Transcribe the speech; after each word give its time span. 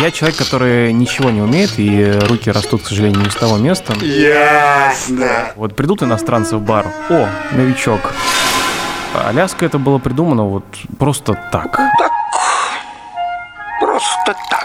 Я 0.00 0.10
человек, 0.10 0.36
который 0.36 0.92
ничего 0.92 1.30
не 1.30 1.40
умеет, 1.40 1.78
и 1.78 2.12
руки 2.28 2.50
растут, 2.50 2.82
к 2.82 2.86
сожалению, 2.86 3.22
не 3.22 3.30
с 3.30 3.34
того 3.34 3.56
места. 3.56 3.94
Ясно. 4.04 5.52
Вот 5.56 5.74
придут 5.76 6.02
иностранцы 6.02 6.56
в 6.56 6.62
бар. 6.62 6.86
О, 7.08 7.28
новичок. 7.52 8.00
Аляска 9.14 9.64
это 9.64 9.78
было 9.78 9.98
придумано 9.98 10.44
вот 10.44 10.64
просто 10.98 11.38
так. 11.52 11.80
Просто 13.80 14.34
так. 14.50 14.64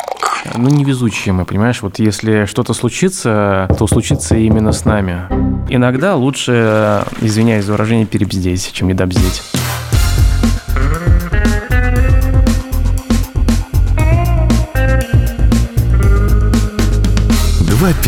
Ну, 0.55 0.67
невезучие 0.69 1.33
мы, 1.33 1.45
понимаешь? 1.45 1.81
Вот 1.81 1.99
если 1.99 2.45
что-то 2.45 2.73
случится, 2.73 3.67
то 3.77 3.87
случится 3.87 4.35
именно 4.35 4.71
с 4.71 4.83
нами. 4.85 5.27
Иногда 5.69 6.15
лучше, 6.15 7.05
извиняюсь 7.21 7.65
за 7.65 7.73
выражение, 7.73 8.07
перебздеть, 8.07 8.71
чем 8.73 8.87
недобздеть. 8.87 9.43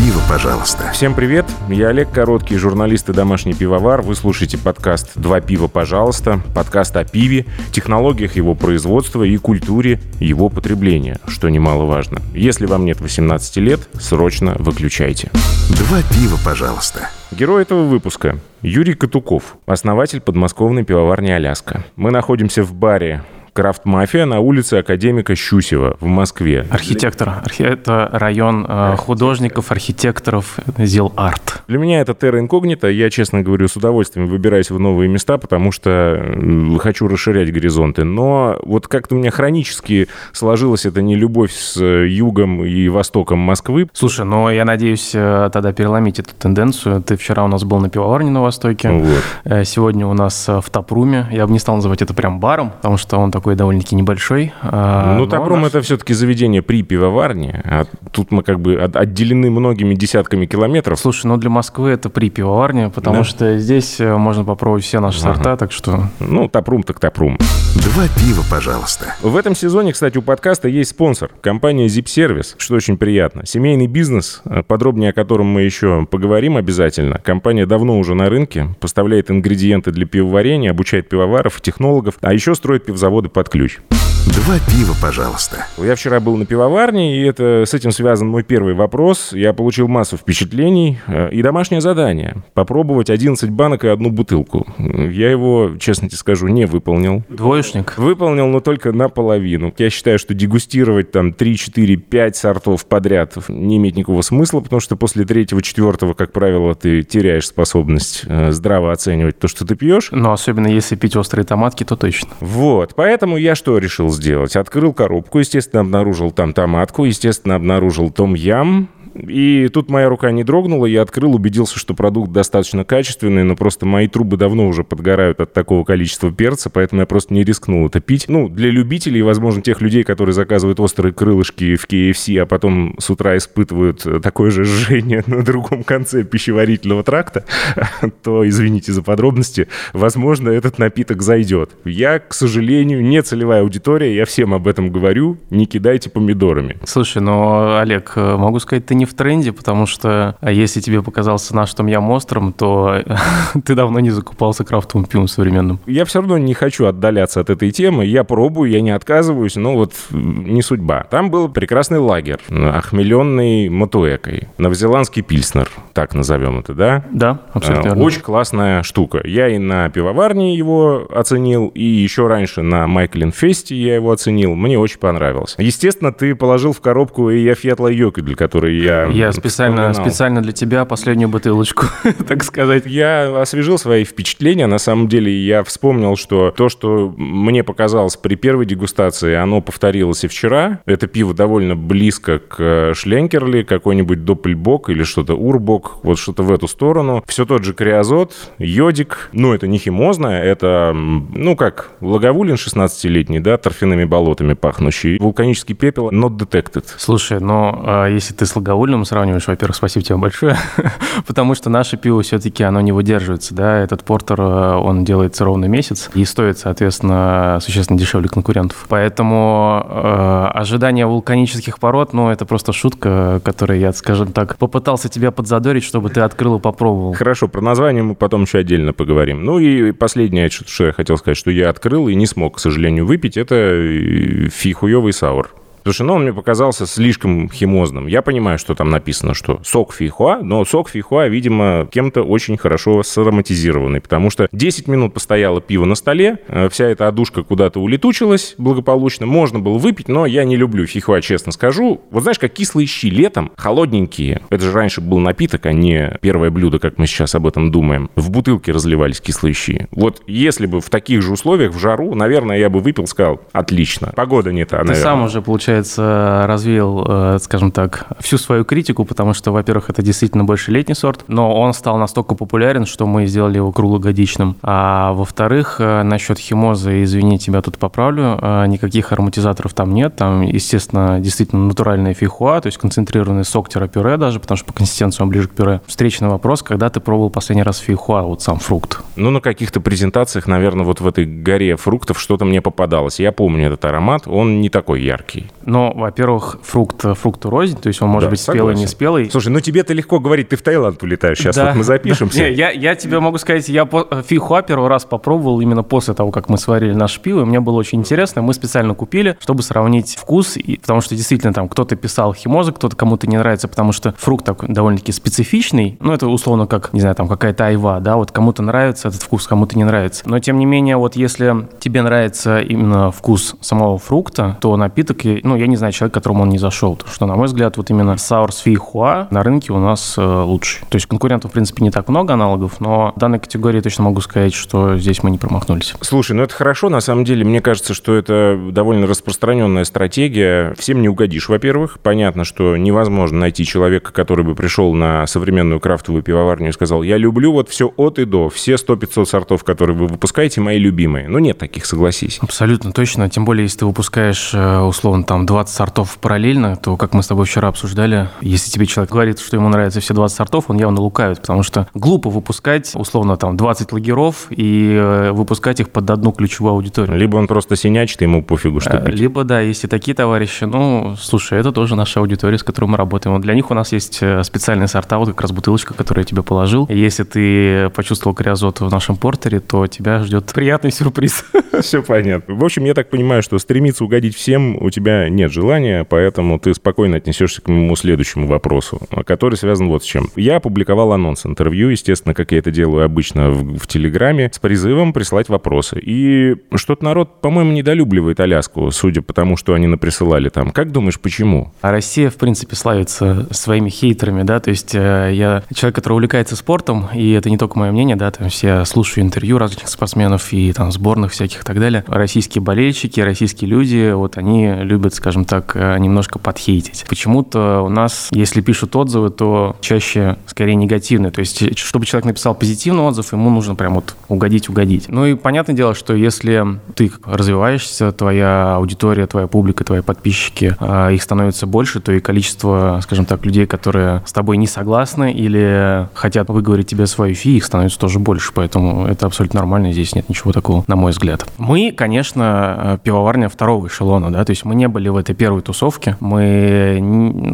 Пива, 0.02 0.20
пожалуйста. 0.28 0.90
Всем 0.92 1.14
привет, 1.14 1.46
я 1.68 1.90
Олег 1.90 2.10
Короткий, 2.10 2.56
журналист 2.56 3.08
и 3.08 3.12
домашний 3.12 3.54
пивовар. 3.54 4.02
Вы 4.02 4.16
слушаете 4.16 4.58
подкаст 4.58 5.12
«Два 5.14 5.40
пива, 5.40 5.68
пожалуйста», 5.68 6.40
подкаст 6.56 6.96
о 6.96 7.04
пиве, 7.04 7.46
технологиях 7.70 8.34
его 8.34 8.56
производства 8.56 9.22
и 9.22 9.36
культуре 9.36 10.00
его 10.18 10.48
потребления, 10.48 11.20
что 11.28 11.48
немаловажно. 11.48 12.20
Если 12.34 12.66
вам 12.66 12.84
нет 12.84 13.00
18 13.00 13.58
лет, 13.58 13.88
срочно 13.92 14.56
выключайте. 14.58 15.30
Два 15.68 16.02
пива, 16.12 16.36
пожалуйста. 16.44 17.08
Герой 17.30 17.62
этого 17.62 17.84
выпуска– 17.84 18.40
Юрий 18.62 18.94
Катуков, 18.94 19.56
основатель 19.66 20.20
подмосковной 20.20 20.82
пивоварни 20.82 21.30
«Аляска». 21.30 21.84
Мы 21.94 22.10
находимся 22.10 22.64
в 22.64 22.74
баре 22.74 23.22
Крафт 23.54 23.84
Мафия 23.84 24.24
на 24.24 24.40
улице 24.40 24.74
Академика 24.76 25.34
Щусева 25.36 25.98
в 26.00 26.06
Москве. 26.06 26.66
Архитектор. 26.70 27.28
Архи- 27.44 27.62
Это 27.64 28.08
район 28.10 28.64
э, 28.66 28.96
художников, 28.96 29.70
архитекторов, 29.70 30.56
Зил 30.78 31.12
Арт. 31.16 31.62
Для 31.68 31.76
меня 31.78 32.00
это 32.00 32.14
терра 32.14 32.38
инкогнито. 32.40 32.88
Я, 32.88 33.10
честно 33.10 33.42
говорю, 33.42 33.68
с 33.68 33.76
удовольствием 33.76 34.26
выбираюсь 34.26 34.70
в 34.70 34.78
новые 34.78 35.10
места, 35.10 35.36
потому 35.36 35.70
что 35.70 36.78
хочу 36.80 37.06
расширять 37.08 37.52
горизонты. 37.52 38.04
Но 38.04 38.58
вот 38.62 38.88
как-то 38.88 39.16
у 39.16 39.18
меня 39.18 39.30
хронически 39.30 40.08
сложилась 40.32 40.86
эта 40.86 41.02
нелюбовь 41.02 41.52
с 41.52 41.76
э, 41.76 42.08
югом 42.08 42.64
и 42.64 42.88
востоком 42.88 43.38
Москвы. 43.38 43.86
Слушай, 43.92 44.24
ну 44.24 44.48
я 44.48 44.64
надеюсь 44.64 45.10
э, 45.12 45.50
тогда 45.52 45.74
переломить 45.74 46.18
эту 46.18 46.30
тенденцию. 46.38 47.02
Ты 47.02 47.18
вчера 47.18 47.44
у 47.44 47.48
нас 47.48 47.64
был 47.64 47.80
на 47.80 47.90
пивоварне 47.90 48.30
на 48.30 48.40
Востоке. 48.40 48.90
Вот. 48.90 49.22
Э, 49.44 49.64
Сегодня 49.64 50.06
у 50.06 50.14
нас 50.14 50.48
э, 50.48 50.58
в 50.62 50.70
Тапруме. 50.70 51.26
Я 51.30 51.46
бы 51.46 51.52
не 51.52 51.58
стал 51.58 51.76
называть 51.76 52.00
это 52.00 52.14
прям 52.14 52.40
баром, 52.40 52.70
потому 52.70 52.96
что 52.96 53.18
он 53.18 53.30
такой 53.30 53.41
довольно-таки 53.56 53.94
небольшой. 53.96 54.52
А, 54.62 55.16
Ну, 55.16 55.26
Тапром 55.26 55.60
наш- 55.62 55.70
это 55.70 55.82
все-таки 55.82 56.14
заведение 56.14 56.62
при 56.62 56.82
пивоварне, 56.82 57.62
а 57.64 57.84
тут 58.10 58.30
мы 58.30 58.42
как 58.42 58.60
бы 58.60 58.74
от- 58.76 58.96
отделены 58.96 59.50
многими 59.50 59.94
десятками 59.94 60.46
километров. 60.46 60.98
Слушай, 60.98 61.26
ну 61.26 61.36
для 61.36 61.50
Москвы 61.50 61.90
это 61.90 62.08
при 62.10 62.30
пивоварне, 62.30 62.88
потому 62.90 63.18
Да. 63.18 63.24
что 63.24 63.58
здесь 63.58 64.00
э, 64.00 64.16
можно 64.16 64.44
попробовать 64.44 64.84
все 64.84 65.00
наши 65.00 65.20
Ага. 65.24 65.34
сорта, 65.34 65.56
так 65.56 65.72
что 65.72 66.04
Ну, 66.20 66.48
Тапрум 66.48 66.82
так 66.82 67.00
Тапрум. 67.00 67.38
Два 67.74 68.04
пива, 68.16 68.42
пожалуйста. 68.50 69.14
В 69.22 69.36
этом 69.36 69.54
сезоне, 69.54 69.92
кстати, 69.92 70.18
у 70.18 70.22
подкаста 70.22 70.68
есть 70.68 70.90
спонсор. 70.90 71.30
Компания 71.40 71.86
Zip 71.86 72.04
Service, 72.04 72.54
что 72.58 72.74
очень 72.74 72.96
приятно. 72.96 73.46
Семейный 73.46 73.86
бизнес, 73.86 74.42
э, 74.44 74.62
подробнее 74.66 75.10
о 75.10 75.12
котором 75.12 75.46
мы 75.46 75.62
еще 75.62 76.06
поговорим 76.10 76.56
обязательно. 76.56 77.18
Компания 77.18 77.66
давно 77.66 77.98
уже 77.98 78.14
на 78.14 78.28
рынке, 78.28 78.68
поставляет 78.80 79.30
ингредиенты 79.30 79.90
для 79.90 80.06
пивоварения, 80.06 80.70
обучает 80.70 81.08
пивоваров 81.08 81.58
и 81.58 81.62
технологов, 81.62 82.14
а 82.20 82.32
еще 82.32 82.54
строит 82.54 82.84
пивзаводы 82.84 83.28
под 83.32 83.48
ключ. 83.48 83.80
Два 84.26 84.58
пива, 84.70 84.94
пожалуйста. 85.00 85.66
Я 85.78 85.96
вчера 85.96 86.20
был 86.20 86.36
на 86.36 86.46
пивоварне, 86.46 87.20
и 87.20 87.24
это, 87.24 87.64
с 87.66 87.74
этим 87.74 87.90
связан 87.90 88.28
мой 88.28 88.44
первый 88.44 88.72
вопрос. 88.72 89.32
Я 89.32 89.52
получил 89.52 89.88
массу 89.88 90.16
впечатлений 90.16 90.98
э, 91.08 91.30
и 91.32 91.42
домашнее 91.42 91.80
задание. 91.80 92.36
Попробовать 92.54 93.10
11 93.10 93.50
банок 93.50 93.84
и 93.84 93.88
одну 93.88 94.10
бутылку. 94.10 94.64
Я 94.78 95.28
его, 95.28 95.72
честно 95.80 96.08
тебе 96.08 96.18
скажу, 96.18 96.46
не 96.46 96.66
выполнил. 96.66 97.24
двоечник. 97.28 97.98
Выполнил, 97.98 98.46
но 98.46 98.60
только 98.60 98.92
наполовину. 98.92 99.74
Я 99.76 99.90
считаю, 99.90 100.20
что 100.20 100.34
дегустировать 100.34 101.10
там 101.10 101.32
3, 101.32 101.56
4, 101.56 101.96
5 101.96 102.36
сортов 102.36 102.86
подряд 102.86 103.34
не 103.48 103.78
имеет 103.78 103.96
никакого 103.96 104.22
смысла, 104.22 104.60
потому 104.60 104.78
что 104.78 104.94
после 104.94 105.24
третьего, 105.24 105.62
четвертого, 105.62 106.14
как 106.14 106.30
правило, 106.30 106.76
ты 106.76 107.02
теряешь 107.02 107.48
способность 107.48 108.22
э, 108.26 108.52
здраво 108.52 108.92
оценивать 108.92 109.40
то, 109.40 109.48
что 109.48 109.66
ты 109.66 109.74
пьешь. 109.74 110.10
Но 110.12 110.32
особенно 110.32 110.68
если 110.68 110.94
пить 110.94 111.16
острые 111.16 111.44
томатки, 111.44 111.82
то 111.82 111.96
точно. 111.96 112.30
Вот, 112.38 112.94
поэтому 112.94 113.36
я 113.36 113.56
что 113.56 113.78
решил 113.78 114.11
сделать? 114.12 114.56
Открыл 114.56 114.92
коробку, 114.92 115.40
естественно, 115.40 115.80
обнаружил 115.80 116.30
там 116.30 116.52
томатку, 116.52 117.04
естественно, 117.04 117.56
обнаружил 117.56 118.10
том-ям, 118.10 118.88
и 119.14 119.68
тут 119.72 119.90
моя 119.90 120.08
рука 120.08 120.30
не 120.30 120.44
дрогнула, 120.44 120.86
я 120.86 121.02
открыл, 121.02 121.34
убедился, 121.34 121.78
что 121.78 121.94
продукт 121.94 122.32
достаточно 122.32 122.84
качественный, 122.84 123.44
но 123.44 123.56
просто 123.56 123.86
мои 123.86 124.08
трубы 124.08 124.36
давно 124.36 124.66
уже 124.66 124.84
подгорают 124.84 125.40
от 125.40 125.52
такого 125.52 125.84
количества 125.84 126.32
перца, 126.32 126.70
поэтому 126.70 127.02
я 127.02 127.06
просто 127.06 127.34
не 127.34 127.44
рискнул 127.44 127.86
это 127.86 128.00
пить. 128.00 128.26
Ну, 128.28 128.48
для 128.48 128.70
любителей, 128.70 129.22
возможно, 129.22 129.62
тех 129.62 129.80
людей, 129.80 130.04
которые 130.04 130.32
заказывают 130.32 130.80
острые 130.80 131.12
крылышки 131.12 131.76
в 131.76 131.86
KFC, 131.86 132.38
а 132.38 132.46
потом 132.46 132.96
с 132.98 133.10
утра 133.10 133.36
испытывают 133.36 134.04
э, 134.06 134.20
такое 134.20 134.50
же 134.50 134.64
жжение 134.64 135.22
на 135.26 135.42
другом 135.42 135.84
конце 135.84 136.24
пищеварительного 136.24 137.02
тракта, 137.02 137.44
то 138.22 138.48
извините 138.48 138.92
за 138.92 139.02
подробности, 139.02 139.68
возможно, 139.92 140.48
этот 140.48 140.78
напиток 140.78 141.22
зайдет. 141.22 141.70
Я, 141.84 142.18
к 142.18 142.34
сожалению, 142.34 143.02
не 143.02 143.22
целевая 143.22 143.62
аудитория, 143.62 144.14
я 144.14 144.24
всем 144.24 144.54
об 144.54 144.66
этом 144.68 144.90
говорю, 144.90 145.38
не 145.50 145.66
кидайте 145.66 146.10
помидорами. 146.10 146.78
Слушай, 146.84 147.22
ну, 147.22 147.76
Олег, 147.78 148.12
э, 148.16 148.36
могу 148.36 148.58
сказать, 148.58 148.86
ты 148.86 148.94
не 148.94 149.01
в 149.04 149.14
тренде, 149.14 149.52
потому 149.52 149.86
что 149.86 150.36
а 150.40 150.50
если 150.50 150.80
тебе 150.80 151.02
показался 151.02 151.54
наш 151.54 151.72
том 151.74 151.86
ям 151.86 152.10
острым, 152.10 152.52
то 152.52 153.02
ты 153.64 153.74
давно 153.74 154.00
не 154.00 154.10
закупался 154.10 154.64
крафтовым 154.64 155.06
пивом 155.06 155.28
современным. 155.28 155.80
Я 155.86 156.04
все 156.04 156.20
равно 156.20 156.38
не 156.38 156.54
хочу 156.54 156.86
отдаляться 156.86 157.40
от 157.40 157.50
этой 157.50 157.70
темы. 157.70 158.04
Я 158.04 158.24
пробую, 158.24 158.70
я 158.70 158.80
не 158.80 158.90
отказываюсь, 158.90 159.56
но 159.56 159.74
вот 159.74 159.94
м, 160.10 160.52
не 160.54 160.62
судьба. 160.62 161.06
Там 161.10 161.30
был 161.30 161.48
прекрасный 161.48 161.98
лагерь, 161.98 162.40
охмеленный 162.82 163.68
мотуэкой. 163.68 164.48
Новозеландский 164.58 165.22
пильснер, 165.22 165.68
так 165.92 166.14
назовем 166.14 166.58
это, 166.58 166.74
да? 166.74 167.04
Да, 167.10 167.40
абсолютно 167.52 167.82
А, 167.82 167.94
верно. 167.94 168.04
Очень 168.04 168.20
классная 168.20 168.82
штука. 168.82 169.20
Я 169.24 169.48
и 169.48 169.58
на 169.58 169.88
пивоварне 169.90 170.56
его 170.56 171.06
оценил, 171.14 171.68
и 171.68 171.84
еще 171.84 172.26
раньше 172.26 172.62
на 172.62 172.86
Майклин 172.86 173.32
Фесте 173.32 173.76
я 173.76 173.94
его 173.94 174.10
оценил. 174.12 174.54
Мне 174.54 174.78
очень 174.78 174.98
понравился. 174.98 175.60
Естественно, 175.62 176.12
ты 176.12 176.34
положил 176.34 176.72
в 176.72 176.80
коробку 176.80 177.30
и 177.30 177.40
я 177.42 177.54
Фетла 177.54 177.88
Йокидль, 177.88 178.34
который 178.34 178.78
я 178.78 178.91
Я 179.12 179.32
специально, 179.32 179.92
специально 179.94 180.42
для 180.42 180.52
тебя 180.52 180.84
последнюю 180.84 181.28
бутылочку, 181.28 181.86
так 182.28 182.44
сказать. 182.44 182.86
Я 182.86 183.40
освежил 183.40 183.78
свои 183.78 184.04
впечатления. 184.04 184.66
На 184.66 184.78
самом 184.78 185.08
деле 185.08 185.32
я 185.32 185.64
вспомнил, 185.64 186.16
что 186.16 186.50
то, 186.50 186.68
что 186.68 187.14
мне 187.16 187.64
показалось 187.64 188.16
при 188.16 188.34
первой 188.34 188.66
дегустации, 188.66 189.34
оно 189.34 189.60
повторилось 189.60 190.24
и 190.24 190.28
вчера. 190.28 190.80
Это 190.86 191.06
пиво 191.06 191.34
довольно 191.34 191.76
близко 191.76 192.38
к 192.38 192.94
Шленкерли, 192.94 193.62
какой-нибудь 193.62 194.24
Доппельбок 194.24 194.90
или 194.90 195.02
что-то 195.02 195.34
Урбок, 195.34 195.98
вот 196.02 196.18
что-то 196.18 196.42
в 196.42 196.52
эту 196.52 196.68
сторону. 196.68 197.22
Все 197.26 197.44
тот 197.44 197.64
же 197.64 197.74
криозот, 197.74 198.34
йодик. 198.58 199.30
Ну, 199.32 199.52
это 199.52 199.66
не 199.66 199.78
химозное, 199.78 200.42
это, 200.42 200.92
ну, 200.94 201.56
как 201.56 201.90
Лаговулин 202.00 202.54
16-летний, 202.54 203.40
да, 203.40 203.56
торфяными 203.56 204.04
болотами 204.04 204.54
пахнущий. 204.54 205.18
Вулканический 205.18 205.74
пепел, 205.74 206.10
not 206.10 206.36
detected. 206.36 206.84
Слушай, 206.96 207.40
ну, 207.40 207.82
а 207.84 208.08
если 208.08 208.34
ты 208.34 208.46
с 208.46 208.56
Лагоульным 208.82 209.04
сравниваешь, 209.04 209.46
во-первых, 209.46 209.76
спасибо 209.76 210.04
тебе 210.04 210.16
большое, 210.16 210.56
потому 211.28 211.54
что 211.54 211.70
наше 211.70 211.96
пиво 211.96 212.20
все-таки, 212.22 212.64
оно 212.64 212.80
не 212.80 212.90
выдерживается, 212.90 213.54
да, 213.54 213.78
этот 213.78 214.02
портер, 214.02 214.40
э, 214.40 214.74
он 214.74 215.04
делается 215.04 215.44
ровно 215.44 215.66
месяц 215.66 216.10
и 216.14 216.24
стоит, 216.24 216.58
соответственно, 216.58 217.58
существенно 217.62 217.96
дешевле 217.96 218.28
конкурентов. 218.28 218.86
Поэтому 218.88 219.86
э, 219.88 220.46
ожидание 220.54 221.06
вулканических 221.06 221.78
пород, 221.78 222.12
ну, 222.12 222.30
это 222.30 222.44
просто 222.44 222.72
шутка, 222.72 223.40
которой 223.44 223.78
я, 223.78 223.92
скажем 223.92 224.32
так, 224.32 224.56
попытался 224.56 225.08
тебя 225.08 225.30
подзадорить, 225.30 225.84
чтобы 225.84 226.10
ты 226.10 226.20
открыл 226.20 226.56
и 226.56 226.60
попробовал. 226.60 227.14
Хорошо, 227.14 227.46
про 227.46 227.60
название 227.60 228.02
мы 228.02 228.16
потом 228.16 228.42
еще 228.42 228.58
отдельно 228.58 228.92
поговорим. 228.92 229.44
Ну 229.44 229.60
и 229.60 229.92
последнее, 229.92 230.50
что 230.50 230.64
что 230.66 230.86
я 230.86 230.92
хотел 230.92 231.18
сказать, 231.18 231.36
что 231.36 231.52
я 231.52 231.70
открыл 231.70 232.08
и 232.08 232.16
не 232.16 232.26
смог, 232.26 232.56
к 232.56 232.58
сожалению, 232.58 233.06
выпить, 233.06 233.36
это 233.36 233.54
э, 233.54 234.48
фихуевый 234.48 235.12
саур. 235.12 235.61
Слушай, 235.82 236.02
ну 236.02 236.14
он 236.14 236.22
мне 236.22 236.32
показался 236.32 236.86
слишком 236.86 237.50
химозным. 237.50 238.06
Я 238.06 238.22
понимаю, 238.22 238.58
что 238.58 238.74
там 238.74 238.90
написано, 238.90 239.34
что 239.34 239.60
сок 239.64 239.92
фихуа, 239.92 240.38
но 240.42 240.64
сок 240.64 240.88
фихуа, 240.88 241.28
видимо, 241.28 241.88
кем-то 241.90 242.22
очень 242.22 242.56
хорошо 242.56 243.02
сароматизированный, 243.02 244.00
потому 244.00 244.30
что 244.30 244.48
10 244.52 244.86
минут 244.88 245.14
постояло 245.14 245.60
пиво 245.60 245.84
на 245.84 245.94
столе, 245.94 246.38
э, 246.48 246.68
вся 246.68 246.86
эта 246.86 247.08
одушка 247.08 247.42
куда-то 247.42 247.80
улетучилась 247.80 248.54
благополучно, 248.58 249.26
можно 249.26 249.58
было 249.58 249.78
выпить, 249.78 250.08
но 250.08 250.26
я 250.26 250.44
не 250.44 250.56
люблю 250.56 250.86
фихуа, 250.86 251.20
честно 251.20 251.50
скажу. 251.52 252.00
Вот 252.10 252.22
знаешь, 252.22 252.38
как 252.38 252.52
кислые 252.52 252.86
щи 252.86 253.06
летом, 253.06 253.50
холодненькие, 253.56 254.42
это 254.50 254.64
же 254.64 254.72
раньше 254.72 255.00
был 255.00 255.18
напиток, 255.18 255.66
а 255.66 255.72
не 255.72 256.16
первое 256.20 256.50
блюдо, 256.50 256.78
как 256.78 256.98
мы 256.98 257.06
сейчас 257.06 257.34
об 257.34 257.46
этом 257.46 257.70
думаем. 257.72 258.10
В 258.14 258.30
бутылке 258.30 258.70
разливались 258.72 259.20
кислые 259.20 259.54
щи. 259.54 259.88
Вот 259.90 260.22
если 260.26 260.66
бы 260.66 260.80
в 260.80 260.90
таких 260.90 261.22
же 261.22 261.32
условиях, 261.32 261.72
в 261.72 261.78
жару, 261.78 262.14
наверное, 262.14 262.58
я 262.58 262.70
бы 262.70 262.78
выпил, 262.80 263.06
сказал, 263.06 263.40
отлично. 263.52 264.12
Погода 264.14 264.52
не 264.52 264.64
та, 264.64 264.78
Ты 264.78 264.84
наверное. 264.86 265.02
сам 265.02 265.22
уже, 265.24 265.42
получается, 265.42 265.71
получается, 265.72 266.44
развеял, 266.46 267.04
э, 267.08 267.38
скажем 267.40 267.72
так, 267.72 268.06
всю 268.20 268.36
свою 268.36 268.64
критику, 268.64 269.06
потому 269.06 269.32
что, 269.32 269.52
во-первых, 269.52 269.88
это 269.88 270.02
действительно 270.02 270.44
больше 270.44 270.70
летний 270.70 270.94
сорт, 270.94 271.24
но 271.28 271.58
он 271.58 271.72
стал 271.72 271.96
настолько 271.96 272.34
популярен, 272.34 272.84
что 272.84 273.06
мы 273.06 273.26
сделали 273.26 273.56
его 273.56 273.72
круглогодичным. 273.72 274.56
А 274.62 275.12
во-вторых, 275.14 275.76
э, 275.78 276.02
насчет 276.02 276.38
химозы, 276.38 277.02
извини, 277.04 277.38
тебя 277.38 277.62
тут 277.62 277.78
поправлю, 277.78 278.38
э, 278.40 278.66
никаких 278.66 279.12
ароматизаторов 279.12 279.72
там 279.72 279.94
нет, 279.94 280.14
там, 280.14 280.42
естественно, 280.42 281.20
действительно 281.20 281.66
натуральная 281.66 282.12
фихуа, 282.12 282.60
то 282.60 282.66
есть 282.66 282.76
концентрированный 282.76 283.44
сок-пюре 283.44 284.18
даже, 284.18 284.40
потому 284.40 284.56
что 284.58 284.66
по 284.66 284.74
консистенции 284.74 285.22
он 285.22 285.30
ближе 285.30 285.48
к 285.48 285.52
пюре. 285.52 285.80
Встречный 285.86 286.28
вопрос, 286.28 286.62
когда 286.62 286.90
ты 286.90 287.00
пробовал 287.00 287.30
последний 287.30 287.62
раз 287.62 287.78
фихуа, 287.78 288.22
вот 288.22 288.42
сам 288.42 288.58
фрукт? 288.58 289.00
Ну, 289.16 289.30
на 289.30 289.40
каких-то 289.40 289.80
презентациях, 289.80 290.46
наверное, 290.46 290.84
вот 290.84 291.00
в 291.00 291.06
этой 291.06 291.24
горе 291.24 291.76
фруктов 291.76 292.20
что-то 292.20 292.44
мне 292.44 292.60
попадалось. 292.60 293.20
Я 293.20 293.32
помню 293.32 293.66
этот 293.66 293.84
аромат, 293.86 294.28
он 294.28 294.60
не 294.60 294.68
такой 294.68 295.02
яркий. 295.02 295.46
Но, 295.66 295.92
во-первых, 295.94 296.58
фрукт 296.62 297.02
фрукту 297.18 297.50
рознь, 297.50 297.78
то 297.80 297.88
есть 297.88 298.00
он 298.02 298.08
может 298.08 298.28
Да, 298.28 298.30
быть 298.30 298.40
спелый, 298.40 298.74
не 298.74 298.86
согласен. 298.86 298.88
спелый. 298.88 299.30
Слушай, 299.30 299.48
ну 299.48 299.60
тебе-то 299.60 299.92
легко 299.94 300.18
говорить, 300.20 300.48
ты 300.48 300.56
в 300.56 300.62
Таиланд 300.62 301.02
улетаешь. 301.02 301.38
Сейчас 301.38 301.56
Да. 301.56 301.66
вот 301.66 301.76
мы 301.76 301.84
запишемся. 301.84 302.38
Не, 302.42 302.52
я, 302.52 302.70
я 302.70 302.94
тебе 302.94 303.20
могу 303.20 303.38
сказать, 303.38 303.68
я 303.68 303.84
по- 303.84 304.22
фихуа 304.26 304.62
первый 304.62 304.88
раз 304.88 305.04
попробовал 305.04 305.60
именно 305.60 305.82
после 305.82 306.14
того, 306.14 306.30
как 306.30 306.48
мы 306.48 306.58
сварили 306.58 306.92
наше 306.94 307.20
пиво, 307.20 307.42
и 307.42 307.44
мне 307.44 307.60
было 307.60 307.76
очень 307.78 307.98
интересно. 308.00 308.42
Мы 308.42 308.54
специально 308.54 308.94
купили, 308.94 309.36
чтобы 309.40 309.62
сравнить 309.62 310.16
вкус, 310.16 310.56
и, 310.56 310.76
потому 310.78 311.00
что 311.00 311.14
действительно 311.14 311.52
там 311.52 311.68
кто-то 311.68 311.96
писал 311.96 312.34
химоза, 312.34 312.72
кто-то 312.72 312.96
кому-то 312.96 313.26
не 313.26 313.36
нравится, 313.36 313.68
потому 313.68 313.92
что 313.92 314.14
фрукт 314.18 314.44
такой 314.44 314.68
довольно-таки 314.68 315.12
специфичный. 315.12 315.96
Ну, 316.00 316.12
это 316.12 316.28
условно 316.28 316.66
как, 316.66 316.92
не 316.92 317.00
знаю, 317.00 317.14
там 317.14 317.28
какая-то 317.28 317.66
айва, 317.66 318.00
да, 318.00 318.16
вот 318.16 318.30
кому-то 318.32 318.62
нравится 318.62 319.08
этот 319.08 319.22
вкус, 319.22 319.46
кому-то 319.46 319.76
не 319.76 319.84
нравится. 319.84 320.22
Но, 320.26 320.38
тем 320.38 320.58
не 320.58 320.66
менее, 320.66 320.96
вот 320.96 321.16
если 321.16 321.66
тебе 321.80 322.02
нравится 322.02 322.60
именно 322.60 323.10
вкус 323.10 323.56
самого 323.60 323.98
фрукта, 323.98 324.56
то 324.60 324.76
напиток, 324.76 325.24
и- 325.24 325.40
ну, 325.52 325.58
я 325.58 325.66
не 325.66 325.76
знаю, 325.76 325.92
человек, 325.92 326.14
которому 326.14 326.44
он 326.44 326.48
не 326.48 326.56
зашел. 326.56 326.96
Потому 326.96 327.14
что, 327.14 327.26
на 327.26 327.36
мой 327.36 327.46
взгляд, 327.46 327.76
вот 327.76 327.90
именно 327.90 328.12
Sour 328.12 328.50
Фихуа 328.52 329.28
на 329.30 329.42
рынке 329.42 329.72
у 329.72 329.78
нас 329.78 330.14
э, 330.16 330.22
лучший. 330.22 330.80
То 330.88 330.96
есть 330.96 331.06
конкурентов, 331.06 331.50
в 331.50 331.54
принципе, 331.54 331.84
не 331.84 331.90
так 331.90 332.08
много 332.08 332.32
аналогов, 332.32 332.80
но 332.80 333.12
в 333.14 333.18
данной 333.18 333.38
категории 333.38 333.80
точно 333.80 334.04
могу 334.04 334.22
сказать, 334.22 334.54
что 334.54 334.96
здесь 334.96 335.22
мы 335.22 335.30
не 335.30 335.36
промахнулись. 335.36 335.94
Слушай, 336.00 336.32
ну 336.32 336.42
это 336.42 336.54
хорошо, 336.54 336.88
на 336.88 337.00
самом 337.00 337.24
деле, 337.24 337.44
мне 337.44 337.60
кажется, 337.60 337.92
что 337.92 338.14
это 338.14 338.58
довольно 338.70 339.06
распространенная 339.06 339.84
стратегия. 339.84 340.74
Всем 340.78 341.02
не 341.02 341.08
угодишь, 341.10 341.50
во-первых. 341.50 341.98
Понятно, 342.02 342.44
что 342.44 342.76
невозможно 342.78 343.40
найти 343.40 343.66
человека, 343.66 344.10
который 344.12 344.44
бы 344.44 344.54
пришел 344.54 344.94
на 344.94 345.26
современную 345.26 345.80
крафтовую 345.80 346.22
пивоварню 346.22 346.70
и 346.70 346.72
сказал, 346.72 347.02
я 347.02 347.18
люблю 347.18 347.52
вот 347.52 347.68
все 347.68 347.92
от 347.96 348.18
и 348.18 348.24
до, 348.24 348.48
все 348.48 348.76
100-500 348.76 349.26
сортов, 349.26 349.64
которые 349.64 349.96
вы 349.96 350.06
выпускаете, 350.06 350.62
мои 350.62 350.78
любимые. 350.78 351.28
Ну 351.28 351.38
нет 351.40 351.58
таких, 351.58 351.84
согласись. 351.84 352.38
Абсолютно 352.40 352.92
точно. 352.92 353.28
Тем 353.28 353.44
более, 353.44 353.64
если 353.64 353.80
ты 353.80 353.86
выпускаешь, 353.86 354.52
э, 354.54 354.78
условно, 354.78 355.24
там 355.24 355.41
20 355.46 355.74
сортов 355.74 356.18
параллельно, 356.18 356.76
то, 356.76 356.96
как 356.96 357.14
мы 357.14 357.22
с 357.22 357.26
тобой 357.26 357.46
вчера 357.46 357.68
обсуждали, 357.68 358.28
если 358.40 358.70
тебе 358.70 358.86
человек 358.86 359.10
говорит, 359.10 359.40
что 359.40 359.56
ему 359.56 359.68
нравятся 359.68 360.00
все 360.00 360.14
20 360.14 360.36
сортов, 360.36 360.70
он 360.70 360.78
явно 360.78 361.00
лукавит, 361.00 361.40
потому 361.40 361.62
что 361.62 361.88
глупо 361.94 362.30
выпускать, 362.30 362.92
условно, 362.94 363.36
там 363.36 363.56
20 363.56 363.92
лагеров 363.92 364.46
и 364.50 364.94
э, 364.94 365.32
выпускать 365.32 365.80
их 365.80 365.90
под 365.90 366.08
одну 366.10 366.32
ключевую 366.32 366.72
аудиторию. 366.72 367.16
Либо 367.16 367.36
он 367.36 367.46
просто 367.46 367.76
синячит, 367.76 368.22
ему 368.22 368.42
пофигу, 368.42 368.80
что 368.80 368.92
Э, 368.96 369.04
пить. 369.04 369.14
Либо, 369.14 369.44
да, 369.44 369.60
есть 369.60 369.84
и 369.84 369.86
такие 369.86 370.14
товарищи. 370.14 370.64
Ну, 370.64 371.16
слушай, 371.20 371.58
это 371.58 371.72
тоже 371.72 371.96
наша 371.96 372.20
аудитория, 372.20 372.58
с 372.58 372.62
которой 372.62 372.86
мы 372.86 372.96
работаем. 372.96 373.40
Для 373.40 373.54
них 373.54 373.70
у 373.70 373.74
нас 373.74 373.92
есть 373.92 374.18
э, 374.20 374.42
специальные 374.42 374.88
сорта, 374.88 375.18
вот 375.18 375.28
как 375.28 375.40
раз 375.40 375.52
бутылочка, 375.52 375.94
которую 375.94 376.22
я 376.22 376.26
тебе 376.26 376.42
положил. 376.42 376.86
Если 376.88 377.24
ты 377.24 377.90
почувствовал 377.90 378.34
криозот 378.34 378.80
в 378.80 378.90
нашем 378.90 379.16
портере, 379.16 379.60
то 379.60 379.86
тебя 379.86 380.22
ждет 380.24 380.52
приятный 380.52 380.92
сюрприз. 380.92 381.44
Все 381.80 382.02
понятно. 382.02 382.54
В 382.54 382.64
общем, 382.64 382.84
я 382.84 382.94
так 382.94 383.10
понимаю, 383.10 383.42
что 383.42 383.58
стремиться 383.58 384.04
угодить 384.04 384.36
всем 384.36 384.76
у 384.76 384.90
тебя 384.90 385.28
нет 385.34 385.52
желания, 385.52 386.04
поэтому 386.04 386.58
ты 386.58 386.74
спокойно 386.74 387.16
отнесешься 387.16 387.62
к 387.62 387.68
моему 387.68 387.96
следующему 387.96 388.46
вопросу, 388.46 389.00
который 389.24 389.56
связан 389.56 389.88
вот 389.88 390.02
с 390.02 390.06
чем. 390.06 390.28
Я 390.36 390.56
опубликовал 390.56 391.12
анонс 391.12 391.46
интервью, 391.46 391.88
естественно, 391.88 392.34
как 392.34 392.52
я 392.52 392.58
это 392.58 392.70
делаю 392.70 393.04
обычно 393.04 393.50
в, 393.50 393.78
в 393.78 393.86
Телеграме, 393.86 394.50
с 394.52 394.58
призывом 394.58 395.12
прислать 395.12 395.48
вопросы. 395.48 395.98
И 396.00 396.56
что-то 396.74 397.04
народ, 397.04 397.40
по-моему, 397.40 397.72
недолюбливает 397.72 398.40
Аляску, 398.40 398.90
судя 398.90 399.22
по 399.22 399.32
тому, 399.32 399.56
что 399.56 399.74
они 399.74 399.86
наприсылали 399.86 400.48
там. 400.48 400.70
Как 400.70 400.92
думаешь, 400.92 401.20
почему? 401.20 401.72
А 401.80 401.90
Россия, 401.90 402.30
в 402.30 402.36
принципе, 402.36 402.76
славится 402.76 403.46
своими 403.50 403.88
хейтерами, 403.90 404.42
да, 404.42 404.60
то 404.60 404.70
есть 404.70 404.94
э, 404.94 405.30
я 405.32 405.62
человек, 405.74 405.96
который 405.96 406.14
увлекается 406.14 406.56
спортом, 406.56 407.08
и 407.14 407.32
это 407.32 407.50
не 407.50 407.58
только 407.58 407.78
мое 407.78 407.92
мнение, 407.92 408.16
да, 408.16 408.30
там 408.30 408.48
все 408.48 408.84
слушаю 408.84 409.24
интервью 409.24 409.58
различных 409.58 409.88
спортсменов 409.88 410.52
и 410.52 410.72
там 410.72 410.92
сборных 410.92 411.32
всяких 411.32 411.62
и 411.62 411.64
так 411.64 411.78
далее. 411.78 412.04
Российские 412.06 412.62
болельщики, 412.62 413.20
российские 413.20 413.70
люди, 413.70 414.12
вот 414.12 414.36
они 414.36 414.72
любят, 414.80 415.14
скажем 415.22 415.44
так, 415.44 415.76
э, 415.76 415.98
немножко 415.98 416.40
подхейтить. 416.40 417.04
Почему-то 417.08 417.82
у 417.82 417.88
нас, 417.88 418.28
если 418.32 418.60
пишут 418.60 418.96
отзывы, 418.96 419.30
то 419.30 419.76
чаще 419.80 420.36
скорее 420.46 420.74
негативные, 420.74 421.30
то 421.30 421.38
есть 421.38 421.62
э, 421.62 421.70
чтобы 421.76 422.06
человек 422.06 422.24
написал 422.24 422.56
позитивный 422.56 423.04
отзыв, 423.04 423.32
ему 423.32 423.48
нужно 423.48 423.76
прям 423.76 423.94
вот 423.94 424.16
угодить, 424.26 424.68
угодить. 424.68 425.04
Ну 425.06 425.24
и 425.24 425.36
понятное 425.36 425.76
дело, 425.76 425.94
что 425.94 426.12
если 426.14 426.80
ты 426.96 427.12
развиваешься, 427.24 428.10
твоя 428.10 428.74
аудитория, 428.74 429.28
твоя 429.28 429.46
публика, 429.46 429.84
твои 429.84 430.00
подписчики, 430.00 430.76
а, 430.80 431.10
их 431.10 431.22
становится 431.22 431.68
больше, 431.68 432.00
то 432.00 432.10
и 432.10 432.18
количество, 432.18 432.98
скажем 433.04 433.24
так, 433.24 433.46
людей, 433.46 433.66
которые 433.66 434.24
с 434.26 434.32
тобой 434.32 434.56
не 434.56 434.66
согласны 434.66 435.32
или 435.32 436.08
хотят 436.14 436.48
выговорить 436.48 436.88
тебе 436.88 437.06
свою 437.06 437.36
фи, 437.36 437.58
их 437.58 437.64
становится 437.64 438.00
тоже 438.00 438.18
больше, 438.18 438.50
поэтому 438.52 439.06
это 439.06 439.26
абсолютно 439.26 439.60
нормально, 439.60 439.92
здесь 439.92 440.16
нет 440.16 440.28
ничего 440.28 440.50
такого, 440.50 440.82
на 440.88 440.96
мой 440.96 441.12
взгляд. 441.12 441.46
Мы, 441.58 441.92
конечно, 441.92 442.98
пивоварня 443.04 443.48
второго 443.48 443.86
эшелона, 443.86 444.32
да, 444.32 444.44
то 444.44 444.50
есть 444.50 444.64
мы 444.64 444.74
не 444.74 444.88
были 444.88 445.11
в 445.12 445.16
этой 445.16 445.34
первой 445.34 445.62
тусовке, 445.62 446.16
мы 446.20 446.98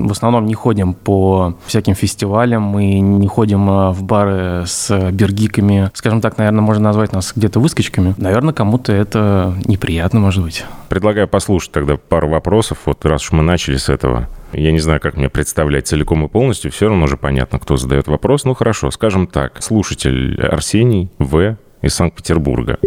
в 0.07 0.13
основном 0.13 0.47
не 0.47 0.55
ходим 0.55 0.95
по 0.95 1.55
всяким 1.67 1.95
фестивалям, 1.95 2.63
мы 2.63 3.01
не 3.01 3.27
ходим 3.27 3.69
а, 3.69 3.93
в 3.93 4.03
бары 4.03 4.65
с 4.67 5.11
бергиками, 5.11 5.91
скажем 5.95 6.21
так, 6.21 6.39
наверное, 6.39 6.63
можно 6.63 6.85
назвать 6.85 7.13
нас 7.13 7.33
где-то 7.35 7.61
выскочками. 7.61 8.15
Наверное, 8.17 8.55
кому-то 8.55 8.93
это 8.93 9.55
неприятно, 9.67 10.21
может 10.21 10.43
быть. 10.43 10.65
Предлагаю 10.89 11.29
послушать 11.29 11.73
тогда 11.73 11.97
пару 11.97 12.29
вопросов, 12.29 12.79
вот 12.87 13.05
раз 13.05 13.23
уж 13.25 13.33
мы 13.33 13.43
начали 13.43 13.77
с 13.77 13.89
этого. 13.89 14.29
Я 14.53 14.73
не 14.73 14.79
знаю, 14.79 15.01
как 15.01 15.17
мне 15.17 15.29
представлять 15.29 15.87
целиком 15.87 16.25
и 16.25 16.29
полностью, 16.29 16.71
все 16.71 16.89
равно 16.89 17.05
уже 17.05 17.17
понятно, 17.17 17.59
кто 17.59 17.77
задает 17.77 18.09
вопрос. 18.09 18.45
Ну 18.45 18.55
хорошо, 18.55 18.91
скажем 18.91 19.27
так. 19.27 19.63
Слушатель 19.63 20.41
Арсений 20.41 21.11
В. 21.19 21.57
из 21.83 21.95
Санкт-Петербурга. 21.95 22.79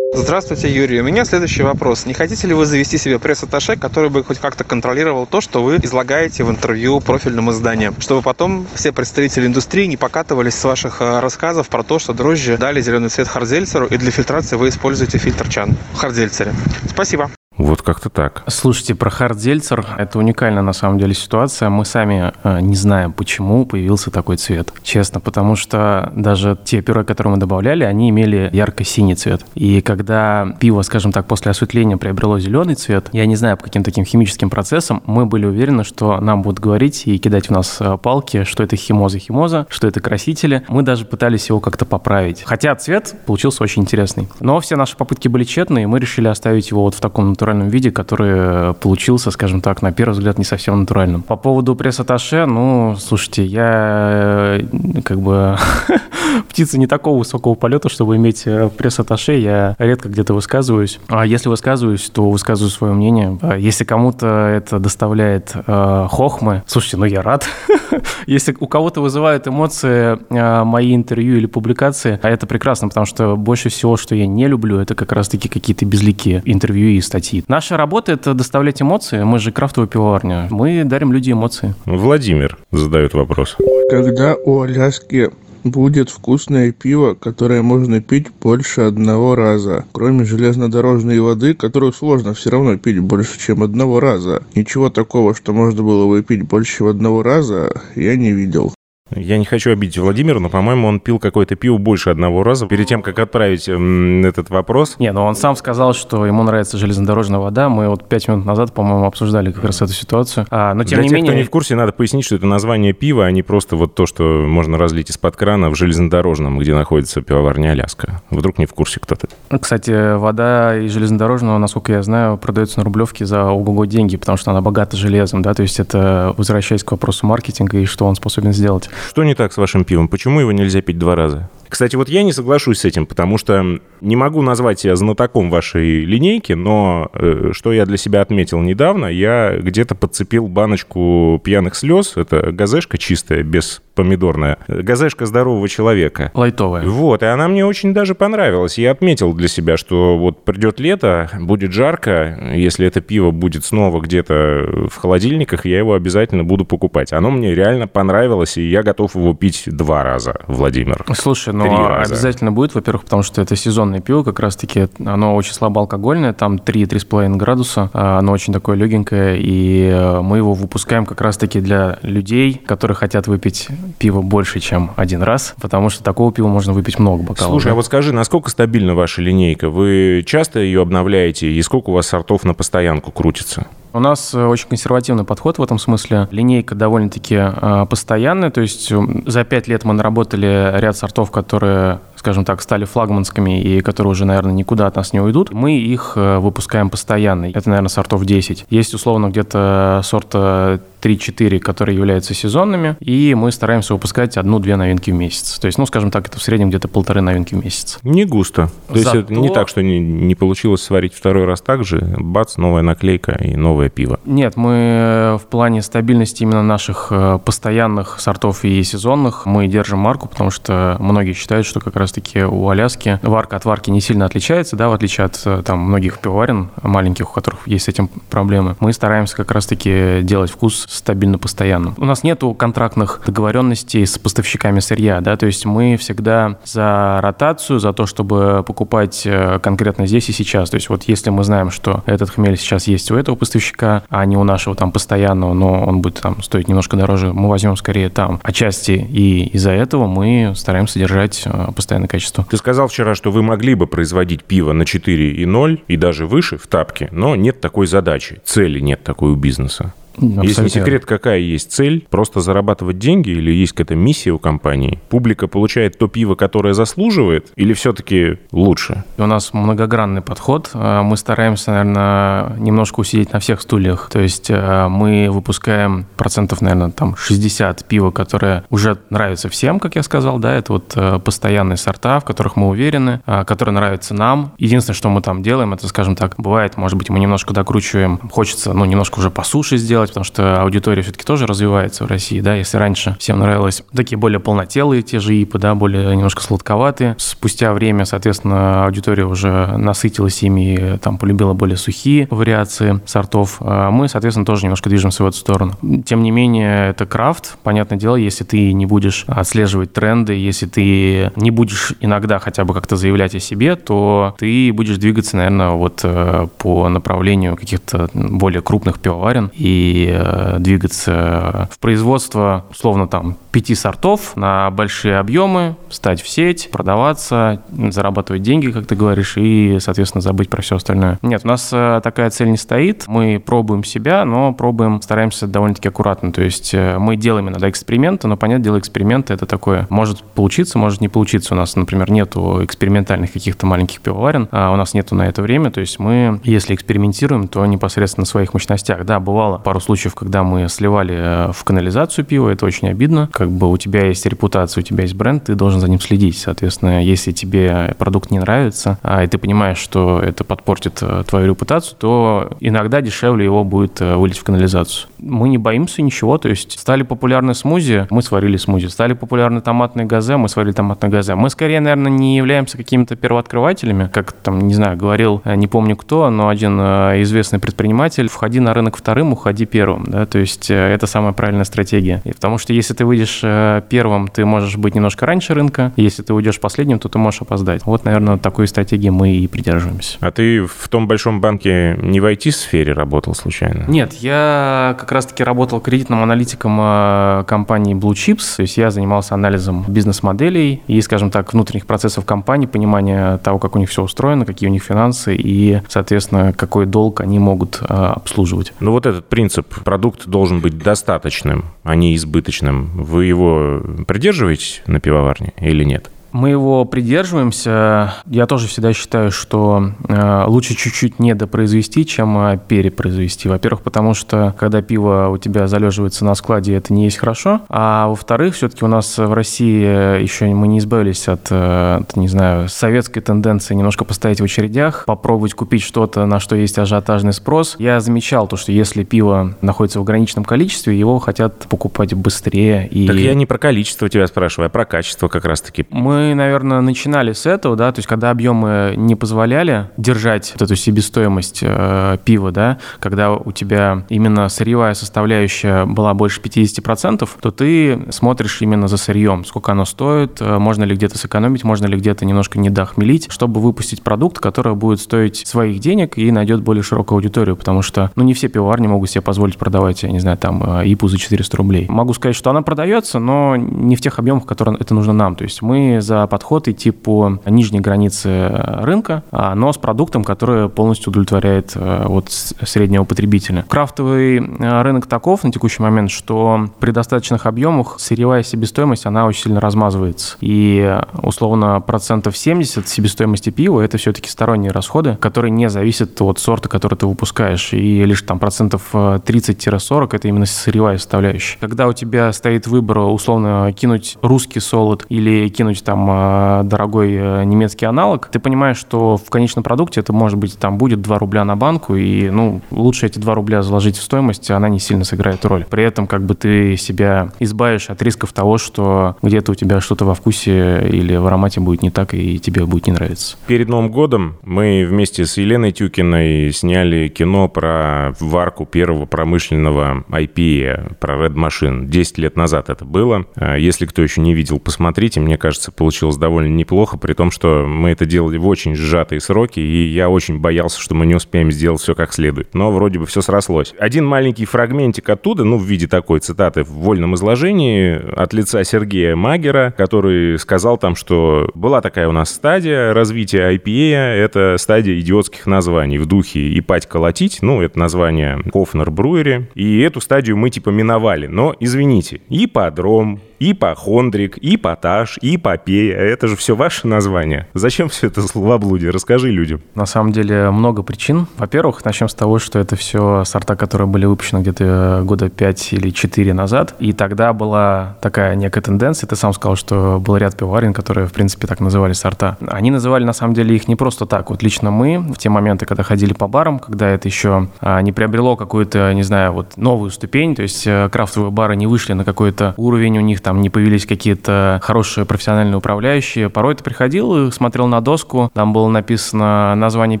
Здравствуйте, 0.12 0.68
Юрий. 0.68 1.00
У 1.00 1.04
меня 1.04 1.24
следующий 1.24 1.62
вопрос. 1.62 2.04
Не 2.04 2.14
хотите 2.14 2.48
ли 2.48 2.54
вы 2.54 2.66
завести 2.66 2.98
себе 2.98 3.18
пресс-атташе, 3.18 3.76
который 3.76 4.10
бы 4.10 4.24
хоть 4.24 4.38
как-то 4.38 4.64
контролировал 4.64 5.24
то, 5.24 5.40
что 5.40 5.62
вы 5.62 5.76
излагаете 5.76 6.42
в 6.42 6.50
интервью 6.50 7.00
профильным 7.00 7.50
изданиям, 7.52 7.94
чтобы 8.00 8.20
потом 8.20 8.66
все 8.74 8.92
представители 8.92 9.46
индустрии 9.46 9.86
не 9.86 9.96
покатывались 9.96 10.54
с 10.54 10.64
ваших 10.64 11.00
э, 11.00 11.20
рассказов 11.20 11.68
про 11.68 11.84
то, 11.84 12.00
что 12.00 12.12
дрожжи 12.12 12.58
дали 12.58 12.80
зеленый 12.80 13.08
цвет 13.08 13.28
hard 13.28 13.46
seltzer 13.46 13.77
у, 13.77 13.86
и 13.86 13.96
для 13.96 14.10
фильтрации 14.10 14.56
вы 14.56 14.68
используете 14.68 15.18
фильтр 15.18 15.48
чан 15.48 15.76
в 15.92 15.96
hard 15.96 16.13
seltzer 16.13 16.43
е. 16.43 16.52
Спасибо. 16.88 17.30
Вот 17.60 17.82
как-то 17.82 18.08
так. 18.08 18.42
Слушайте, 18.46 18.94
про 18.94 19.10
hard 19.10 19.38
seltzer– 19.38 19.86
это 19.98 20.18
уникальная 20.18 20.62
на 20.62 20.72
самом 20.72 20.98
деле 20.98 21.12
ситуация. 21.12 21.68
Мы 21.68 21.84
сами 21.84 22.32
э, 22.42 22.60
не 22.60 22.74
знаем, 22.74 23.12
почему 23.12 23.66
появился 23.66 24.10
такой 24.10 24.38
цвет. 24.38 24.72
Честно, 24.82 25.20
потому 25.20 25.56
что 25.56 26.10
даже 26.16 26.56
те 26.64 26.80
пюре, 26.80 27.04
которые 27.04 27.34
мы 27.34 27.38
добавляли, 27.38 27.84
они 27.84 28.08
имели 28.08 28.48
ярко-синий 28.52 29.14
цвет. 29.14 29.44
И 29.54 29.82
когда 29.82 30.56
пиво, 30.58 30.80
скажем 30.82 31.12
так, 31.12 31.26
после 31.26 31.50
осветления 31.50 31.98
приобрело 31.98 32.38
зеленый 32.38 32.76
цвет, 32.76 33.10
я 33.12 33.26
не 33.26 33.36
знаю, 33.36 33.58
по 33.58 33.64
каким 33.64 33.82
таким 33.82 34.06
химическим 34.06 34.48
процессам, 34.48 35.02
мы 35.04 35.26
были 35.26 35.44
уверены, 35.44 35.84
что 35.84 36.18
нам 36.18 36.40
будут 36.40 36.60
говорить 36.60 37.06
и 37.06 37.18
кидать 37.18 37.48
в 37.48 37.50
нас 37.50 37.76
э, 37.80 37.98
палки, 38.02 38.44
что 38.44 38.62
это 38.62 38.76
химоза-химоза, 38.76 39.66
что 39.68 39.86
это 39.86 40.00
красители. 40.00 40.64
Мы 40.68 40.82
даже 40.82 41.04
пытались 41.04 41.50
его 41.50 41.60
как-то 41.60 41.84
поправить. 41.84 42.42
Хотя 42.42 42.74
цвет 42.74 43.14
получился 43.26 43.62
очень 43.62 43.82
интересный. 43.82 44.28
Но 44.40 44.60
все 44.60 44.76
наши 44.76 44.96
попытки 44.96 45.28
были 45.28 45.44
тщетны, 45.44 45.82
и 45.82 45.86
мы 45.86 46.00
решили 46.00 46.26
оставить 46.26 46.70
его 46.70 46.84
вот 46.84 46.94
в 46.94 47.00
таком 47.00 47.28
натуральном 47.28 47.49
виде, 47.68 47.90
который 47.90 48.30
э, 48.70 48.74
получился, 48.74 49.30
скажем 49.30 49.60
так, 49.60 49.82
на 49.82 49.92
первый 49.92 50.12
взгляд, 50.12 50.38
не 50.38 50.44
совсем 50.44 50.80
натуральным. 50.80 51.22
По 51.22 51.36
поводу 51.36 51.74
пресс-атташе, 51.74 52.46
ну, 52.46 52.96
слушайте, 52.98 53.44
я 53.44 54.58
э, 54.60 55.02
как 55.04 55.20
бы 55.20 55.56
птица 56.48 56.78
не 56.78 56.86
такого 56.86 57.18
высокого 57.18 57.54
полета, 57.54 57.88
чтобы 57.88 58.16
иметь 58.16 58.42
э, 58.46 58.68
пресс-атташе, 58.76 59.38
я 59.38 59.74
редко 59.78 60.08
где-то 60.08 60.34
высказываюсь. 60.34 60.98
А 61.08 61.26
если 61.26 61.48
высказываюсь, 61.48 62.08
то 62.10 62.30
высказываю 62.30 62.70
свое 62.70 62.92
мнение. 62.92 63.38
А 63.42 63.56
Если 63.56 63.84
кому-то 63.84 64.26
это 64.26 64.78
доставляет 64.78 65.52
э, 65.54 66.06
хохмы, 66.10 66.62
слушайте, 66.66 66.96
ну 66.96 67.04
я 67.04 67.22
рад. 67.22 67.46
Если 68.26 68.56
у 68.58 68.66
кого-то 68.66 69.00
вызывают 69.00 69.46
эмоции 69.48 70.18
э, 70.30 70.64
мои 70.64 70.94
интервью 70.94 71.36
или 71.36 71.46
публикации, 71.46 72.18
а 72.22 72.28
это 72.28 72.46
прекрасно, 72.46 72.88
потому 72.88 73.06
что 73.06 73.36
больше 73.36 73.68
всего, 73.68 73.96
что 73.96 74.14
я 74.14 74.26
не 74.26 74.46
люблю, 74.46 74.78
это 74.78 74.94
как 74.94 75.12
раз-таки 75.12 75.48
какие-то 75.48 75.84
безликие 75.84 76.42
интервью 76.44 76.90
и 76.90 77.00
статьи. 77.00 77.39
Наша 77.48 77.76
работа— 77.76 78.12
это 78.12 78.34
доставлять 78.34 78.82
эмоции. 78.82 79.22
Мы 79.22 79.38
же 79.38 79.52
крафтовая 79.52 79.88
пивоварня. 79.88 80.48
Мы 80.50 80.84
дарим 80.84 81.12
людям 81.12 81.38
эмоции. 81.38 81.74
Владимир 81.84 82.58
задает 82.70 83.14
вопрос. 83.14 83.56
Когда 83.90 84.34
у 84.34 84.60
Аляски 84.60 85.30
будет 85.64 86.10
вкусное 86.10 86.72
пиво, 86.72 87.14
которое 87.14 87.62
можно 87.62 88.00
пить 88.00 88.28
больше 88.40 88.82
одного 88.82 89.34
раза. 89.34 89.84
Кроме 89.92 90.24
железнодорожной 90.24 91.20
воды, 91.20 91.54
которую 91.54 91.92
сложно 91.92 92.34
все 92.34 92.50
равно 92.50 92.76
пить 92.78 92.98
больше, 93.00 93.38
чем 93.38 93.62
одного 93.62 94.00
раза. 94.00 94.42
Ничего 94.54 94.90
такого, 94.90 95.34
что 95.34 95.52
можно 95.52 95.82
было 95.82 96.08
бы 96.08 96.22
пить 96.22 96.42
больше 96.42 96.84
одного 96.84 97.22
раза, 97.22 97.82
я 97.94 98.16
не 98.16 98.32
видел. 98.32 98.72
Я 99.14 99.38
не 99.38 99.44
хочу 99.44 99.72
обидеть 99.72 99.98
Владимира, 99.98 100.38
но, 100.38 100.48
по-моему, 100.48 100.88
он 100.88 101.00
пил 101.00 101.18
какое-то 101.18 101.56
пиво 101.56 101.78
больше 101.78 102.10
одного 102.10 102.42
раза 102.42 102.66
перед 102.66 102.86
тем, 102.86 103.02
как 103.02 103.18
отправить 103.18 103.68
м, 103.68 104.24
этот 104.24 104.50
вопрос. 104.50 104.96
Не, 104.98 105.12
но 105.12 105.26
он 105.26 105.34
сам 105.34 105.56
сказал, 105.56 105.94
что 105.94 106.24
ему 106.26 106.42
нравится 106.42 106.78
железнодорожная 106.78 107.40
вода. 107.40 107.68
Мы 107.68 107.88
вот 107.88 108.08
пять 108.08 108.28
минут 108.28 108.44
назад, 108.44 108.72
по-моему, 108.72 109.06
обсуждали 109.06 109.50
как 109.50 109.64
раз 109.64 109.82
эту 109.82 109.92
ситуацию. 109.92 110.46
А, 110.50 110.74
но 110.74 110.84
тем 110.84 110.98
Для 110.98 111.02
не 111.02 111.08
тех, 111.08 111.16
менее... 111.16 111.32
кто 111.32 111.38
не 111.38 111.44
в 111.44 111.50
курсе, 111.50 111.74
надо 111.74 111.92
пояснить, 111.92 112.24
что 112.24 112.36
это 112.36 112.46
название 112.46 112.92
пива, 112.92 113.26
а 113.26 113.30
не 113.30 113.42
просто 113.42 113.76
вот 113.76 113.94
то, 113.94 114.06
что 114.06 114.44
можно 114.46 114.78
разлить 114.78 115.10
из-под 115.10 115.36
крана 115.36 115.70
в 115.70 115.74
железнодорожном, 115.74 116.58
где 116.58 116.74
находится 116.74 117.20
пивоварня 117.20 117.70
Аляска. 117.70 118.22
Вдруг 118.30 118.58
не 118.58 118.66
в 118.66 118.74
курсе 118.74 119.00
кто-то. 119.00 119.28
Кстати, 119.60 120.16
вода 120.16 120.76
из 120.78 120.92
железнодорожного, 120.92 121.58
насколько 121.58 121.92
я 121.92 122.02
знаю, 122.02 122.38
продается 122.38 122.78
на 122.78 122.84
Рублевке 122.84 123.26
за 123.26 123.44
ого-го 123.44 123.84
деньги, 123.86 124.16
потому 124.16 124.38
что 124.38 124.50
она 124.50 124.60
богата 124.60 124.96
железом, 124.96 125.42
да, 125.42 125.54
то 125.54 125.62
есть 125.62 125.80
это 125.80 126.34
возвращаясь 126.36 126.84
к 126.84 126.92
вопросу 126.92 127.26
маркетинга 127.26 127.78
и 127.78 127.84
что 127.86 128.06
он 128.06 128.14
способен 128.14 128.52
сделать. 128.52 128.88
Что 129.08 129.24
не 129.24 129.34
так 129.34 129.52
с 129.52 129.56
вашим 129.56 129.84
пивом? 129.84 130.08
Почему 130.08 130.40
его 130.40 130.52
нельзя 130.52 130.82
пить 130.82 130.98
два 130.98 131.14
раза? 131.14 131.48
Кстати, 131.70 131.96
вот 131.96 132.08
я 132.08 132.22
не 132.22 132.32
соглашусь 132.32 132.80
с 132.80 132.84
этим, 132.84 133.06
потому 133.06 133.38
что 133.38 133.78
не 134.00 134.16
могу 134.16 134.42
назвать 134.42 134.80
себя 134.80 134.96
знатоком 134.96 135.50
вашей 135.50 136.04
линейки, 136.04 136.52
но 136.52 137.10
э, 137.14 137.50
что 137.52 137.72
я 137.72 137.86
для 137.86 137.96
себя 137.96 138.20
отметил 138.22 138.60
недавно, 138.60 139.06
я 139.06 139.56
где-то 139.56 139.94
подцепил 139.94 140.48
баночку 140.48 141.40
пьяных 141.44 141.76
слез, 141.76 142.16
это 142.16 142.50
газешка 142.52 142.98
чистая, 142.98 143.42
без 143.42 143.82
помидорная, 143.94 144.58
газешка 144.66 145.26
здорового 145.26 145.68
человека. 145.68 146.30
Лайтовая. 146.34 146.86
Вот, 146.86 147.22
и 147.22 147.26
она 147.26 147.48
мне 147.48 147.66
очень 147.66 147.92
даже 147.92 148.14
понравилась. 148.14 148.78
Я 148.78 148.92
отметил 148.92 149.34
для 149.34 149.48
себя, 149.48 149.76
что 149.76 150.16
вот 150.16 150.44
придет 150.44 150.80
лето, 150.80 151.30
будет 151.38 151.72
жарко, 151.72 152.52
если 152.54 152.86
это 152.86 153.00
пиво 153.00 153.30
будет 153.30 153.64
снова 153.64 154.00
где-то 154.00 154.88
в 154.90 154.96
холодильниках, 154.96 155.66
я 155.66 155.78
его 155.78 155.94
обязательно 155.94 156.44
буду 156.44 156.64
покупать. 156.64 157.12
Оно 157.12 157.30
мне 157.30 157.54
реально 157.54 157.86
понравилось, 157.86 158.56
и 158.56 158.68
я 158.68 158.82
готов 158.82 159.14
его 159.14 159.34
пить 159.34 159.64
два 159.66 160.02
раза, 160.02 160.40
Владимир. 160.46 161.04
Слушай, 161.14 161.52
раза. 161.68 162.12
обязательно 162.12 162.52
будет, 162.52 162.74
во-первых, 162.74 163.04
потому 163.04 163.22
что 163.22 163.40
это 163.42 163.56
сезонное 163.56 164.00
пиво, 164.00 164.22
как 164.22 164.40
раз-таки 164.40 164.88
оно 165.04 165.34
очень 165.34 165.52
слабоалкогольное, 165.52 166.32
там 166.32 166.56
3-3,5 166.56 167.36
градуса, 167.36 167.90
а, 167.92 168.18
оно 168.18 168.32
очень 168.32 168.52
такое 168.52 168.76
легенькое, 168.76 169.38
и 169.40 169.88
э, 169.92 170.20
мы 170.20 170.38
его 170.38 170.54
выпускаем 170.54 171.06
как 171.06 171.20
раз-таки 171.20 171.60
для 171.60 171.98
людей, 172.02 172.54
которые 172.54 172.96
хотят 172.96 173.26
выпить 173.26 173.68
пиво 173.98 174.22
больше, 174.22 174.60
чем 174.60 174.92
один 174.96 175.22
раз, 175.22 175.54
потому 175.60 175.90
что 175.90 176.02
такого 176.02 176.32
пива 176.32 176.48
можно 176.48 176.72
выпить 176.72 176.98
много 176.98 177.22
бокалов. 177.22 177.52
Слушай, 177.52 177.72
а 177.72 177.74
вот 177.74 177.86
скажи, 177.86 178.12
насколько 178.12 178.50
стабильна 178.50 178.94
ваша 178.94 179.22
линейка? 179.22 179.68
Вы 179.70 180.24
часто 180.26 180.60
ее 180.60 180.82
обновляете, 180.82 181.50
и 181.50 181.62
сколько 181.62 181.90
у 181.90 181.92
вас 181.92 182.06
сортов 182.06 182.44
на 182.44 182.54
постоянку 182.54 183.10
крутится? 183.10 183.66
У 183.92 183.98
нас 183.98 184.34
э, 184.34 184.44
очень 184.44 184.68
консервативный 184.68 185.24
подход 185.24 185.58
в 185.58 185.62
этом 185.62 185.78
смысле. 185.78 186.28
Линейка 186.30 186.74
довольно-таки 186.74 187.36
э, 187.36 187.86
постоянная, 187.88 188.50
то 188.50 188.60
есть 188.60 188.92
за 189.26 189.44
пять 189.44 189.66
лет 189.68 189.84
мы 189.84 189.94
наработали 189.94 190.72
ряд 190.76 190.96
сортов, 190.96 191.30
которые, 191.30 191.98
скажем 192.20 192.44
так, 192.44 192.60
стали 192.60 192.84
флагманскими 192.84 193.62
и 193.62 193.80
которые 193.80 194.10
уже, 194.10 194.26
наверное, 194.26 194.52
никуда 194.52 194.86
от 194.86 194.96
нас 194.96 195.14
не 195.14 195.20
уйдут. 195.20 195.52
Мы 195.52 195.78
их 195.78 196.12
э, 196.16 196.38
выпускаем 196.38 196.90
постоянно. 196.90 197.46
Это, 197.46 197.70
наверное, 197.70 197.88
сортов 197.88 198.26
10. 198.26 198.66
Есть, 198.68 198.92
условно, 198.92 199.30
где-то 199.30 200.02
сорта 200.04 200.80
3-4, 201.00 201.60
которые 201.60 201.96
являются 201.96 202.34
сезонными, 202.34 202.96
и 203.00 203.34
мы 203.34 203.50
стараемся 203.52 203.94
выпускать 203.94 204.36
одну-две 204.36 204.76
новинки 204.76 205.10
в 205.10 205.14
месяц. 205.14 205.58
То 205.58 205.64
есть, 205.64 205.78
ну, 205.78 205.86
скажем 205.86 206.10
так, 206.10 206.28
это 206.28 206.38
в 206.38 206.42
среднем 206.42 206.68
где-то 206.68 206.88
полторы 206.88 207.22
новинки 207.22 207.54
в 207.54 207.64
месяц. 207.64 207.98
Не 208.02 208.26
густо. 208.26 208.70
То 208.88 208.94
есть 208.94 209.06
Зато- 209.06 209.20
это 209.20 209.34
не 209.34 209.48
так, 209.48 209.68
что 209.68 209.82
не, 209.82 209.98
не 209.98 210.34
получилось 210.34 210.82
сварить 210.82 211.14
второй 211.14 211.46
раз 211.46 211.62
так 211.62 211.84
же, 211.84 212.14
бац, 212.18 212.58
новая 212.58 212.82
наклейка 212.82 213.32
и 213.32 213.56
новое 213.56 213.88
пиво. 213.88 214.20
Нет, 214.26 214.56
мы 214.56 214.74
э, 214.74 215.38
в 215.40 215.46
плане 215.46 215.80
стабильности 215.80 216.42
именно 216.42 216.62
наших 216.62 217.08
э, 217.10 217.38
постоянных 217.42 218.20
сортов 218.20 218.64
и 218.64 218.82
сезонных 218.82 219.46
мы 219.46 219.68
держим 219.68 220.00
марку, 220.00 220.28
потому 220.28 220.50
что 220.50 220.96
многие 221.00 221.32
считают, 221.32 221.66
что 221.66 221.80
как 221.80 221.96
раз-таки 222.10 222.42
у 222.42 222.68
Аляски 222.68 223.20
варка 223.22 223.56
от 223.56 223.64
варки 223.64 223.90
не 223.90 224.00
сильно 224.00 224.26
отличается, 224.26 224.74
да, 224.74 224.88
в 224.88 224.92
отличие 224.92 225.26
от 225.26 225.40
э, 225.44 225.62
там 225.64 225.78
многих 225.78 226.18
пивоварен 226.18 226.70
маленьких, 226.82 227.30
у 227.30 227.32
которых 227.32 227.68
есть 227.68 227.84
с 227.84 227.88
этим 227.88 228.08
проблемы. 228.28 228.76
Мы 228.80 228.92
стараемся 228.92 229.36
как 229.36 229.52
раз-таки 229.52 230.20
делать 230.22 230.50
вкус 230.50 230.86
стабильно 230.88 231.38
постоянным. 231.38 231.94
У 231.98 232.04
нас 232.04 232.24
нету 232.24 232.52
контрактных 232.54 233.22
договоренностей 233.24 234.04
с 234.04 234.18
поставщиками 234.18 234.80
сырья, 234.80 235.20
да, 235.20 235.36
то 235.36 235.46
есть 235.46 235.64
мы 235.66 235.96
всегда 235.96 236.58
за 236.64 237.20
ротацию, 237.22 237.78
за 237.78 237.92
то, 237.92 238.06
чтобы 238.06 238.64
покупать 238.66 239.22
э, 239.24 239.60
конкретно 239.62 240.06
здесь 240.06 240.28
и 240.28 240.32
сейчас. 240.32 240.70
То 240.70 240.76
есть 240.76 240.88
вот 240.88 241.04
если 241.04 241.30
мы 241.30 241.44
знаем, 241.44 241.70
что 241.70 242.02
этот 242.06 242.30
хмель 242.30 242.56
сейчас 242.56 242.88
есть 242.88 243.08
у 243.12 243.16
этого 243.16 243.36
поставщика, 243.36 244.02
а 244.08 244.24
не 244.24 244.36
у 244.36 244.42
нашего 244.42 244.74
там 244.74 244.90
постоянного, 244.90 245.54
но 245.54 245.84
он 245.84 246.00
будет 246.00 246.20
там 246.20 246.42
стоить 246.42 246.66
немножко 246.66 246.96
дороже, 246.96 247.32
мы 247.32 247.48
возьмем 247.48 247.76
скорее 247.76 248.08
там 248.08 248.40
отчасти, 248.42 248.92
и 248.92 249.46
из-за 249.52 249.70
этого 249.70 250.08
мы 250.08 250.54
стараемся 250.56 250.98
держать 250.98 251.42
э, 251.44 251.70
постоянное 252.00 252.08
качество. 252.08 252.46
Ты 252.48 252.56
сказал 252.56 252.88
вчера, 252.88 253.14
что 253.14 253.30
вы 253.30 253.42
могли 253.42 253.74
бы 253.74 253.86
производить 253.86 254.44
пиво 254.44 254.72
на 254.72 254.82
4,0 254.82 255.80
и 255.88 255.96
даже 255.96 256.26
выше 256.26 256.56
в 256.56 256.66
тапке, 256.66 257.08
но 257.12 257.36
нет 257.36 257.60
такой 257.60 257.86
задачи, 257.86 258.40
цели 258.44 258.80
нет 258.80 259.02
такой 259.02 259.32
у 259.32 259.36
бизнеса. 259.36 259.94
Если 260.18 260.38
Абсолютно 260.40 260.68
секрет, 260.68 261.06
какая 261.06 261.38
есть 261.38 261.72
цель? 261.72 262.06
Просто 262.10 262.40
зарабатывать 262.40 262.98
деньги 262.98 263.30
или 263.30 263.50
есть 263.52 263.72
какая-то 263.72 263.94
миссия 263.94 264.30
у 264.30 264.38
компании? 264.38 264.98
Публика 265.08 265.46
получает 265.46 265.98
то 265.98 266.08
пиво, 266.08 266.34
которое 266.34 266.74
заслуживает, 266.74 267.52
или 267.56 267.72
все-таки 267.72 268.38
лучше? 268.52 269.04
У 269.18 269.26
нас 269.26 269.52
многогранный 269.52 270.22
подход. 270.22 270.70
Э, 270.74 271.02
Мы 271.02 271.16
стараемся, 271.16 271.70
наверное, 271.70 272.56
немножко 272.58 273.00
усидеть 273.00 273.32
на 273.32 273.40
всех 273.40 273.60
стульях. 273.60 274.08
То 274.12 274.20
есть 274.20 274.50
э, 274.50 274.88
мы 274.88 275.28
выпускаем 275.30 276.06
процентов, 276.16 276.60
наверное, 276.60 276.90
там 276.90 277.16
60 277.16 277.84
пива, 277.86 278.10
которое 278.10 278.64
уже 278.70 278.98
нравится 279.10 279.48
всем, 279.48 279.80
как 279.80 279.96
я 279.96 280.02
сказал, 280.02 280.38
да, 280.38 280.54
это 280.54 280.72
вот 280.72 280.92
э, 280.96 281.18
постоянные 281.18 281.76
сорта, 281.76 282.20
в 282.20 282.24
которых 282.24 282.56
мы 282.56 282.68
уверены, 282.68 283.20
которые 283.46 283.74
нравятся 283.74 284.14
нам. 284.14 284.52
Единственное, 284.58 284.96
что 284.96 285.08
мы 285.08 285.22
там 285.22 285.42
делаем, 285.42 285.72
это, 285.72 285.86
скажем 285.88 286.16
так, 286.16 286.34
бывает, 286.38 286.76
может 286.76 286.98
быть, 286.98 287.10
мы 287.10 287.18
немножко 287.18 287.54
докручиваем, 287.54 288.18
хочется, 288.30 288.72
ну, 288.72 288.84
немножко 288.84 289.18
уже 289.18 289.30
по 289.30 289.42
суше 289.42 289.76
сделать, 289.76 289.99
потому 290.08 290.24
что 290.24 290.62
аудитория 290.62 291.02
все-таки 291.02 291.24
тоже 291.24 291.46
развивается 291.46 292.04
в 292.04 292.08
России, 292.08 292.40
да, 292.40 292.54
если 292.54 292.76
раньше 292.78 293.16
всем 293.18 293.38
нравилось 293.38 293.82
такие 293.94 294.18
более 294.18 294.40
полнотелые 294.40 295.02
те 295.02 295.20
же 295.20 295.34
ипы, 295.34 295.58
да, 295.58 295.74
более 295.74 296.16
немножко 296.16 296.42
сладковатые. 296.42 297.14
Спустя 297.18 297.72
время, 297.72 298.04
соответственно, 298.04 298.84
аудитория 298.84 299.24
уже 299.24 299.76
насытилась 299.76 300.42
ими 300.42 300.98
там 301.02 301.18
полюбила 301.18 301.52
более 301.52 301.76
сухие 301.76 302.26
вариации 302.30 303.00
сортов. 303.06 303.56
А 303.60 303.90
Мы, 303.90 304.08
соответственно, 304.08 304.46
тоже 304.46 304.64
немножко 304.64 304.88
движемся 304.88 305.24
в 305.24 305.26
эту 305.26 305.36
сторону. 305.36 305.72
Тем 306.04 306.22
не 306.22 306.30
менее, 306.30 306.90
это 306.90 307.06
крафт. 307.06 307.58
Понятное 307.62 307.98
дело, 307.98 308.16
если 308.16 308.44
ты 308.44 308.72
не 308.72 308.86
будешь 308.86 309.24
отслеживать 309.26 309.92
тренды, 309.92 310.34
если 310.34 310.66
ты 310.66 311.32
не 311.36 311.50
будешь 311.50 311.92
иногда 312.00 312.38
хотя 312.38 312.64
бы 312.64 312.74
как-то 312.74 312.96
заявлять 312.96 313.34
о 313.34 313.40
себе, 313.40 313.76
то 313.76 314.34
ты 314.38 314.72
будешь 314.72 314.98
двигаться, 314.98 315.36
наверное, 315.36 315.70
вот 315.70 316.00
э, 316.04 316.46
по 316.58 316.88
направлению 316.88 317.56
каких-то 317.56 318.08
более 318.14 318.62
крупных 318.62 318.98
пивоварен 318.98 319.50
и 319.54 319.66
э, 320.10 320.56
двигаться 320.58 321.68
в 321.70 321.78
производство, 321.78 322.64
условно, 322.70 323.08
там, 323.08 323.36
пяти 323.52 323.74
сортов 323.74 324.36
на 324.36 324.70
большие 324.70 325.18
объемы, 325.18 325.76
стать 325.88 326.22
в 326.22 326.28
сеть, 326.28 326.70
продаваться, 326.70 327.62
зарабатывать 327.90 328.42
деньги, 328.42 328.70
как 328.70 328.86
ты 328.86 328.94
говоришь, 328.94 329.36
и, 329.36 329.78
соответственно, 329.80 330.22
забыть 330.22 330.48
про 330.48 330.62
все 330.62 330.76
остальное. 330.76 331.18
Нет, 331.22 331.42
у 331.44 331.48
нас 331.48 331.70
э, 331.72 332.00
такая 332.02 332.30
цель 332.30 332.50
не 332.50 332.56
стоит. 332.56 333.04
Мы 333.06 333.42
пробуем 333.44 333.84
себя, 333.84 334.24
но 334.24 334.52
пробуем, 334.52 335.02
стараемся 335.02 335.46
довольно-таки 335.46 335.88
аккуратно. 335.88 336.32
То 336.32 336.42
есть 336.42 336.72
э, 336.74 336.98
мы 336.98 337.16
делаем 337.16 337.48
иногда 337.48 337.68
эксперименты, 337.68 338.28
но, 338.28 338.36
понятное 338.36 338.64
дело, 338.64 338.78
эксперименты 338.78 339.34
это 339.34 339.46
такое. 339.46 339.86
Может 339.90 340.22
получиться, 340.22 340.78
может 340.78 341.00
не 341.00 341.08
получиться. 341.08 341.54
У 341.54 341.56
нас, 341.56 341.76
например, 341.76 342.10
нету 342.10 342.64
экспериментальных 342.64 343.32
каких-то 343.32 343.66
маленьких 343.66 344.00
пивоварен, 344.00 344.48
а 344.52 344.72
у 344.72 344.76
нас 344.76 344.94
нету 344.94 345.14
на 345.14 345.26
это 345.26 345.42
время. 345.42 345.70
То 345.70 345.80
есть 345.80 345.98
мы, 345.98 346.40
если 346.44 346.74
экспериментируем, 346.74 347.48
то 347.48 347.64
непосредственно 347.66 348.22
на 348.22 348.26
своих 348.26 348.54
мощностях. 348.54 349.04
Да, 349.04 349.20
бывало 349.20 349.58
пару 349.58 349.79
случаев, 349.80 350.14
когда 350.14 350.42
мы 350.42 350.68
сливали 350.68 351.14
э, 351.16 351.52
в 351.52 351.64
канализацию 351.64 352.24
пиво, 352.24 352.48
это 352.50 352.66
очень 352.66 352.88
обидно. 352.88 353.28
Как 353.32 353.50
бы 353.50 353.70
у 353.70 353.76
тебя 353.76 354.06
есть 354.06 354.24
репутация, 354.26 354.82
у 354.82 354.84
тебя 354.84 355.02
есть 355.02 355.14
бренд, 355.14 355.44
ты 355.44 355.54
должен 355.54 355.80
за 355.80 355.88
ним 355.88 356.00
следить. 356.00 356.38
Соответственно, 356.38 357.02
если 357.02 357.32
тебе 357.32 357.94
продукт 357.98 358.30
не 358.30 358.38
нравится, 358.38 358.98
а, 359.02 359.24
и 359.24 359.26
ты 359.26 359.38
понимаешь, 359.38 359.78
что 359.78 360.20
это 360.20 360.44
подпортит 360.44 360.98
э, 361.02 361.24
твою 361.26 361.48
репутацию, 361.48 361.96
то 361.98 362.56
иногда 362.60 363.00
дешевле 363.00 363.44
его 363.44 363.64
будет 363.64 364.00
э, 364.00 364.16
вылить 364.16 364.38
в 364.38 364.44
канализацию. 364.44 365.08
Мы 365.18 365.48
не 365.48 365.58
боимся 365.58 366.02
ничего, 366.02 366.38
то 366.38 366.48
есть 366.48 366.78
стали 366.78 367.02
популярны 367.02 367.54
смузи, 367.54 368.06
мы 368.10 368.22
сварили 368.22 368.56
смузи. 368.56 368.86
Стали 368.86 369.14
популярны 369.14 369.60
томатные 369.60 370.06
газе, 370.06 370.36
мы 370.36 370.48
сварили 370.48 370.72
томатное 370.72 371.10
газе. 371.10 371.34
Мы 371.34 371.50
скорее, 371.50 371.80
наверное, 371.80 372.10
не 372.10 372.36
являемся 372.36 372.76
какими-то 372.76 373.16
первооткрывателями, 373.16 374.10
как 374.12 374.32
там, 374.32 374.66
не 374.66 374.74
знаю, 374.74 374.96
говорил, 374.96 375.42
не 375.44 375.66
помню 375.66 375.96
кто, 375.96 376.30
но 376.30 376.48
один 376.48 376.78
известный 376.80 377.58
предприниматель, 377.58 378.28
входи 378.28 378.60
на 378.60 378.74
рынок 378.74 378.96
вторым, 378.96 379.32
уходи 379.32 379.66
первым, 379.70 380.04
да, 380.04 380.26
то 380.26 380.38
есть 380.38 380.70
э, 380.70 380.74
это 380.74 381.06
самая 381.06 381.32
правильная 381.32 381.64
стратегия. 381.64 382.20
И 382.24 382.32
потому 382.32 382.58
что 382.58 382.72
если 382.72 382.94
ты 382.94 383.04
выйдешь 383.04 383.40
э, 383.42 383.82
первым, 383.88 384.28
ты 384.28 384.44
можешь 384.44 384.76
быть 384.76 384.94
немножко 384.94 385.26
раньше 385.26 385.54
рынка, 385.54 385.92
если 385.96 386.22
ты 386.22 386.34
уйдешь 386.34 386.60
последним, 386.60 386.98
то 386.98 387.08
ты 387.08 387.18
можешь 387.18 387.42
опоздать. 387.42 387.84
Вот, 387.86 388.04
наверное, 388.04 388.36
такой 388.36 388.66
стратегии 388.66 389.10
мы 389.10 389.32
и 389.32 389.46
придерживаемся. 389.46 390.18
А 390.20 390.30
ты 390.30 390.64
в 390.66 390.88
том 390.88 391.06
большом 391.06 391.40
банке 391.40 391.96
не 392.02 392.20
в 392.20 392.26
IT-сфере 392.26 392.92
работал 392.92 393.34
случайно? 393.34 393.84
Нет, 393.88 394.14
я 394.14 394.96
как 394.98 395.12
раз-таки 395.12 395.44
работал 395.44 395.80
кредитным 395.80 396.22
аналитиком 396.22 396.78
э, 396.80 397.44
компании 397.46 397.94
Blue 397.94 398.12
Chips, 398.12 398.56
то 398.56 398.62
есть 398.62 398.76
я 398.76 398.90
занимался 398.90 399.34
анализом 399.34 399.84
бизнес-моделей 399.86 400.82
и, 400.86 401.00
скажем 401.00 401.30
так, 401.30 401.52
внутренних 401.52 401.86
процессов 401.86 402.24
компании, 402.24 402.66
понимания 402.66 403.38
того, 403.38 403.58
как 403.58 403.76
у 403.76 403.78
них 403.78 403.88
все 403.88 404.02
устроено, 404.02 404.44
какие 404.44 404.68
у 404.68 404.72
них 404.72 404.82
финансы 404.82 405.36
и, 405.36 405.80
соответственно, 405.88 406.52
какой 406.52 406.86
долг 406.86 407.20
они 407.20 407.38
могут 407.38 407.80
обслуживать. 407.80 408.72
Ну 408.80 408.92
вот 408.92 409.06
этот 409.06 409.28
принцип, 409.28 409.59
продукт 409.62 410.26
должен 410.26 410.60
быть 410.60 410.78
достаточным, 410.78 411.66
а 411.82 411.94
не 411.94 412.14
избыточным. 412.16 412.90
Вы 413.02 413.26
его 413.26 413.82
придерживаетесь 414.06 414.82
на 414.86 415.00
пивоварне 415.00 415.52
или 415.58 415.84
нет? 415.84 416.10
Мы 416.32 416.50
его 416.50 416.84
придерживаемся. 416.84 418.14
Я 418.26 418.46
тоже 418.46 418.68
всегда 418.68 418.92
считаю, 418.92 419.30
что 419.30 419.92
э, 420.08 420.44
лучше 420.46 420.74
чуть-чуть 420.74 421.18
недопроизвести, 421.18 422.06
чем 422.06 422.38
э, 422.38 422.58
перепроизвести. 422.68 423.48
Во-первых, 423.48 423.82
потому 423.82 424.14
что 424.14 424.54
когда 424.58 424.82
пиво 424.82 425.28
у 425.32 425.38
тебя 425.38 425.66
залеживается 425.66 426.24
на 426.24 426.34
складе, 426.34 426.74
это 426.74 426.92
не 426.92 427.04
есть 427.04 427.18
хорошо. 427.18 427.62
А 427.68 428.08
во-вторых, 428.08 428.54
все-таки 428.54 428.84
у 428.84 428.88
нас 428.88 429.18
в 429.18 429.32
России 429.32 430.20
еще 430.22 430.46
мы 430.46 430.68
не 430.68 430.78
избавились 430.78 431.28
от, 431.28 431.48
э, 431.50 431.98
от, 432.00 432.16
не 432.16 432.28
знаю, 432.28 432.68
советской 432.68 433.20
тенденции 433.20 433.74
немножко 433.74 434.04
постоять 434.04 434.40
в 434.40 434.44
очередях, 434.44 435.04
попробовать 435.06 435.54
купить 435.54 435.82
что-то, 435.82 436.26
на 436.26 436.40
что 436.40 436.56
есть 436.56 436.78
ажиотажный 436.78 437.32
спрос. 437.32 437.76
Я 437.78 438.00
замечал 438.00 438.46
то, 438.46 438.56
что 438.56 438.72
если 438.72 439.04
пиво 439.04 439.56
находится 439.60 439.98
в 439.98 440.02
ограниченном 440.02 440.44
количестве, 440.44 440.98
его 440.98 441.18
хотят 441.18 441.66
покупать 441.68 442.14
быстрее. 442.14 442.88
И... 442.88 443.06
Так 443.06 443.16
я 443.16 443.34
не 443.34 443.46
про 443.46 443.58
количество 443.58 444.08
тебя 444.08 444.26
спрашиваю, 444.26 444.66
а 444.66 444.70
про 444.70 444.84
качество 444.84 445.28
как 445.28 445.44
раз-таки. 445.44 445.86
Мы 445.90 446.19
мы, 446.20 446.34
наверное, 446.34 446.82
начинали 446.82 447.32
с 447.32 447.46
этого, 447.46 447.76
да, 447.76 447.90
то 447.92 447.98
есть 447.98 448.08
когда 448.08 448.30
объемы 448.30 448.94
не 448.96 449.16
позволяли 449.16 449.88
держать 449.96 450.52
вот 450.52 450.62
эту 450.62 450.76
себестоимость 450.76 451.60
э, 451.62 452.18
пива, 452.24 452.52
да, 452.52 452.78
когда 452.98 453.32
у 453.32 453.52
тебя 453.52 454.04
именно 454.10 454.48
сырьевая 454.50 454.92
составляющая 454.92 455.86
была 455.86 456.12
больше 456.12 456.40
50%, 456.42 457.28
то 457.40 457.50
ты 457.50 458.06
смотришь 458.10 458.60
именно 458.60 458.86
за 458.86 458.98
сырьем, 458.98 459.46
сколько 459.46 459.72
оно 459.72 459.86
стоит, 459.86 460.42
э, 460.42 460.58
можно 460.58 460.84
ли 460.84 460.94
где-то 460.94 461.16
сэкономить, 461.16 461.64
можно 461.64 461.86
ли 461.86 461.96
где-то 461.96 462.26
немножко 462.26 462.58
не 462.58 462.68
дохмелить, 462.68 463.28
чтобы 463.30 463.60
выпустить 463.60 464.02
продукт, 464.02 464.38
который 464.38 464.74
будет 464.74 465.00
стоить 465.00 465.38
своих 465.46 465.80
денег 465.80 466.18
и 466.18 466.30
найдет 466.30 466.60
более 466.60 466.82
широкую 466.82 467.16
аудиторию, 467.16 467.56
потому 467.56 467.80
что, 467.80 468.10
ну, 468.14 468.24
не 468.24 468.34
все 468.34 468.48
пивоварни 468.48 468.88
могут 468.88 469.08
себе 469.08 469.22
позволить 469.22 469.56
продавать, 469.56 470.02
я 470.02 470.10
не 470.10 470.20
знаю, 470.20 470.36
там, 470.36 470.62
ИПУ 470.84 471.08
за 471.08 471.16
400 471.16 471.56
рублей. 471.56 471.86
Могу 471.88 472.12
сказать, 472.12 472.36
что 472.36 472.50
она 472.50 472.60
продается, 472.60 473.18
но 473.18 473.56
не 473.56 473.96
в 473.96 474.02
тех 474.02 474.18
объемах, 474.18 474.44
которые 474.44 474.76
это 474.78 474.94
нужно 474.94 475.14
нам. 475.14 475.34
То 475.34 475.44
есть 475.44 475.62
мы 475.62 476.00
за 476.10 476.26
подход 476.26 476.66
идти 476.66 476.90
по 476.90 477.38
нижней 477.46 477.78
границе 477.78 478.48
рынка, 478.82 479.22
а, 479.30 479.54
но 479.54 479.72
с 479.72 479.78
продуктом, 479.78 480.24
который 480.24 480.68
полностью 480.68 481.10
удовлетворяет 481.10 481.70
э, 481.76 482.04
вот 482.08 482.30
среднего 482.30 483.04
потребителя. 483.04 483.64
Крафтовый 483.68 484.38
э, 484.38 484.82
рынок 484.82 485.06
таков 485.06 485.44
на 485.44 485.52
текущий 485.52 485.80
момент, 485.80 486.10
что 486.10 486.68
при 486.80 486.90
достаточных 486.90 487.46
объемах 487.46 488.00
сырьевая 488.00 488.42
себестоимость, 488.42 489.06
она 489.06 489.24
очень 489.24 489.44
сильно 489.44 489.60
размазывается. 489.60 490.36
И 490.40 490.98
условно 491.22 491.80
процентов 491.80 492.36
70 492.36 492.88
себестоимости 492.88 493.50
пива 493.50 493.80
это 493.80 493.96
все-таки 493.96 494.28
сторонние 494.28 494.72
расходы, 494.72 495.16
которые 495.20 495.52
не 495.52 495.70
зависят 495.70 496.20
от 496.20 496.40
сорта, 496.40 496.68
который 496.68 496.96
ты 496.96 497.06
выпускаешь. 497.06 497.72
И 497.72 498.04
лишь 498.04 498.22
там 498.22 498.40
процентов 498.40 498.88
30-40 498.92 500.08
э, 500.12 500.16
это 500.16 500.26
именно 500.26 500.46
сырьевая 500.46 500.98
составляющая. 500.98 501.56
Когда 501.60 501.86
у 501.86 501.92
тебя 501.92 502.32
стоит 502.32 502.66
выбор 502.66 502.98
условно 502.98 503.72
кинуть 503.72 504.18
русский 504.22 504.58
солод 504.58 505.06
или 505.08 505.48
кинуть 505.50 505.84
там 505.84 505.99
Э, 506.08 506.62
дорогой 506.64 507.14
э, 507.14 507.44
немецкий 507.44 507.86
аналог, 507.86 508.28
ты 508.28 508.38
понимаешь, 508.38 508.76
что 508.76 509.16
в 509.16 509.28
конечном 509.30 509.62
продукте 509.62 510.00
это 510.00 510.12
может 510.12 510.38
быть 510.38 510.58
там 510.58 510.78
будет 510.78 511.02
2 511.02 511.18
рубля 511.18 511.44
на 511.44 511.56
банку, 511.56 511.96
и 511.96 512.30
ну 512.30 512.60
лучше 512.70 513.06
эти 513.06 513.18
2 513.18 513.34
рубля 513.34 513.62
заложить 513.62 513.96
в 513.96 514.02
стоимость, 514.02 514.50
она 514.50 514.68
не 514.68 514.78
сильно 514.78 515.04
сыграет 515.04 515.44
роль. 515.44 515.64
При 515.68 515.84
этом 515.84 516.06
как 516.06 516.24
бы 516.24 516.34
ты 516.34 516.76
себя 516.76 517.30
избавишь 517.38 517.90
от 517.90 518.02
рисков 518.02 518.32
того, 518.32 518.58
что 518.58 519.16
где-то 519.22 519.52
у 519.52 519.54
тебя 519.54 519.80
что-то 519.80 520.04
во 520.04 520.14
вкусе 520.14 520.88
или 520.88 521.16
в 521.16 521.26
аромате 521.26 521.60
будет 521.60 521.82
не 521.82 521.90
так, 521.90 522.14
и 522.14 522.38
тебе 522.38 522.64
будет 522.66 522.86
не 522.86 522.92
нравиться. 522.92 523.36
Перед 523.46 523.68
Новым 523.68 523.90
годом 523.90 524.36
мы 524.42 524.86
вместе 524.88 525.26
с 525.26 525.36
Еленой 525.36 525.72
Тюкиной 525.72 526.52
сняли 526.52 527.08
кино 527.08 527.48
про 527.48 528.14
варку 528.20 528.66
первого 528.66 529.06
промышленного 529.06 530.04
IPA, 530.08 530.96
про 530.96 531.14
Red 531.14 531.34
Machine. 531.34 531.86
10 531.86 532.18
лет 532.18 532.36
назад 532.36 532.70
это 532.70 532.84
было. 532.84 533.26
Э, 533.36 533.56
если 533.58 533.86
кто 533.86 534.02
еще 534.02 534.20
не 534.20 534.34
видел, 534.34 534.58
посмотрите. 534.58 535.20
Мне 535.20 535.36
кажется, 535.36 535.72
получилось 535.72 535.89
получилось 535.90 536.18
довольно 536.18 536.54
неплохо, 536.54 536.96
при 536.96 537.14
том, 537.14 537.32
что 537.32 537.66
мы 537.66 537.90
это 537.90 538.06
делали 538.06 538.38
в 538.38 538.46
очень 538.46 538.76
сжатые 538.76 539.20
сроки, 539.20 539.58
и 539.58 539.88
я 539.88 540.08
очень 540.08 540.38
боялся, 540.38 540.80
что 540.80 540.94
мы 540.94 541.04
не 541.04 541.16
успеем 541.16 541.50
сделать 541.50 541.80
все 541.80 541.96
как 541.96 542.12
следует. 542.12 542.54
Но 542.54 542.70
вроде 542.70 543.00
бы 543.00 543.06
все 543.06 543.22
срослось. 543.22 543.74
Один 543.76 544.06
маленький 544.06 544.44
фрагментик 544.44 545.08
оттуда, 545.08 545.42
ну, 545.42 545.56
в 545.56 545.64
виде 545.64 545.88
такой 545.88 546.20
цитаты 546.20 546.62
в 546.62 546.70
вольном 546.70 547.16
изложении 547.16 548.00
от 548.16 548.32
лица 548.32 548.62
Сергея 548.62 549.16
Магера, 549.16 549.74
который 549.76 550.38
сказал 550.38 550.78
там, 550.78 550.94
что 550.94 551.50
была 551.54 551.80
такая 551.80 552.06
у 552.06 552.12
нас 552.12 552.32
стадия 552.32 552.94
развития 552.94 553.52
IPA, 553.56 553.96
это 553.96 554.56
стадия 554.58 554.96
идиотских 555.00 555.44
названий 555.46 555.98
в 555.98 556.06
духе 556.06 556.56
«Ипать 556.56 556.86
колотить», 556.86 557.38
ну, 557.42 557.62
это 557.62 557.76
название 557.80 558.38
Хофнер 558.52 558.92
Бруери, 558.92 559.48
и 559.56 559.80
эту 559.80 560.00
стадию 560.00 560.36
мы 560.36 560.50
типа 560.50 560.70
миновали. 560.70 561.26
Но, 561.26 561.52
извините, 561.58 562.20
ипподром, 562.28 563.20
ипохондрик, 563.40 564.38
ипотаж, 564.40 565.18
ипопея. 565.22 565.96
Это 565.96 566.28
же 566.28 566.36
все 566.36 566.54
ваше 566.54 566.86
название. 566.86 567.48
Зачем 567.54 567.88
все 567.88 568.06
это 568.06 568.22
словоблудие? 568.22 568.90
Расскажи 568.90 569.30
людям. 569.30 569.62
На 569.74 569.86
самом 569.86 570.12
деле 570.12 570.50
много 570.50 570.82
причин. 570.82 571.26
Во-первых, 571.38 571.84
начнем 571.84 572.08
с 572.08 572.14
того, 572.14 572.38
что 572.38 572.58
это 572.58 572.76
все 572.76 573.24
сорта, 573.24 573.56
которые 573.56 573.88
были 573.88 574.04
выпущены 574.04 574.40
где-то 574.40 575.02
года 575.04 575.30
5 575.30 575.72
или 575.72 575.90
4 575.90 576.34
назад. 576.34 576.74
И 576.78 576.92
тогда 576.92 577.32
была 577.32 577.96
такая 578.00 578.34
некая 578.34 578.60
тенденция. 578.60 579.08
Ты 579.08 579.16
сам 579.16 579.32
сказал, 579.32 579.56
что 579.56 579.98
был 580.00 580.16
ряд 580.16 580.36
пивоварен, 580.36 580.72
которые, 580.72 581.06
в 581.06 581.12
принципе, 581.12 581.46
так 581.46 581.60
называли 581.60 581.94
сорта. 581.94 582.36
Они 582.46 582.70
называли, 582.70 583.04
на 583.04 583.12
самом 583.12 583.34
деле, 583.34 583.56
их 583.56 583.66
не 583.66 583.76
просто 583.76 584.06
так. 584.06 584.30
Вот 584.30 584.42
лично 584.42 584.70
мы 584.70 584.98
в 584.98 585.16
те 585.16 585.30
моменты, 585.30 585.64
когда 585.64 585.82
ходили 585.82 586.12
по 586.12 586.28
барам, 586.28 586.58
когда 586.58 586.88
это 586.88 587.08
еще 587.08 587.48
а, 587.60 587.80
не 587.80 587.92
приобрело 587.92 588.36
какую-то, 588.36 588.92
не 588.92 589.02
знаю, 589.02 589.32
вот 589.32 589.56
новую 589.56 589.90
ступень, 589.90 590.34
то 590.34 590.42
есть 590.42 590.66
э, 590.66 590.88
крафтовые 590.90 591.30
бары 591.30 591.56
не 591.56 591.66
вышли 591.66 591.94
на 591.94 592.04
какой-то 592.04 592.54
уровень, 592.56 592.98
у 592.98 593.00
них 593.00 593.20
там 593.20 593.29
там 593.30 593.42
не 593.42 593.48
появились 593.48 593.86
какие-то 593.86 594.58
хорошие 594.60 595.04
профессиональные 595.04 595.56
управляющие. 595.56 596.28
Порой 596.28 596.56
ты 596.56 596.64
приходил 596.64 597.28
и 597.28 597.30
смотрел 597.30 597.68
на 597.68 597.80
доску, 597.80 598.28
там 598.34 598.52
было 598.52 598.68
написано 598.68 599.54
название 599.54 600.00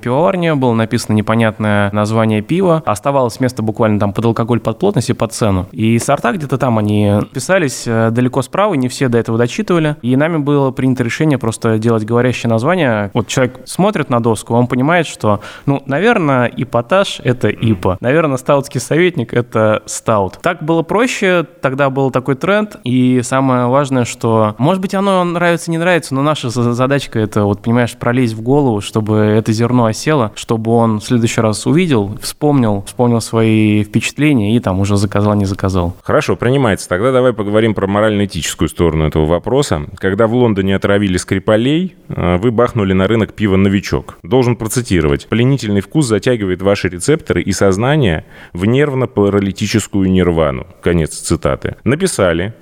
пивоварни, 0.00 0.50
было 0.50 0.74
написано 0.74 1.14
непонятное 1.14 1.92
название 1.92 2.42
пива, 2.42 2.82
оставалось 2.86 3.38
место 3.38 3.62
буквально 3.62 4.00
там 4.00 4.12
под 4.12 4.24
алкоголь, 4.24 4.58
под 4.58 4.80
плотность 4.80 5.10
и 5.10 5.12
под 5.12 5.32
цену. 5.32 5.68
И 5.70 5.96
сорта 6.00 6.32
где-то 6.32 6.58
там 6.58 6.76
они 6.78 7.20
писались 7.32 7.84
э, 7.86 8.10
далеко 8.10 8.42
справа, 8.42 8.74
не 8.74 8.88
все 8.88 9.06
до 9.06 9.18
этого 9.18 9.38
дочитывали, 9.38 9.94
и 10.02 10.16
нами 10.16 10.38
было 10.38 10.72
принято 10.72 11.04
решение 11.04 11.38
просто 11.38 11.78
делать 11.78 12.04
говорящее 12.04 12.50
название. 12.50 13.12
Вот 13.14 13.28
человек 13.28 13.60
смотрит 13.64 14.10
на 14.10 14.20
доску, 14.20 14.54
он 14.54 14.66
понимает, 14.66 15.06
что, 15.06 15.38
ну, 15.66 15.84
наверное, 15.86 16.46
ипотаж— 16.46 17.20
это 17.22 17.48
ипа, 17.48 17.96
наверное, 18.00 18.38
стаутский 18.38 18.80
советник— 18.80 19.32
это 19.34 19.84
стаут. 19.86 20.40
Так 20.42 20.64
было 20.64 20.82
проще, 20.82 21.46
тогда 21.60 21.90
был 21.90 22.10
такой 22.10 22.34
тренд, 22.34 22.74
и 22.82 23.19
самое 23.22 23.66
важное, 23.66 24.04
что, 24.04 24.54
может 24.58 24.80
быть, 24.80 24.94
оно 24.94 25.22
нравится, 25.24 25.70
не 25.70 25.78
нравится, 25.78 26.14
но 26.14 26.22
наша 26.22 26.50
задачка 26.50 27.18
это, 27.18 27.44
вот, 27.44 27.62
понимаешь, 27.62 27.96
пролезть 27.96 28.34
в 28.34 28.42
голову, 28.42 28.80
чтобы 28.80 29.16
это 29.16 29.52
зерно 29.52 29.86
осело, 29.86 30.32
чтобы 30.34 30.72
он 30.72 31.00
в 31.00 31.04
следующий 31.04 31.40
раз 31.40 31.66
увидел, 31.66 32.18
вспомнил, 32.20 32.82
вспомнил 32.86 33.20
свои 33.20 33.84
впечатления 33.84 34.56
и 34.56 34.60
там 34.60 34.80
уже 34.80 34.96
заказал, 34.96 35.34
не 35.34 35.44
заказал. 35.44 35.96
Хорошо, 36.02 36.36
принимается. 36.36 36.88
Тогда 36.88 37.12
давай 37.12 37.32
поговорим 37.32 37.74
про 37.74 37.86
морально-этическую 37.86 38.68
сторону 38.68 39.06
этого 39.06 39.26
вопроса. 39.26 39.82
Когда 39.96 40.26
в 40.26 40.34
Лондоне 40.34 40.76
отравили 40.76 41.16
Скрипалей, 41.16 41.94
э, 42.08 42.36
вы 42.38 42.50
бахнули 42.50 42.92
на 42.92 43.06
рынок 43.06 43.34
пива 43.34 43.56
«Новичок». 43.56 44.18
Должен 44.22 44.56
процитировать. 44.56 45.26
«Пленительный 45.28 45.80
вкус 45.80 46.06
затягивает 46.06 46.62
ваши 46.62 46.88
рецепторы 46.88 47.42
и 47.42 47.52
сознание 47.52 48.24
в 48.52 48.64
нервно-паралитическую 48.64 50.10
нирвану». 50.10 50.66
Конец 50.82 51.16
цитаты. 51.16 51.76
Написали, 51.84 52.54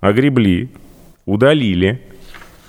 огребли, 0.00 0.68
удалили, 1.26 2.00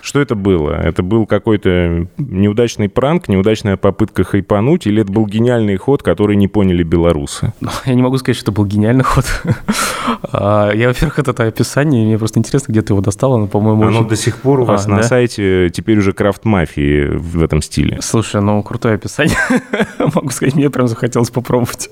Что 0.02 0.20
это 0.20 0.36
было? 0.36 0.72
Это 0.74 1.04
был 1.04 1.26
какой-то 1.26 2.08
неудачный 2.18 2.90
пранк, 2.90 3.28
неудачная 3.30 3.78
попытка 3.78 4.24
хайпануть, 4.24 4.88
или 4.88 5.02
это 5.02 5.12
был 5.12 5.26
гениальный 5.28 5.78
ход, 5.78 6.04
который 6.04 6.36
не 6.36 6.48
поняли 6.48 6.84
белорусы? 6.84 7.54
Я 7.86 7.94
не 7.94 8.02
могу 8.02 8.18
сказать, 8.18 8.36
что 8.38 8.52
это 8.52 8.52
был 8.52 8.66
гениальный 8.66 9.04
ход. 9.04 9.26
А, 10.34 10.72
Я, 10.72 10.88
во-первых, 10.88 11.20
это 11.20 11.32
описание, 11.44 12.06
мне 12.06 12.18
просто 12.18 12.40
интересно, 12.40 12.72
где 12.72 12.82
ты 12.82 12.94
его 12.94 13.02
достал, 13.02 13.34
оно, 13.36 13.48
по-моему, 13.48 13.84
Оно 13.84 14.00
очень- 14.00 14.08
до 14.10 14.16
сих 14.16 14.38
пор 14.38 14.62
у 14.62 14.66
вас 14.66 14.88
А, 14.88 14.90
на 14.90 14.98
да? 14.98 15.04
сайте 15.04 15.70
теперь 15.70 16.00
уже 16.00 16.14
крафт 16.14 16.44
мафии 16.44 17.06
в 17.08 17.44
этом 17.44 17.62
стиле. 17.62 18.00
Слушай, 18.02 18.42
ну 18.42 18.62
крутое 18.64 18.96
описание. 18.96 19.38
Могу 20.00 20.30
сказать, 20.32 20.56
мне 20.56 20.70
прям 20.72 20.88
захотелось 20.88 21.30
попробовать. 21.30 21.90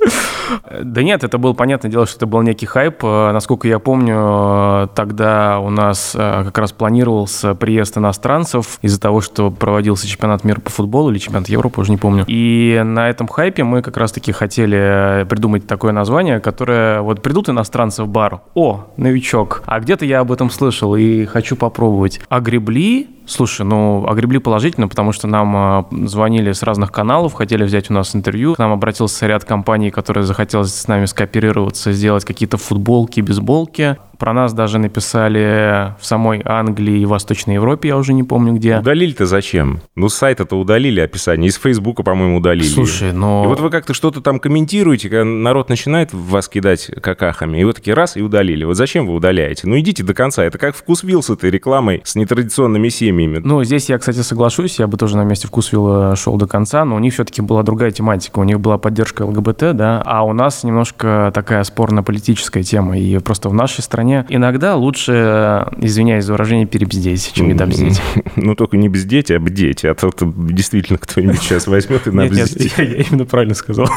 Да 0.82 1.04
нет, 1.04 1.24
это 1.24 1.38
было 1.38 1.54
понятное 1.54 1.92
дело, 1.92 2.08
что 2.08 2.18
это 2.18 2.26
был 2.26 2.42
некий 2.42 2.66
хайп. 2.66 3.04
Насколько 3.04 3.68
я 3.68 3.78
помню, 3.80 4.90
тогда 4.96 5.60
у 5.60 5.70
нас 5.70 6.14
э, 6.16 6.44
как 6.46 6.58
раз 6.58 6.72
планировался 6.72 7.54
приезд 7.56 7.98
иностранцев 8.00 8.80
из-за 8.82 9.00
того, 9.00 9.22
что 9.22 9.52
проводился 9.52 10.08
чемпионат 10.08 10.44
мира 10.44 10.60
по 10.60 10.70
футболу 10.70 11.12
или 11.12 11.20
чемпионат 11.20 11.50
Европы, 11.50 11.82
уже 11.82 11.92
не 11.92 11.98
помню. 11.98 12.26
И 12.28 12.82
на 12.84 13.10
этом 13.10 13.28
хайпе 13.28 13.64
мы 13.64 13.82
как 13.82 13.98
раз-таки 13.98 14.32
хотели 14.32 15.22
э, 15.22 15.26
придумать 15.26 15.68
такое 15.68 15.92
название, 15.92 16.40
которое 16.40 17.02
вот 17.02 17.22
придут 17.22 17.50
иностранцы 17.50 18.04
в 18.04 18.08
бар. 18.08 18.42
О, 18.56 18.88
новичок. 18.98 19.64
А 19.66 19.80
где-то 19.80 20.06
я 20.06 20.20
об 20.20 20.32
этом 20.32 20.50
слышал 20.50 20.96
и 20.96 21.26
хочу 21.26 21.56
попробовать. 21.56 22.20
Огребли 22.30 23.08
Слушай, 23.30 23.66
ну, 23.66 24.08
огребли 24.08 24.40
положительно, 24.40 24.88
потому 24.88 25.12
что 25.12 25.28
нам 25.28 25.56
а, 25.56 25.88
звонили 25.92 26.52
с 26.52 26.64
разных 26.64 26.92
каналов, 26.92 27.34
хотели 27.34 27.64
взять 27.64 27.90
у 27.92 27.94
нас 27.94 28.16
интервью. 28.16 28.56
К 28.56 28.60
нам 28.60 28.72
обратился 28.72 29.28
ряд 29.28 29.46
компаний, 29.46 29.92
которые 29.92 30.24
захотелось 30.24 30.74
с 30.74 30.88
нами 30.88 31.06
скооперироваться, 31.06 31.92
сделать 31.92 32.26
какие-то 32.26 32.58
футболки, 32.58 33.22
бейсболки. 33.22 33.98
Про 34.18 34.34
нас 34.34 34.52
даже 34.52 34.80
написали 34.80 35.94
в 35.98 36.06
самой 36.06 36.42
Англии 36.44 37.00
и 37.00 37.06
Восточной 37.06 37.54
Европе, 37.54 37.88
я 37.88 37.98
уже 37.98 38.12
не 38.12 38.24
помню 38.24 38.54
где. 38.54 38.80
Удалили-то 38.80 39.26
зачем? 39.26 39.80
Ну, 39.96 40.10
с 40.10 40.16
сайта-то 40.16 40.60
удалили 40.60 41.00
описание, 41.00 41.48
из 41.48 41.56
Фейсбука, 41.56 42.04
по-моему, 42.04 42.38
удалили. 42.38 42.68
Слушай, 42.68 43.14
но... 43.14 43.46
И 43.46 43.48
вот 43.48 43.62
вы 43.62 43.70
как-то 43.70 43.94
что-то 43.94 44.20
там 44.20 44.40
комментируете, 44.42 45.08
когда 45.08 45.24
народ 45.24 45.70
начинает 45.70 46.12
вас 46.12 46.50
кидать 46.50 46.92
какахами, 47.02 47.60
и 47.62 47.64
вы 47.64 47.72
такие 47.72 47.94
раз 47.94 48.18
и 48.18 48.22
удалили. 48.22 48.66
Вот 48.66 48.76
зачем 48.76 49.08
вы 49.08 49.14
удаляете? 49.14 49.68
Ну 49.68 49.80
идите 49.80 50.04
до 50.04 50.14
конца. 50.14 50.44
Это 50.44 50.58
как 50.58 50.76
вкус 50.76 51.04
вил 51.04 51.24
с 51.24 51.30
этой 51.30 51.50
рекламой, 51.50 52.02
с 52.04 52.16
нетрадиционными 52.16 52.90
семьями. 52.90 53.19
Ну, 53.46 53.64
здесь 53.64 53.90
я, 53.90 53.98
кстати, 53.98 54.20
соглашусь, 54.20 54.80
я 54.80 54.88
бы 54.88 54.98
тоже 54.98 55.18
на 55.18 55.24
месте 55.24 55.48
вкусвилла 55.48 56.16
шел 56.16 56.38
до 56.38 56.48
конца, 56.48 56.86
но 56.86 56.96
у 56.96 57.00
них 57.00 57.14
все-таки 57.14 57.42
была 57.42 57.64
другая 57.64 57.92
тематика, 57.92 58.40
у 58.40 58.44
них 58.44 58.60
была 58.60 58.78
поддержка 58.78 59.24
ЛГБТ, 59.24 59.76
да, 59.76 60.02
а 60.06 60.24
у 60.24 60.34
нас 60.34 60.64
немножко 60.64 61.32
такая 61.34 61.64
спорно-политическая 61.64 62.64
тема, 62.64 62.98
и 62.98 63.18
просто 63.20 63.50
в 63.50 63.54
нашей 63.54 63.82
стране 63.82 64.26
иногда 64.30 64.76
лучше, 64.76 65.68
извиняюсь 65.78 66.26
за 66.26 66.34
выражение, 66.34 66.66
перебздеть, 66.66 67.32
чем 67.34 67.48
недобздеть. 67.48 68.02
Ну, 68.36 68.56
только 68.56 68.78
не 68.78 68.90
бздеть, 68.90 69.32
а 69.32 69.40
бдеть. 69.40 69.84
А 69.84 69.94
то 69.94 70.12
действительно 70.22 70.98
кто-нибудь 70.98 71.42
сейчас 71.42 71.68
возьмет 71.68 72.08
и 72.08 72.12
Нет, 72.12 72.32
нет, 72.32 72.40
набздеть. 72.40 72.74
я, 72.78 72.84
я 72.84 73.04
именно 73.04 73.26
правильно 73.26 73.54
сказал. 73.56 73.88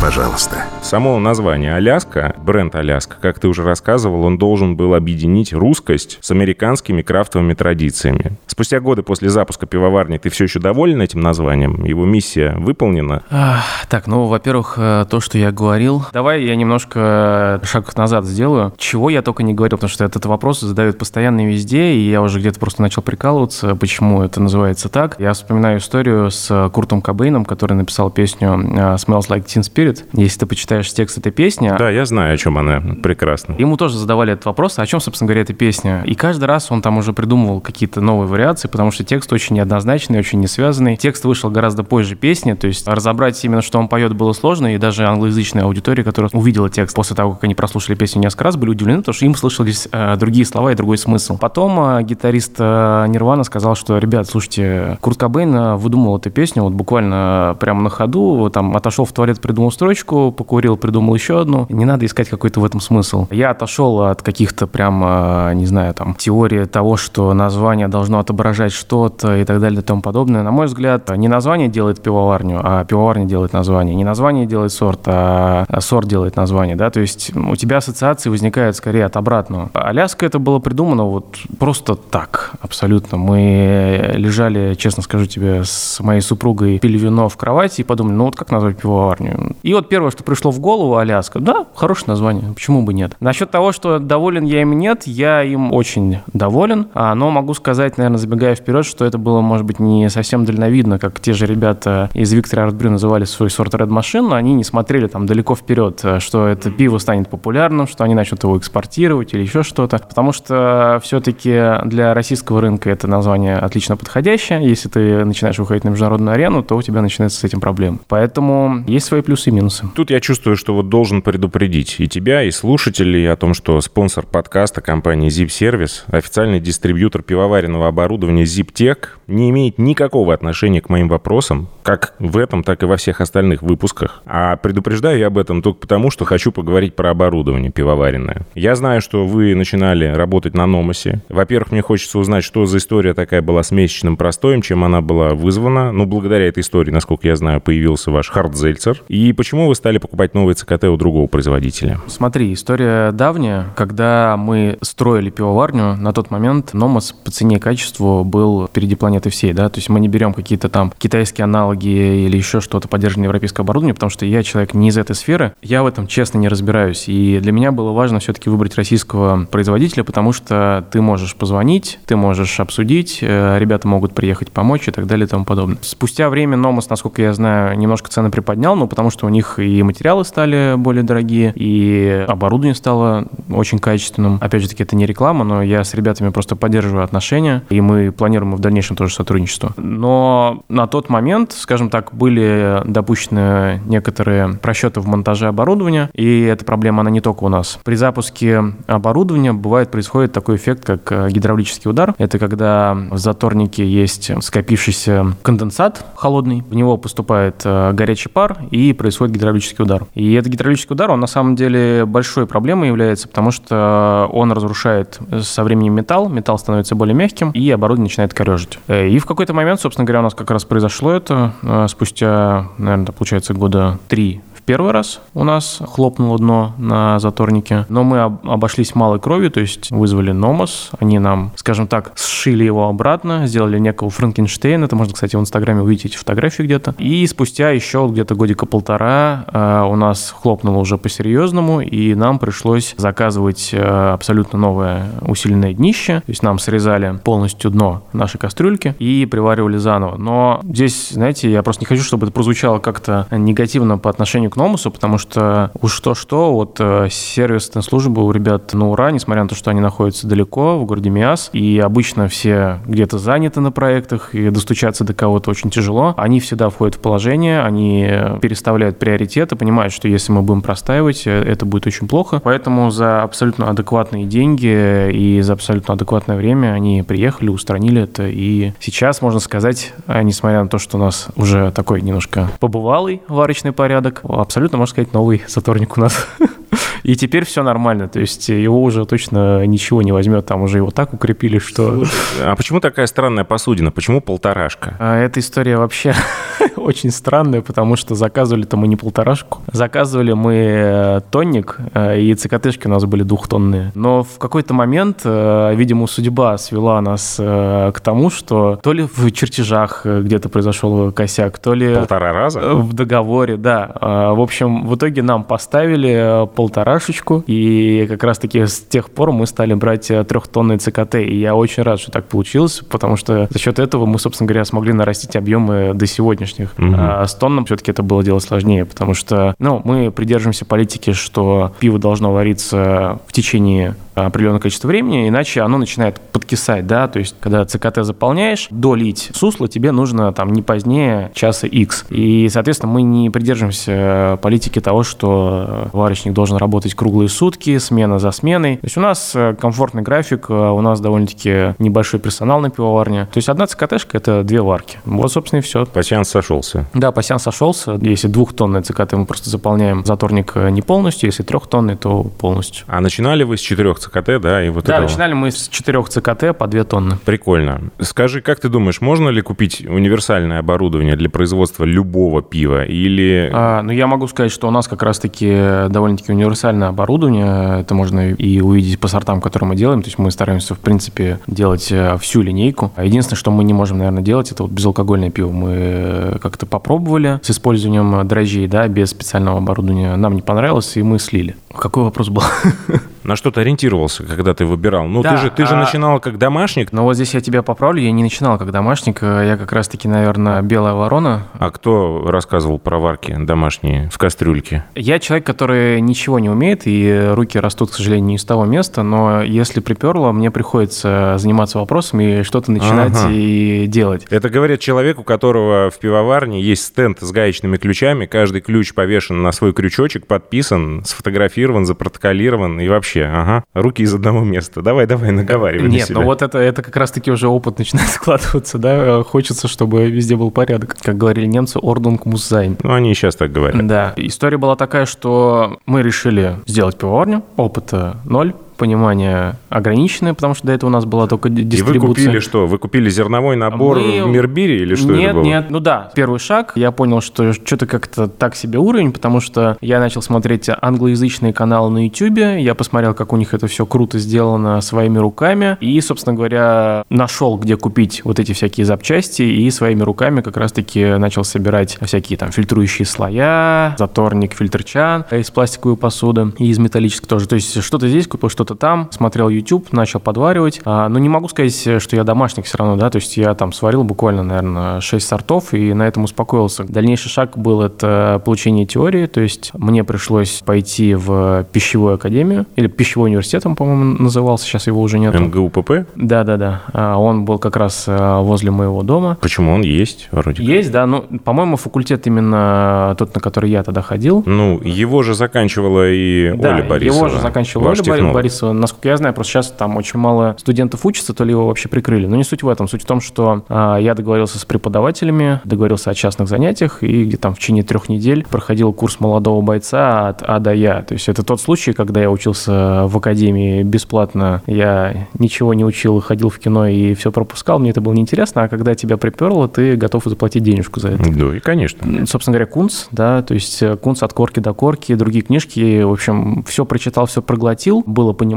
Пожалуйста. 0.00 0.64
Само 0.82 1.18
название 1.18 1.74
Аляска, 1.74 2.34
бренд 2.38 2.74
Аляска, 2.74 3.16
как 3.20 3.38
ты 3.38 3.48
уже 3.48 3.62
рассказывал, 3.62 4.24
он 4.24 4.38
должен 4.38 4.74
был 4.74 4.94
объединить 4.94 5.52
русскость 5.52 6.18
с 6.22 6.30
американскими 6.30 7.02
крафтовыми 7.02 7.52
традициями. 7.52 8.32
Спустя 8.46 8.80
годы 8.80 9.02
после 9.02 9.28
запуска 9.28 9.66
пивоварни 9.66 10.16
ты 10.16 10.30
все 10.30 10.44
еще 10.44 10.58
доволен 10.58 11.02
этим 11.02 11.20
названием? 11.20 11.84
Его 11.84 12.06
миссия 12.06 12.54
выполнена? 12.56 13.22
Ах, 13.30 13.64
Так, 13.88 14.06
ну, 14.06 14.24
во-первых, 14.24 14.74
э, 14.78 15.04
то, 15.08 15.20
что 15.20 15.36
я 15.36 15.52
говорил. 15.52 16.04
Давай 16.12 16.44
я 16.44 16.56
немножко 16.56 17.60
шаг 17.64 17.94
назад 17.96 18.24
сделаю. 18.24 18.72
Чего 18.78 19.10
я 19.10 19.20
только 19.20 19.42
не 19.42 19.52
говорил, 19.52 19.76
потому 19.76 19.90
что 19.90 20.04
этот 20.04 20.24
вопрос 20.24 20.60
задают 20.60 20.96
постоянно 20.96 21.46
и 21.46 21.52
везде, 21.52 21.92
и 21.92 22.10
я 22.10 22.22
уже 22.22 22.40
где-то 22.40 22.58
просто 22.58 22.80
начал 22.80 23.02
прикалываться, 23.02 23.76
почему 23.76 24.22
это 24.22 24.40
называется 24.40 24.88
так. 24.88 25.16
Я 25.18 25.34
вспоминаю 25.34 25.78
историю 25.78 26.30
с 26.30 26.70
Куртом 26.72 27.02
Кобейном, 27.02 27.44
который 27.44 27.74
написал 27.74 28.10
песню 28.10 28.52
э, 28.52 28.94
«Smells 28.94 29.28
Like 29.28 29.44
Teen 29.44 29.62
Spirit». 29.62 29.89
Если 30.12 30.40
ты 30.40 30.46
почитаешь 30.46 30.92
текст 30.92 31.18
этой 31.18 31.32
песни, 31.32 31.72
Да, 31.78 31.90
я 31.90 32.04
знаю, 32.04 32.34
о 32.34 32.36
чем 32.36 32.58
она. 32.58 32.80
Прекрасно. 33.02 33.54
Ему 33.58 33.76
тоже 33.76 33.98
задавали 33.98 34.32
этот 34.32 34.46
вопрос, 34.46 34.78
а 34.78 34.82
о 34.82 34.86
чем, 34.86 35.00
собственно 35.00 35.26
говоря, 35.28 35.42
эта 35.42 35.52
песня. 35.52 36.02
И 36.06 36.14
каждый 36.14 36.44
раз 36.44 36.70
он 36.70 36.82
там 36.82 36.98
уже 36.98 37.12
придумывал 37.12 37.60
какие-то 37.60 38.00
новые 38.00 38.28
вариации, 38.28 38.68
потому 38.68 38.90
что 38.90 39.04
текст 39.04 39.32
очень 39.32 39.56
неоднозначный, 39.56 40.18
очень 40.18 40.40
несвязанный. 40.40 40.96
Текст 40.96 41.24
вышел 41.24 41.50
гораздо 41.50 41.84
позже 41.84 42.16
песни, 42.16 42.54
то 42.54 42.66
есть 42.66 42.86
разобрать 42.86 43.42
именно, 43.44 43.62
что 43.62 43.78
он 43.78 43.88
поет, 43.88 44.14
было 44.14 44.32
сложно, 44.32 44.74
и 44.74 44.78
даже 44.78 45.06
англоязычная 45.06 45.64
аудитория, 45.64 46.04
которая 46.04 46.30
увидела 46.32 46.68
текст 46.70 46.94
после 46.94 47.16
того, 47.16 47.32
как 47.32 47.44
они 47.44 47.54
прослушали 47.54 47.96
песню 47.96 48.22
несколько 48.22 48.44
раз, 48.44 48.56
были 48.56 48.70
удивлены, 48.70 48.98
потому 48.98 49.14
что 49.14 49.24
им 49.24 49.34
слышались 49.34 49.88
э, 49.90 50.16
другие 50.16 50.44
слова 50.46 50.72
и 50.72 50.74
другой 50.74 50.98
смысл. 50.98 51.38
Потом 51.38 51.78
э, 51.80 52.02
гитарист 52.02 52.56
э, 52.58 53.06
Нирвана 53.08 53.44
сказал, 53.44 53.74
что, 53.74 53.98
ребят, 53.98 54.28
слушайте, 54.28 54.98
Курт 55.00 55.18
Кобейн 55.18 55.54
э, 55.54 55.76
выдумал 55.76 56.18
эту 56.18 56.30
песню 56.30 56.62
вот 56.62 56.72
буквально 56.72 57.56
прямо 57.60 57.82
на 57.82 57.90
ходу, 57.90 58.50
там 58.52 58.76
отошел 58.76 59.04
в 59.04 59.12
туалет, 59.12 59.40
придумал 59.40 59.70
строчку, 59.80 60.30
покурил, 60.30 60.76
придумал 60.76 61.14
еще 61.14 61.40
одну. 61.40 61.64
Не 61.70 61.86
надо 61.86 62.04
искать 62.04 62.28
какой-то 62.28 62.60
в 62.60 62.66
этом 62.66 62.82
смысл. 62.82 63.26
Я 63.30 63.48
отошел 63.48 64.02
от 64.02 64.20
каких-то 64.20 64.66
прям, 64.66 65.02
э, 65.02 65.54
не 65.54 65.64
знаю, 65.64 65.94
там, 65.94 66.14
теории 66.16 66.66
того, 66.66 66.98
что 66.98 67.32
название 67.32 67.88
должно 67.88 68.18
отображать 68.18 68.72
что-то 68.72 69.38
и 69.38 69.44
так 69.46 69.58
далее 69.58 69.80
и 69.80 69.82
тому 69.82 70.02
подобное. 70.02 70.42
На 70.42 70.50
мой 70.50 70.66
взгляд, 70.66 71.08
не 71.16 71.28
название 71.28 71.68
делает 71.68 72.02
пивоварню, 72.02 72.60
а 72.62 72.84
пивоварня 72.84 73.24
делает 73.24 73.54
название. 73.54 73.94
Не 73.94 74.04
название 74.04 74.44
делает 74.44 74.70
сорт, 74.70 75.00
а 75.06 75.64
сорт 75.80 76.08
делает 76.08 76.36
название, 76.36 76.76
да, 76.76 76.90
то 76.90 77.00
есть 77.00 77.34
у 77.34 77.56
тебя 77.56 77.78
ассоциации 77.78 78.28
возникают 78.28 78.76
скорее 78.76 79.06
от 79.06 79.16
обратного. 79.16 79.70
Аляска 79.72 80.26
это 80.26 80.38
было 80.38 80.58
придумано 80.58 81.04
вот 81.04 81.38
просто 81.58 81.94
так, 81.94 82.52
абсолютно. 82.60 83.16
Мы 83.16 84.12
лежали, 84.14 84.74
честно 84.74 85.02
скажу 85.02 85.24
тебе, 85.24 85.64
с 85.64 86.00
моей 86.00 86.20
супругой, 86.20 86.78
пили 86.80 86.98
вино 86.98 87.30
в 87.30 87.38
кровати 87.38 87.80
и 87.80 87.84
подумали, 87.84 88.14
ну 88.16 88.24
вот 88.26 88.36
как 88.36 88.50
назвать 88.50 88.76
пивоварню? 88.76 89.56
Вот 89.74 89.88
первое, 89.88 90.10
что 90.10 90.24
пришло 90.24 90.50
в 90.50 90.60
голову, 90.60 90.96
Аляска, 90.96 91.40
да, 91.40 91.66
хорошее 91.74 92.08
название, 92.08 92.52
почему 92.52 92.82
бы 92.82 92.94
нет? 92.94 93.16
Насчет 93.20 93.50
того, 93.50 93.72
что 93.72 93.98
доволен 93.98 94.44
я 94.44 94.62
им 94.62 94.78
нет, 94.78 95.06
я 95.06 95.42
им 95.42 95.72
очень 95.72 96.18
доволен, 96.32 96.88
а, 96.94 97.14
но 97.14 97.30
могу 97.30 97.54
сказать, 97.54 97.98
наверное, 97.98 98.18
забегая 98.18 98.54
вперед, 98.54 98.84
что 98.84 99.04
это 99.04 99.18
было, 99.18 99.40
может 99.40 99.66
быть, 99.66 99.80
не 99.80 100.08
совсем 100.10 100.44
дальновидно, 100.44 100.98
как 100.98 101.20
те 101.20 101.32
же 101.32 101.46
ребята 101.46 102.10
из 102.14 102.32
Виктора 102.32 102.64
Артбрю 102.64 102.90
называли 102.90 103.24
свой 103.24 103.50
сорт 103.50 103.74
Red 103.74 103.88
Machine, 103.88 104.28
но 104.28 104.34
они 104.34 104.54
не 104.54 104.64
смотрели 104.64 105.06
там 105.06 105.26
далеко 105.26 105.54
вперед, 105.54 106.00
э, 106.02 106.20
что 106.20 106.46
это 106.46 106.70
пиво 106.70 106.98
станет 106.98 107.28
популярным, 107.28 107.86
что 107.86 108.04
они 108.04 108.14
начнут 108.14 108.42
его 108.42 108.56
экспортировать 108.58 109.34
или 109.34 109.42
еще 109.42 109.62
что-то, 109.62 109.98
потому 109.98 110.32
что 110.32 111.00
все-таки 111.02 111.74
для 111.84 112.14
российского 112.14 112.60
рынка 112.60 112.90
это 112.90 113.06
название 113.06 113.56
отлично 113.56 113.96
подходящее, 113.96 114.66
если 114.66 114.88
ты 114.88 115.24
начинаешь 115.24 115.58
выходить 115.58 115.84
на 115.84 115.90
международную 115.90 116.34
арену, 116.34 116.62
то 116.62 116.76
у 116.76 116.82
тебя 116.82 117.02
начинается 117.02 117.40
с 117.40 117.44
этим 117.44 117.60
проблем. 117.60 118.00
Поэтому 118.08 118.84
есть 118.86 119.06
свои 119.06 119.20
плюсы 119.22 119.50
и 119.50 119.52
минусы. 119.52 119.59
Тут 119.94 120.10
я 120.10 120.20
чувствую, 120.20 120.56
что 120.56 120.74
вот 120.74 120.88
должен 120.88 121.22
предупредить 121.22 121.96
и 121.98 122.08
тебя, 122.08 122.42
и 122.42 122.50
слушателей 122.50 123.30
о 123.30 123.36
том, 123.36 123.54
что 123.54 123.80
спонсор 123.80 124.26
подкаста 124.26 124.80
компании 124.80 125.28
Zip 125.28 125.48
Service, 125.48 126.02
официальный 126.06 126.60
дистрибьютор 126.60 127.22
пивоваренного 127.22 127.88
оборудования 127.88 128.44
ZipTech, 128.44 129.08
не 129.30 129.50
имеет 129.50 129.78
никакого 129.78 130.34
отношения 130.34 130.80
к 130.80 130.88
моим 130.88 131.08
вопросам, 131.08 131.68
как 131.82 132.14
в 132.18 132.36
этом, 132.36 132.62
так 132.62 132.82
и 132.82 132.86
во 132.86 132.96
всех 132.96 133.20
остальных 133.20 133.62
выпусках. 133.62 134.22
А 134.26 134.56
предупреждаю 134.56 135.18
я 135.18 135.28
об 135.28 135.38
этом 135.38 135.62
только 135.62 135.80
потому, 135.80 136.10
что 136.10 136.24
хочу 136.24 136.52
поговорить 136.52 136.94
про 136.94 137.10
оборудование 137.10 137.70
пивоваренное. 137.70 138.42
Я 138.54 138.74
знаю, 138.74 139.00
что 139.00 139.26
вы 139.26 139.54
начинали 139.54 140.06
работать 140.06 140.54
на 140.54 140.66
Номосе. 140.66 141.22
Во-первых, 141.28 141.72
мне 141.72 141.82
хочется 141.82 142.18
узнать, 142.18 142.44
что 142.44 142.66
за 142.66 142.78
история 142.78 143.14
такая 143.14 143.42
была 143.42 143.62
с 143.62 143.70
месячным 143.70 144.16
простоем, 144.16 144.62
чем 144.62 144.84
она 144.84 145.00
была 145.00 145.30
вызвана. 145.30 145.92
Ну, 145.92 146.06
благодаря 146.06 146.48
этой 146.48 146.60
истории, 146.60 146.90
насколько 146.90 147.26
я 147.28 147.36
знаю, 147.36 147.60
появился 147.60 148.10
ваш 148.10 148.28
хардзельцер. 148.28 149.02
И 149.08 149.32
почему 149.32 149.68
вы 149.68 149.74
стали 149.74 149.98
покупать 149.98 150.34
новые 150.34 150.54
ЦКТ 150.54 150.84
у 150.84 150.96
другого 150.96 151.26
производителя? 151.26 152.00
Смотри, 152.06 152.52
история 152.52 153.12
давняя. 153.12 153.66
Когда 153.76 154.36
мы 154.36 154.78
строили 154.82 155.30
пивоварню, 155.30 155.96
на 155.96 156.12
тот 156.12 156.30
момент 156.30 156.74
Номос 156.74 157.12
по 157.12 157.30
цене 157.30 157.56
и 157.56 157.60
качеству 157.60 158.24
был 158.24 158.66
впереди 158.66 158.94
планеты 158.94 159.19
всей, 159.28 159.52
да, 159.52 159.68
то 159.68 159.78
есть 159.78 159.90
мы 159.90 160.00
не 160.00 160.08
берем 160.08 160.32
какие-то 160.32 160.70
там 160.70 160.92
китайские 160.96 161.44
аналоги 161.44 161.88
или 161.88 162.36
еще 162.36 162.62
что-то 162.62 162.88
поддержанное 162.88 163.26
европейское 163.26 163.62
оборудование, 163.62 163.94
потому 163.94 164.08
что 164.08 164.24
я 164.24 164.42
человек 164.42 164.72
не 164.72 164.88
из 164.88 164.96
этой 164.96 165.14
сферы, 165.14 165.52
я 165.60 165.82
в 165.82 165.86
этом 165.86 166.06
честно 166.06 166.38
не 166.38 166.48
разбираюсь, 166.48 167.08
и 167.08 167.38
для 167.42 167.52
меня 167.52 167.72
было 167.72 167.92
важно 167.92 168.20
все-таки 168.20 168.48
выбрать 168.48 168.76
российского 168.76 169.46
производителя, 169.50 170.04
потому 170.04 170.32
что 170.32 170.86
ты 170.90 171.02
можешь 171.02 171.34
позвонить, 171.34 171.98
ты 172.06 172.16
можешь 172.16 172.60
обсудить, 172.60 173.18
э, 173.20 173.58
ребята 173.58 173.86
могут 173.86 174.14
приехать 174.14 174.50
помочь 174.50 174.88
и 174.88 174.90
так 174.90 175.06
далее 175.06 175.26
и 175.26 175.28
тому 175.28 175.44
подобное. 175.44 175.78
Спустя 175.82 176.30
время 176.30 176.56
Номос, 176.56 176.88
насколько 176.88 177.20
я 177.20 177.34
знаю, 177.34 177.76
немножко 177.76 178.08
цены 178.10 178.30
приподнял, 178.30 178.76
ну, 178.76 178.86
потому 178.86 179.10
что 179.10 179.26
у 179.26 179.28
них 179.28 179.58
и 179.58 179.82
материалы 179.82 180.24
стали 180.24 180.74
более 180.76 181.02
дорогие, 181.02 181.52
и 181.56 182.24
оборудование 182.28 182.74
стало 182.74 183.26
очень 183.50 183.78
качественным. 183.78 184.38
Опять 184.40 184.62
же 184.62 184.68
таки, 184.68 184.82
это 184.82 184.96
не 184.96 185.06
реклама, 185.06 185.44
но 185.44 185.62
я 185.62 185.82
с 185.84 185.94
ребятами 185.94 186.30
просто 186.30 186.56
поддерживаю 186.56 187.04
отношения, 187.04 187.62
и 187.70 187.80
мы 187.80 188.12
планируем 188.12 188.54
в 188.54 188.60
дальнейшем 188.60 188.96
тоже 188.96 189.09
тоже 189.10 189.14
сотрудничеству. 189.14 189.70
Но 189.76 190.62
на 190.68 190.86
тот 190.86 191.08
момент, 191.08 191.52
скажем 191.52 191.90
так, 191.90 192.14
были 192.14 192.82
допущены 192.84 193.80
некоторые 193.86 194.54
просчеты 194.54 195.00
в 195.00 195.06
монтаже 195.06 195.48
оборудования, 195.48 196.10
и 196.14 196.42
эта 196.42 196.64
проблема, 196.64 197.00
она 197.00 197.10
не 197.10 197.20
только 197.20 197.44
у 197.44 197.48
нас. 197.48 197.78
При 197.84 197.96
запуске 197.96 198.62
оборудования 198.86 199.52
бывает 199.52 199.90
происходит 199.90 200.32
такой 200.32 200.56
эффект, 200.56 200.84
как 200.84 201.10
э, 201.12 201.28
гидравлический 201.30 201.90
удар. 201.90 202.14
Это 202.18 202.38
когда 202.38 202.96
в 203.10 203.18
заторнике 203.18 203.86
есть 203.86 204.30
скопившийся 204.42 205.34
конденсат 205.42 206.04
холодный, 206.14 206.62
в 206.68 206.74
него 206.74 206.96
поступает 206.96 207.62
э, 207.64 207.92
горячий 207.92 208.28
пар, 208.28 208.58
и 208.70 208.92
происходит 208.92 209.34
гидравлический 209.34 209.82
удар. 209.82 210.06
И 210.14 210.32
этот 210.34 210.52
гидравлический 210.52 210.94
удар, 210.94 211.10
он 211.10 211.20
на 211.20 211.26
самом 211.26 211.56
деле 211.56 212.04
большой 212.06 212.46
проблемой 212.46 212.88
является, 212.88 213.28
потому 213.28 213.50
что 213.50 214.28
он 214.32 214.52
разрушает 214.52 215.18
со 215.40 215.64
временем 215.64 215.94
металл, 215.94 216.28
металл 216.28 216.58
становится 216.58 216.94
более 216.94 217.14
мягким, 217.14 217.50
и 217.50 217.70
оборудование 217.70 218.10
начинает 218.10 218.34
корежить. 218.34 218.78
И 219.08 219.18
в 219.18 219.26
какой-то 219.26 219.54
момент, 219.54 219.80
собственно 219.80 220.04
говоря, 220.04 220.20
у 220.20 220.22
нас 220.24 220.34
как 220.34 220.50
раз 220.50 220.64
произошло 220.64 221.12
это 221.12 221.52
спустя, 221.88 222.68
наверное, 222.78 223.12
получается, 223.12 223.54
года 223.54 223.98
три 224.08 224.40
первый 224.70 224.92
раз 224.92 225.20
у 225.34 225.42
нас 225.42 225.82
хлопнуло 225.84 226.38
дно 226.38 226.74
на 226.78 227.18
заторнике, 227.18 227.86
но 227.88 228.04
мы 228.04 228.20
обошлись 228.20 228.94
малой 228.94 229.18
кровью, 229.18 229.50
то 229.50 229.58
есть 229.58 229.90
вызвали 229.90 230.30
Номос, 230.30 230.90
они 231.00 231.18
нам, 231.18 231.50
скажем 231.56 231.88
так, 231.88 232.12
сшили 232.14 232.62
его 232.62 232.86
обратно, 232.86 233.48
сделали 233.48 233.80
некого 233.80 234.10
Франкенштейна, 234.10 234.84
это 234.84 234.94
можно, 234.94 235.12
кстати, 235.12 235.34
в 235.34 235.40
Инстаграме 235.40 235.82
увидеть 235.82 236.12
эти 236.12 236.16
фотографии 236.16 236.62
где-то. 236.62 236.94
И 236.98 237.26
спустя 237.26 237.70
еще 237.70 238.08
где-то 238.08 238.36
годика 238.36 238.64
полтора 238.64 239.44
э, 239.52 239.82
у 239.90 239.96
нас 239.96 240.32
хлопнуло 240.40 240.78
уже 240.78 240.98
по-серьезному, 240.98 241.80
и 241.80 242.14
нам 242.14 242.38
пришлось 242.38 242.94
заказывать 242.96 243.70
э, 243.72 244.12
абсолютно 244.12 244.56
новое 244.56 245.10
усиленное 245.22 245.72
днище, 245.72 246.20
то 246.24 246.30
есть 246.30 246.44
нам 246.44 246.60
срезали 246.60 247.18
полностью 247.24 247.72
дно 247.72 248.04
нашей 248.12 248.38
кастрюльки 248.38 248.94
и 249.00 249.26
приваривали 249.26 249.78
заново. 249.78 250.16
Но 250.16 250.60
здесь, 250.62 251.08
знаете, 251.08 251.50
я 251.50 251.64
просто 251.64 251.82
не 251.82 251.86
хочу, 251.86 252.04
чтобы 252.04 252.26
это 252.26 252.32
прозвучало 252.32 252.78
как-то 252.78 253.26
негативно 253.32 253.98
по 253.98 254.08
отношению 254.08 254.50
к 254.50 254.59
Номусу, 254.60 254.90
потому 254.90 255.16
что 255.16 255.70
уж 255.80 255.94
что-что, 255.94 256.52
вот 256.52 256.76
э, 256.80 257.08
сервисная 257.10 257.82
служба 257.82 258.20
у 258.20 258.30
ребят 258.30 258.74
на 258.74 258.90
ура, 258.90 259.10
несмотря 259.10 259.44
на 259.44 259.48
то, 259.48 259.54
что 259.54 259.70
они 259.70 259.80
находятся 259.80 260.26
далеко, 260.26 260.78
в 260.78 260.84
городе 260.84 261.08
Миас, 261.08 261.48
и 261.54 261.78
обычно 261.78 262.28
все 262.28 262.80
где-то 262.86 263.16
заняты 263.16 263.60
на 263.60 263.72
проектах, 263.72 264.34
и 264.34 264.50
достучаться 264.50 265.02
до 265.02 265.14
кого-то 265.14 265.50
очень 265.50 265.70
тяжело. 265.70 266.12
Они 266.18 266.40
всегда 266.40 266.68
входят 266.68 266.96
в 266.96 266.98
положение, 266.98 267.62
они 267.62 268.06
переставляют 268.42 268.98
приоритеты, 268.98 269.56
понимают, 269.56 269.94
что 269.94 270.08
если 270.08 270.30
мы 270.30 270.42
будем 270.42 270.60
простаивать, 270.60 271.26
э, 271.26 271.42
это 271.42 271.64
будет 271.64 271.86
очень 271.86 272.06
плохо. 272.06 272.42
Поэтому 272.44 272.90
за 272.90 273.22
абсолютно 273.22 273.70
адекватные 273.70 274.26
деньги 274.26 275.10
и 275.10 275.40
за 275.40 275.54
абсолютно 275.54 275.94
адекватное 275.94 276.36
время 276.36 276.74
они 276.74 277.02
приехали, 277.02 277.48
устранили 277.48 278.02
это. 278.02 278.28
И 278.28 278.72
сейчас, 278.78 279.22
можно 279.22 279.40
сказать, 279.40 279.94
э, 280.06 280.20
несмотря 280.20 280.62
на 280.62 280.68
то, 280.68 280.76
что 280.76 280.98
у 280.98 281.00
нас 281.00 281.28
уже 281.36 281.70
такой 281.70 282.02
немножко 282.02 282.50
побывалый 282.60 283.22
варочный 283.26 283.72
порядок, 283.72 284.20
абсолютно, 284.50 284.78
можно 284.78 284.90
сказать, 284.90 285.12
новый 285.12 285.44
заторник 285.46 285.96
у 285.96 286.00
нас. 286.00 286.26
И 287.02 287.16
теперь 287.16 287.44
все 287.44 287.62
нормально, 287.62 288.08
то 288.08 288.20
есть 288.20 288.48
его 288.48 288.82
уже 288.82 289.04
точно 289.06 289.66
ничего 289.66 290.02
не 290.02 290.12
возьмет, 290.12 290.46
там 290.46 290.62
уже 290.62 290.78
его 290.78 290.90
так 290.90 291.12
укрепили, 291.14 291.58
что... 291.58 292.04
А 292.42 292.56
почему 292.56 292.80
такая 292.80 293.06
странная 293.06 293.44
посудина? 293.44 293.90
Почему 293.90 294.20
полторашка? 294.20 294.96
А 294.98 295.16
эта 295.16 295.40
история 295.40 295.76
вообще 295.76 296.14
очень 296.76 297.10
странная, 297.10 297.62
потому 297.62 297.96
что 297.96 298.14
заказывали-то 298.14 298.76
мы 298.76 298.88
не 298.88 298.96
полторашку. 298.96 299.60
Заказывали 299.72 300.32
мы 300.32 300.54
э, 300.54 301.20
тонник, 301.30 301.78
э, 301.94 302.20
и 302.20 302.34
ЦКТшки 302.34 302.86
у 302.86 302.90
нас 302.90 303.04
были 303.04 303.22
двухтонные. 303.22 303.92
Но 303.94 304.22
в 304.22 304.38
какой-то 304.38 304.74
момент, 304.74 305.20
э, 305.24 305.74
видимо, 305.74 306.06
судьба 306.06 306.58
свела 306.58 307.00
нас 307.00 307.36
к 307.36 308.00
тому, 308.02 308.30
что 308.30 308.78
то 308.82 308.92
ли 308.92 309.04
в 309.04 309.30
чертежах 309.32 310.04
где-то 310.04 310.48
произошел 310.48 311.12
косяк, 311.12 311.58
то 311.58 311.74
ли... 311.74 311.94
Полтора 311.94 312.32
раза? 312.32 312.74
В 312.74 312.92
договоре, 312.92 313.56
да. 313.56 313.90
В 314.00 314.40
общем, 314.40 314.86
в 314.86 314.96
итоге 314.96 315.22
нам 315.22 315.44
поставили 315.44 316.48
полторашечку, 316.90 317.44
и 317.46 318.06
как 318.08 318.24
раз-таки 318.24 318.66
с 318.66 318.80
тех 318.80 319.10
пор 319.10 319.32
мы 319.32 319.46
стали 319.46 319.74
брать 319.74 320.08
трехтонные 320.08 320.78
ЦКТ, 320.78 321.16
и 321.16 321.38
я 321.38 321.54
очень 321.54 321.82
рад, 321.82 322.00
что 322.00 322.10
так 322.10 322.26
получилось, 322.26 322.82
потому 322.88 323.16
что 323.16 323.48
за 323.50 323.58
счет 323.58 323.78
этого 323.78 324.06
мы, 324.06 324.18
собственно 324.18 324.48
говоря, 324.48 324.64
смогли 324.64 324.92
нарастить 324.92 325.36
объемы 325.36 325.92
до 325.94 326.06
сегодняшних. 326.06 326.74
Угу. 326.78 326.94
А 326.96 327.26
с 327.26 327.34
тонном 327.34 327.64
все-таки 327.64 327.92
это 327.92 328.02
было 328.02 328.24
дело 328.24 328.40
сложнее, 328.40 328.84
потому 328.84 329.14
что, 329.14 329.54
ну, 329.58 329.80
мы 329.84 330.10
придерживаемся 330.10 330.64
политики, 330.64 331.12
что 331.12 331.72
пиво 331.78 331.98
должно 331.98 332.32
вариться 332.32 333.20
в 333.26 333.32
течение 333.32 333.94
определенное 334.14 334.60
количество 334.60 334.88
времени, 334.88 335.28
иначе 335.28 335.62
оно 335.62 335.78
начинает 335.78 336.20
подкисать, 336.20 336.86
да, 336.86 337.08
то 337.08 337.18
есть 337.18 337.36
когда 337.40 337.64
ЦКТ 337.64 338.04
заполняешь, 338.04 338.66
долить 338.70 339.30
сусло 339.32 339.68
тебе 339.68 339.92
нужно 339.92 340.32
там 340.32 340.52
не 340.52 340.62
позднее 340.62 341.30
часа 341.34 341.66
X. 341.66 342.06
И, 342.10 342.48
соответственно, 342.50 342.92
мы 342.92 343.02
не 343.02 343.30
придерживаемся 343.30 344.38
политики 344.42 344.80
того, 344.80 345.02
что 345.02 345.88
варочник 345.92 346.32
должен 346.34 346.56
работать 346.56 346.79
круглые 346.88 347.28
сутки, 347.28 347.78
смена 347.78 348.18
за 348.18 348.30
сменой. 348.30 348.76
То 348.76 348.86
есть 348.86 348.96
у 348.96 349.00
нас 349.00 349.32
э, 349.34 349.54
комфортный 349.58 350.02
график, 350.02 350.46
э, 350.48 350.52
у 350.52 350.80
нас 350.80 351.00
довольно-таки 351.00 351.74
небольшой 351.78 352.20
персонал 352.20 352.60
на 352.60 352.70
пивоварне. 352.70 353.26
То 353.26 353.38
есть 353.38 353.48
одна 353.48 353.66
ЦКТшка– 353.66 354.16
это 354.18 354.42
две 354.44 354.62
варки. 354.62 354.98
Вот, 355.04 355.32
собственно, 355.32 355.60
и 355.60 355.62
все. 355.62 355.86
Пассианс 355.86 356.28
сошелся. 356.28 356.86
Да, 356.94 357.12
пассианс 357.12 357.42
сошелся. 357.42 357.98
Если 358.00 358.28
двухтонный 358.28 358.82
ЦКТ, 358.82 359.12
мы 359.12 359.26
просто 359.26 359.50
заполняем 359.50 360.04
заторник 360.04 360.52
э, 360.54 360.70
не 360.70 360.82
полностью, 360.82 361.28
если 361.28 361.42
трехтонный, 361.42 361.96
то 361.96 362.24
полностью. 362.24 362.84
А 362.88 363.00
начинали 363.00 363.42
вы 363.42 363.56
с 363.56 363.60
четырех 363.60 363.98
ЦКТ, 363.98 364.40
да? 364.40 364.64
И 364.64 364.70
вот 364.70 364.84
да, 364.84 364.94
этого. 364.94 365.08
начинали 365.08 365.32
мы 365.34 365.50
с 365.50 365.68
четырех 365.68 366.08
ЦКТ 366.08 366.56
по 366.56 366.66
2 366.66 366.84
тонны. 366.84 367.16
Прикольно. 367.24 367.80
Скажи, 368.00 368.40
как 368.40 368.60
ты 368.60 368.68
думаешь, 368.68 369.00
можно 369.00 369.28
ли 369.28 369.42
купить 369.42 369.84
универсальное 369.86 370.58
оборудование 370.58 371.16
для 371.16 371.28
производства 371.28 371.84
любого 371.84 372.42
пива? 372.42 372.84
Или... 372.84 373.50
А, 373.52 373.82
ну, 373.82 373.92
я 373.92 374.06
могу 374.06 374.26
сказать, 374.28 374.52
что 374.52 374.68
у 374.68 374.70
нас 374.70 374.88
как 374.88 375.02
раз-таки 375.02 375.88
довольно-таки 375.88 376.32
универсальное 376.32 376.69
оборудование. 376.70 377.80
Это 377.80 377.94
можно 377.94 378.30
и 378.30 378.60
увидеть 378.60 378.98
по 378.98 379.08
сортам, 379.08 379.40
которые 379.40 379.68
мы 379.68 379.76
делаем. 379.76 380.02
То 380.02 380.08
есть 380.08 380.18
мы 380.18 380.30
стараемся, 380.30 380.74
в 380.74 380.78
принципе, 380.78 381.38
делать 381.46 381.90
э, 381.90 382.16
всю 382.18 382.42
линейку. 382.42 382.92
Единственное, 382.96 383.38
что 383.38 383.50
мы 383.50 383.64
не 383.64 383.72
можем, 383.72 383.98
наверное, 383.98 384.22
делать, 384.22 384.52
это 384.52 384.62
вот 384.62 384.72
безалкогольное 384.72 385.30
пиво. 385.30 385.50
Мы 385.50 385.70
э, 385.72 386.38
как-то 386.40 386.66
попробовали 386.66 387.40
с 387.42 387.50
использованием 387.50 388.26
дрожжей, 388.26 388.66
да, 388.68 388.86
без 388.88 389.10
специального 389.10 389.58
оборудования. 389.58 390.16
Нам 390.16 390.34
не 390.34 390.42
понравилось, 390.42 390.96
и 390.96 391.02
мы 391.02 391.18
слили. 391.18 391.56
Какой 391.74 392.04
вопрос 392.04 392.28
был? 392.28 392.42
На 393.24 393.36
что 393.36 393.50
ты 393.50 393.60
ориентировался, 393.60 394.24
когда 394.24 394.54
ты 394.54 394.64
выбирал? 394.64 395.06
Ну, 395.06 395.22
да, 395.22 395.32
ты 395.32 395.36
же, 395.36 395.50
ты 395.50 395.66
же 395.66 395.74
а... 395.74 395.78
начинал 395.78 396.20
как 396.20 396.38
домашник. 396.38 396.92
Ну, 396.92 397.02
вот 397.02 397.14
здесь 397.14 397.34
я 397.34 397.40
тебя 397.40 397.62
поправлю, 397.62 398.02
я 398.02 398.12
не 398.12 398.22
начинал 398.22 398.58
как 398.58 398.70
домашник, 398.70 399.22
я 399.22 399.56
как 399.58 399.72
раз-таки, 399.72 400.08
наверное, 400.08 400.62
белая 400.62 400.94
ворона. 400.94 401.46
А 401.58 401.70
кто 401.70 402.30
рассказывал 402.30 402.78
про 402.78 402.98
варки 402.98 403.36
домашние 403.38 404.08
в 404.10 404.18
кастрюльке? 404.18 404.84
Я 404.94 405.18
человек, 405.18 405.46
который 405.46 406.00
ничего 406.00 406.38
не 406.38 406.48
умеет, 406.48 406.82
и 406.86 407.30
руки 407.32 407.58
растут, 407.58 407.90
к 407.90 407.94
сожалению, 407.94 408.26
не 408.26 408.34
из 408.36 408.44
того 408.44 408.64
места, 408.64 409.02
но 409.02 409.42
если 409.42 409.80
приперло, 409.80 410.32
мне 410.32 410.50
приходится 410.50 411.34
заниматься 411.38 411.78
вопросами 411.78 412.40
и 412.40 412.42
что-то 412.42 412.72
начинать 412.72 413.16
ага. 413.16 413.30
и 413.30 413.86
делать. 413.86 414.26
Это 414.30 414.48
говорит 414.48 414.80
человек, 414.80 415.18
у 415.18 415.24
которого 415.24 415.90
в 415.90 415.98
пивоварне 415.98 416.62
есть 416.62 416.84
стенд 416.84 417.18
с 417.20 417.30
гаечными 417.30 417.76
ключами, 417.76 418.26
каждый 418.26 418.60
ключ 418.60 418.94
повешен 418.94 419.42
на 419.42 419.52
свой 419.52 419.72
крючочек, 419.72 420.26
подписан, 420.26 421.04
сфотографирован, 421.04 421.84
запротоколирован 421.84 422.80
и 422.80 422.88
вообще 422.88 423.09
вообще, 423.10 423.24
ага. 423.24 423.64
Руки 423.74 424.02
из 424.02 424.14
одного 424.14 424.40
места. 424.40 424.82
Давай, 424.82 425.06
давай, 425.06 425.30
наговаривай 425.30 425.88
Нет, 425.88 426.10
ну 426.10 426.22
вот 426.22 426.42
это, 426.42 426.58
это 426.58 426.82
как 426.82 426.96
раз-таки 426.96 427.30
уже 427.30 427.48
опыт 427.48 427.78
начинает 427.78 428.08
складываться, 428.10 428.78
да. 428.78 429.22
Хочется, 429.22 429.68
чтобы 429.68 430.10
везде 430.10 430.36
был 430.36 430.50
порядок. 430.50 430.96
Как 431.00 431.16
говорили 431.16 431.46
немцы, 431.46 431.78
ордунг 431.78 432.26
музайн. 432.26 432.76
Ну, 432.82 432.94
они 432.94 433.10
и 433.10 433.14
сейчас 433.14 433.36
так 433.36 433.52
говорят. 433.52 433.86
Да. 433.86 434.12
История 434.16 434.58
была 434.58 434.76
такая, 434.76 435.06
что 435.06 435.78
мы 435.86 436.02
решили 436.02 436.56
сделать 436.66 436.96
пивоварню, 436.96 437.44
опыта 437.56 438.18
ноль, 438.24 438.54
понимание 438.80 439.56
ограниченное, 439.68 440.32
потому 440.32 440.54
что 440.54 440.66
до 440.66 440.72
этого 440.72 440.88
у 440.88 440.92
нас 440.92 441.04
была 441.04 441.26
только 441.26 441.50
дистрибуция. 441.50 441.94
И 441.94 441.98
вы 441.98 442.06
купили 442.06 442.38
что? 442.40 442.66
Вы 442.66 442.78
купили 442.78 443.10
зерновой 443.10 443.56
набор 443.56 443.98
Мы... 443.98 444.24
в 444.24 444.28
Мирбире 444.28 444.78
или 444.78 444.94
что 444.94 445.12
нет, 445.12 445.24
это 445.24 445.34
было? 445.34 445.44
Нет, 445.44 445.66
ну 445.68 445.80
да, 445.80 446.10
первый 446.14 446.40
шаг. 446.40 446.72
Я 446.76 446.90
понял, 446.90 447.20
что 447.20 447.52
что-то 447.52 447.86
как-то 447.86 448.26
так 448.26 448.56
себе 448.56 448.78
уровень, 448.78 449.12
потому 449.12 449.40
что 449.40 449.76
я 449.82 450.00
начал 450.00 450.22
смотреть 450.22 450.70
англоязычные 450.80 451.52
каналы 451.52 451.90
на 451.90 452.06
YouTube, 452.06 452.38
я 452.58 452.74
посмотрел, 452.74 453.12
как 453.12 453.34
у 453.34 453.36
них 453.36 453.52
это 453.52 453.66
все 453.66 453.84
круто 453.84 454.18
сделано 454.18 454.80
своими 454.80 455.18
руками, 455.18 455.76
и, 455.80 456.00
собственно 456.00 456.34
говоря, 456.34 457.04
нашел, 457.10 457.58
где 457.58 457.76
купить 457.76 458.22
вот 458.24 458.40
эти 458.40 458.52
всякие 458.52 458.86
запчасти, 458.86 459.42
и 459.42 459.70
своими 459.70 460.02
руками 460.02 460.40
как 460.40 460.56
раз-таки 460.56 461.18
начал 461.18 461.44
собирать 461.44 461.98
всякие 462.00 462.38
там 462.38 462.50
фильтрующие 462.50 463.04
слоя, 463.04 463.94
заторник, 463.98 464.54
фильтр 464.54 464.84
чан 464.84 465.26
из 465.30 465.50
пластиковой 465.50 465.98
посуды 465.98 466.52
и 466.58 466.68
из 466.68 466.78
металлической 466.78 467.26
тоже. 467.26 467.46
То 467.46 467.56
есть 467.56 467.82
что-то 467.82 468.08
здесь 468.08 468.26
купил, 468.26 468.48
что-то 468.48 468.69
что-то 468.70 468.80
там, 468.80 469.08
смотрел 469.10 469.48
YouTube, 469.48 469.92
начал 469.92 470.20
подваривать. 470.20 470.80
А, 470.84 471.08
но 471.08 471.18
не 471.18 471.28
могу 471.28 471.48
сказать, 471.48 471.74
что 472.00 472.16
я 472.16 472.24
домашник 472.24 472.66
все 472.66 472.78
равно, 472.78 472.96
да, 472.96 473.10
то 473.10 473.16
есть 473.16 473.36
я 473.36 473.54
там 473.54 473.72
сварил 473.72 474.04
буквально, 474.04 474.42
наверное, 474.42 475.00
6 475.00 475.26
сортов 475.26 475.74
и 475.74 475.92
на 475.92 476.06
этом 476.06 476.24
успокоился. 476.24 476.84
Дальнейший 476.84 477.30
шаг 477.30 477.58
был 477.58 477.82
это 477.82 478.40
получение 478.44 478.86
теории, 478.86 479.26
то 479.26 479.40
есть 479.40 479.72
мне 479.74 480.04
пришлось 480.04 480.62
пойти 480.64 481.14
в 481.14 481.66
пищевую 481.72 482.14
академию, 482.14 482.66
или 482.76 482.86
пищевой 482.86 483.30
университет 483.30 483.66
он, 483.66 483.74
по-моему, 483.74 484.22
назывался, 484.22 484.66
сейчас 484.66 484.86
его 484.86 485.00
уже 485.00 485.18
нет. 485.18 485.34
МГУПП? 485.34 486.06
Да-да-да, 486.14 486.82
а, 486.92 487.16
он 487.16 487.44
был 487.44 487.58
как 487.58 487.76
раз 487.76 488.04
а, 488.06 488.40
возле 488.40 488.70
моего 488.70 489.02
дома. 489.02 489.36
Почему 489.40 489.74
он 489.74 489.82
есть 489.82 490.28
вроде? 490.30 490.62
Есть, 490.62 490.92
да, 490.92 491.06
ну, 491.06 491.22
по-моему, 491.44 491.76
факультет 491.76 492.26
именно 492.26 493.16
тот, 493.18 493.34
на 493.34 493.40
который 493.40 493.70
я 493.70 493.82
тогда 493.82 494.02
ходил. 494.02 494.42
Ну, 494.46 494.80
его 494.82 495.22
же 495.22 495.34
заканчивала 495.34 496.08
и 496.08 496.52
Да, 496.56 496.74
Оля 496.74 496.84
Борисова. 496.84 497.26
его 497.26 497.28
же 497.28 497.40
заканчивала 497.40 497.88
ваш 497.88 497.98
Оля 498.00 498.04
технолог. 498.04 498.34
Борисова. 498.34 498.59
Насколько 498.62 499.08
я 499.08 499.16
знаю, 499.16 499.34
просто 499.34 499.52
сейчас 499.52 499.70
там 499.70 499.96
очень 499.96 500.18
мало 500.18 500.56
студентов 500.58 501.04
учатся, 501.06 501.34
то 501.34 501.44
ли 501.44 501.50
его 501.50 501.66
вообще 501.66 501.88
прикрыли. 501.88 502.26
Но 502.26 502.36
не 502.36 502.44
суть 502.44 502.62
в 502.62 502.68
этом. 502.68 502.88
Суть 502.88 503.02
в 503.02 503.06
том, 503.06 503.20
что 503.20 503.64
а, 503.68 503.98
я 503.98 504.14
договорился 504.14 504.58
с 504.58 504.64
преподавателями, 504.64 505.60
договорился 505.64 506.10
о 506.10 506.14
частных 506.14 506.48
занятиях, 506.48 507.02
и 507.02 507.24
где 507.24 507.36
там 507.36 507.54
в 507.54 507.58
течение 507.58 507.84
трех 507.84 508.08
недель 508.08 508.46
проходил 508.48 508.92
курс 508.92 509.20
молодого 509.20 509.60
бойца 509.62 510.28
от 510.28 510.42
А 510.42 510.58
до 510.58 510.72
Я. 510.72 511.02
То 511.02 511.14
есть 511.14 511.28
это 511.28 511.42
тот 511.42 511.60
случай, 511.60 511.92
когда 511.92 512.20
я 512.20 512.30
учился 512.30 513.06
в 513.06 513.16
академии 513.16 513.82
бесплатно, 513.82 514.62
я 514.66 515.28
ничего 515.38 515.74
не 515.74 515.84
учил, 515.84 516.20
ходил 516.20 516.48
в 516.48 516.58
кино 516.58 516.86
и 516.86 517.14
все 517.14 517.32
пропускал, 517.32 517.78
мне 517.78 517.90
это 517.90 518.00
было 518.00 518.12
неинтересно, 518.12 518.64
а 518.64 518.68
когда 518.68 518.94
тебя 518.94 519.16
приперло, 519.16 519.68
ты 519.68 519.96
готов 519.96 520.24
заплатить 520.24 520.62
денежку 520.62 521.00
за 521.00 521.10
это. 521.10 521.30
Да, 521.30 521.56
и 521.56 521.60
конечно. 521.60 522.26
Собственно 522.26 522.54
говоря, 522.54 522.66
Кунц, 522.66 523.06
да, 523.10 523.42
то 523.42 523.54
есть 523.54 523.82
э, 523.82 523.96
Кунц 523.96 524.22
от 524.22 524.32
корки 524.32 524.60
до 524.60 524.72
корки, 524.72 525.14
другие 525.14 525.42
книжки, 525.42 526.02
в 526.02 526.12
общем, 526.12 526.64
все 526.64 526.84
прочитал, 526.84 527.26
все 527.26 527.42
проглотил, 527.42 528.02
было 528.06 528.32
понимание 528.32 528.49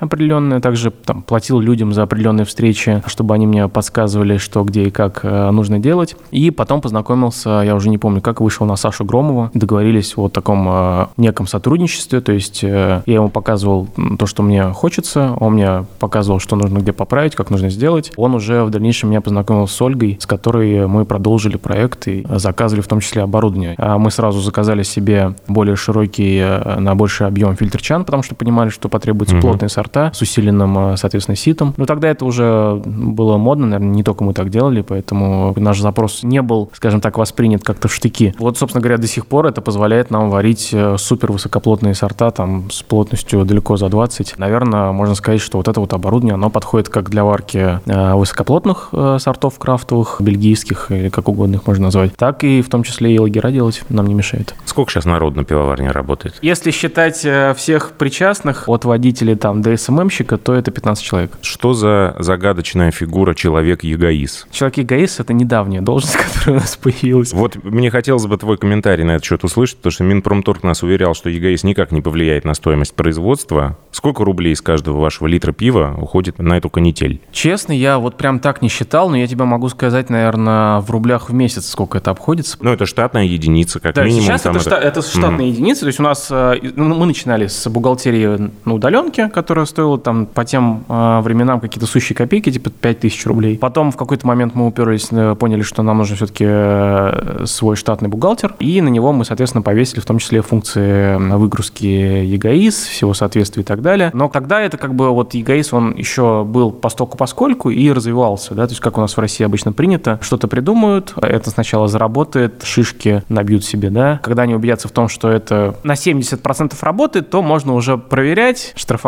определенное, 0.00 0.60
также 0.60 0.90
там 0.90 1.22
платил 1.22 1.60
людям 1.60 1.92
за 1.92 2.02
определенные 2.02 2.44
встречи, 2.44 3.02
чтобы 3.06 3.34
они 3.34 3.46
мне 3.46 3.68
подсказывали, 3.68 4.38
что, 4.38 4.64
где 4.64 4.84
и 4.84 4.90
как 4.90 5.20
э, 5.22 5.50
нужно 5.50 5.78
делать. 5.78 6.16
И 6.30 6.50
потом 6.50 6.80
познакомился, 6.80 7.62
я 7.64 7.74
уже 7.74 7.88
не 7.88 7.98
помню, 7.98 8.20
как 8.20 8.40
вышел 8.40 8.66
на 8.66 8.76
Сашу 8.76 9.04
Громова, 9.04 9.50
договорились 9.54 10.14
о 10.16 10.28
таком 10.28 10.66
э, 10.68 11.06
неком 11.16 11.46
сотрудничестве, 11.46 12.20
то 12.20 12.32
есть 12.32 12.62
э, 12.64 13.02
я 13.06 13.14
ему 13.14 13.28
показывал 13.28 13.88
то, 14.18 14.26
что 14.26 14.42
мне 14.42 14.64
хочется, 14.72 15.34
он 15.38 15.54
мне 15.54 15.84
показывал, 15.98 16.40
что 16.40 16.56
нужно 16.56 16.78
где 16.78 16.92
поправить, 16.92 17.34
как 17.34 17.50
нужно 17.50 17.70
сделать. 17.70 18.12
Он 18.16 18.34
уже 18.34 18.64
в 18.64 18.70
дальнейшем 18.70 19.10
меня 19.10 19.20
познакомил 19.20 19.66
с 19.66 19.82
Ольгой, 19.82 20.18
с 20.20 20.26
которой 20.26 20.86
мы 20.86 21.04
продолжили 21.04 21.56
проект 21.56 22.08
и 22.08 22.26
заказывали 22.28 22.82
в 22.82 22.88
том 22.88 23.00
числе 23.00 23.22
оборудование. 23.22 23.74
А 23.78 23.98
Мы 23.98 24.10
сразу 24.10 24.40
заказали 24.40 24.82
себе 24.82 25.34
более 25.48 25.76
широкий, 25.76 26.38
э, 26.38 26.78
на 26.78 26.94
больший 26.94 27.26
объем 27.26 27.56
фильтр 27.56 27.80
чан, 27.80 28.04
потому 28.04 28.22
что 28.22 28.34
понимали, 28.34 28.68
что 28.70 28.88
потребуются 29.30 29.34
Мгм. 29.36 29.40
плотные 29.40 29.68
сорта 29.68 30.12
с 30.14 30.20
усиленным, 30.22 30.92
э, 30.92 30.96
соответственно, 30.96 31.36
ситом. 31.36 31.74
Но 31.76 31.86
тогда 31.86 32.08
это 32.08 32.24
уже 32.24 32.80
было 32.84 33.36
модно, 33.36 33.66
наверное, 33.66 33.94
не 33.94 34.02
только 34.02 34.24
мы 34.24 34.34
так 34.34 34.50
делали, 34.50 34.82
поэтому 34.82 35.52
наш 35.56 35.80
запрос 35.80 36.22
не 36.22 36.42
был, 36.42 36.70
скажем 36.74 37.00
так, 37.00 37.18
воспринят 37.18 37.62
как-то 37.64 37.88
в 37.88 37.94
штыки. 37.94 38.34
Вот, 38.38 38.58
собственно 38.58 38.82
говоря, 38.82 38.98
до 38.98 39.06
сих 39.06 39.26
пор 39.26 39.46
это 39.46 39.60
позволяет 39.60 40.10
нам 40.10 40.30
варить 40.30 40.70
э, 40.72 40.96
супер 40.98 41.32
высокоплотные 41.32 41.94
сорта, 41.94 42.30
там, 42.30 42.70
с 42.70 42.82
плотностью 42.82 43.44
далеко 43.44 43.76
за 43.76 43.88
20. 43.88 44.38
Наверное, 44.38 44.92
можно 44.92 45.14
сказать, 45.14 45.40
что 45.40 45.58
вот 45.58 45.68
это 45.68 45.80
вот 45.80 45.92
оборудование, 45.92 46.34
оно 46.34 46.50
подходит 46.50 46.88
как 46.88 47.10
для 47.10 47.24
варки 47.24 47.80
э, 47.84 48.14
высокоплотных 48.14 48.92
сортов 49.18 49.58
крафтовых, 49.58 50.16
бельгийских, 50.20 50.90
или 50.90 51.08
как 51.08 51.28
угодно 51.28 51.56
их 51.56 51.66
можно 51.66 51.84
назвать, 51.84 52.16
так 52.16 52.44
и 52.44 52.62
в 52.62 52.68
том 52.68 52.82
числе 52.82 53.14
и 53.14 53.18
лагера 53.18 53.50
делать 53.50 53.82
нам 53.88 54.06
не 54.06 54.14
мешает. 54.14 54.54
Сколько 54.64 54.92
сейчас 54.92 55.04
народ 55.04 55.36
на 55.36 55.44
пивоварне 55.44 55.90
работает? 55.90 56.36
Если 56.42 56.70
считать 56.70 57.16
всех 57.56 57.92
причастных, 57.92 58.64
от 58.68 58.84
водителей 59.20 59.36
там 59.36 59.62
до 59.62 59.76
СММщика, 59.76 60.36
то 60.38 60.54
это 60.54 60.70
15 60.70 61.04
человек. 61.04 61.32
Что 61.42 61.72
за 61.74 62.16
загадочная 62.18 62.90
фигура 62.90 63.34
человек-ягоис? 63.34 64.46
Человек 64.50 64.78
эгоист— 64.80 65.20
это 65.20 65.32
недавняя 65.32 65.80
должность, 65.82 66.16
которая 66.34 66.58
у 66.58 66.60
нас 66.60 66.76
появилась. 66.76 67.32
Вот 67.32 67.62
мне 67.62 67.90
хотелось 67.90 68.26
бы 68.26 68.36
твой 68.38 68.56
комментарий 68.56 69.04
на 69.04 69.12
этот 69.12 69.24
счет 69.24 69.44
услышать, 69.44 69.76
потому 69.78 69.92
что 69.92 70.04
Минпромторг 70.04 70.62
нас 70.62 70.82
уверял, 70.82 71.14
что 71.14 71.28
ягоис 71.28 71.64
никак 71.64 71.92
не 71.92 72.00
повлияет 72.00 72.44
на 72.44 72.54
стоимость 72.54 72.94
производства. 72.94 73.76
Сколько 73.92 74.24
рублей 74.24 74.52
из 74.52 74.62
каждого 74.62 74.98
вашего 75.00 75.26
литра 75.26 75.52
пива 75.52 75.94
уходит 76.00 76.38
на 76.38 76.56
эту 76.56 76.70
канитель? 76.70 77.20
Честно, 77.32 77.72
я 77.72 77.98
вот 77.98 78.16
прям 78.16 78.40
так 78.40 78.62
не 78.62 78.68
считал, 78.68 79.10
но 79.10 79.16
я 79.16 79.26
тебе 79.26 79.44
могу 79.44 79.68
сказать, 79.68 80.10
наверное, 80.10 80.80
в 80.80 80.90
рублях 80.90 81.28
в 81.28 81.34
месяц, 81.34 81.66
сколько 81.68 81.98
это 81.98 82.10
обходится. 82.10 82.56
Ну, 82.60 82.72
это 82.72 82.86
штатная 82.86 83.24
единица, 83.24 83.80
как 83.80 83.94
Да, 83.94 84.04
минимум. 84.04 84.24
сейчас 84.24 84.42
там 84.42 84.56
это, 84.56 84.70
шта- 84.70 84.78
это 84.78 85.02
штатные 85.02 85.50
единицы. 85.50 85.80
То 85.82 85.86
есть 85.88 86.00
у 86.00 86.02
нас 86.02 86.28
э, 86.30 86.54
ну, 86.76 86.94
мы 86.94 87.06
начинали 87.06 87.46
с 87.46 87.68
бухгалтерии 87.68 88.50
на 88.64 88.74
удаленке, 88.74 89.09
которая 89.10 89.64
стоила 89.64 89.98
там 89.98 90.26
по 90.26 90.44
тем 90.44 90.84
э, 90.88 91.20
временам 91.20 91.60
какие-то 91.60 91.86
сущие 91.86 92.16
копейки, 92.16 92.50
типа 92.50 92.70
5000 92.70 93.26
рублей. 93.26 93.58
Потом 93.58 93.90
в 93.90 93.96
какой-то 93.96 94.26
момент 94.26 94.54
мы 94.54 94.66
уперлись, 94.66 95.08
э, 95.10 95.34
поняли, 95.38 95.62
что 95.62 95.82
нам 95.82 95.98
нужен 95.98 96.16
все-таки 96.16 97.46
свой 97.46 97.76
штатный 97.76 98.08
бухгалтер, 98.08 98.54
и 98.58 98.80
на 98.80 98.88
него 98.88 99.12
мы, 99.12 99.24
соответственно, 99.24 99.62
повесили 99.62 100.00
в 100.00 100.06
том 100.06 100.18
числе 100.18 100.42
функции 100.42 101.16
выгрузки 101.16 101.84
ЕГАИС, 101.84 102.86
всего 102.86 103.14
соответствия 103.14 103.62
и 103.62 103.66
так 103.66 103.82
далее. 103.82 104.10
Но 104.14 104.28
тогда 104.28 104.60
это 104.60 104.76
как 104.76 104.94
бы 104.94 105.10
вот 105.10 105.34
ЕГАИС, 105.34 105.72
он 105.72 105.94
еще 105.96 106.44
был 106.44 106.70
постольку 106.70 107.16
поскольку 107.16 107.70
и 107.70 107.90
развивался, 107.92 108.54
да, 108.54 108.66
то 108.66 108.72
есть 108.72 108.80
как 108.80 108.98
у 108.98 109.00
нас 109.00 109.16
в 109.16 109.20
России 109.20 109.44
обычно 109.44 109.72
принято, 109.72 110.18
что-то 110.22 110.48
придумают, 110.48 111.14
это 111.20 111.50
сначала 111.50 111.88
заработает, 111.88 112.62
шишки 112.62 113.22
набьют 113.28 113.64
себе, 113.64 113.90
да. 113.90 114.20
Когда 114.22 114.42
они 114.42 114.54
убедятся 114.54 114.88
в 114.88 114.92
том, 114.92 115.08
что 115.08 115.28
это 115.28 115.76
на 115.82 115.92
70% 115.92 116.74
работает, 116.80 117.30
то 117.30 117.42
можно 117.42 117.74
уже 117.74 117.98
проверять, 117.98 118.72
штрафовать 118.76 118.99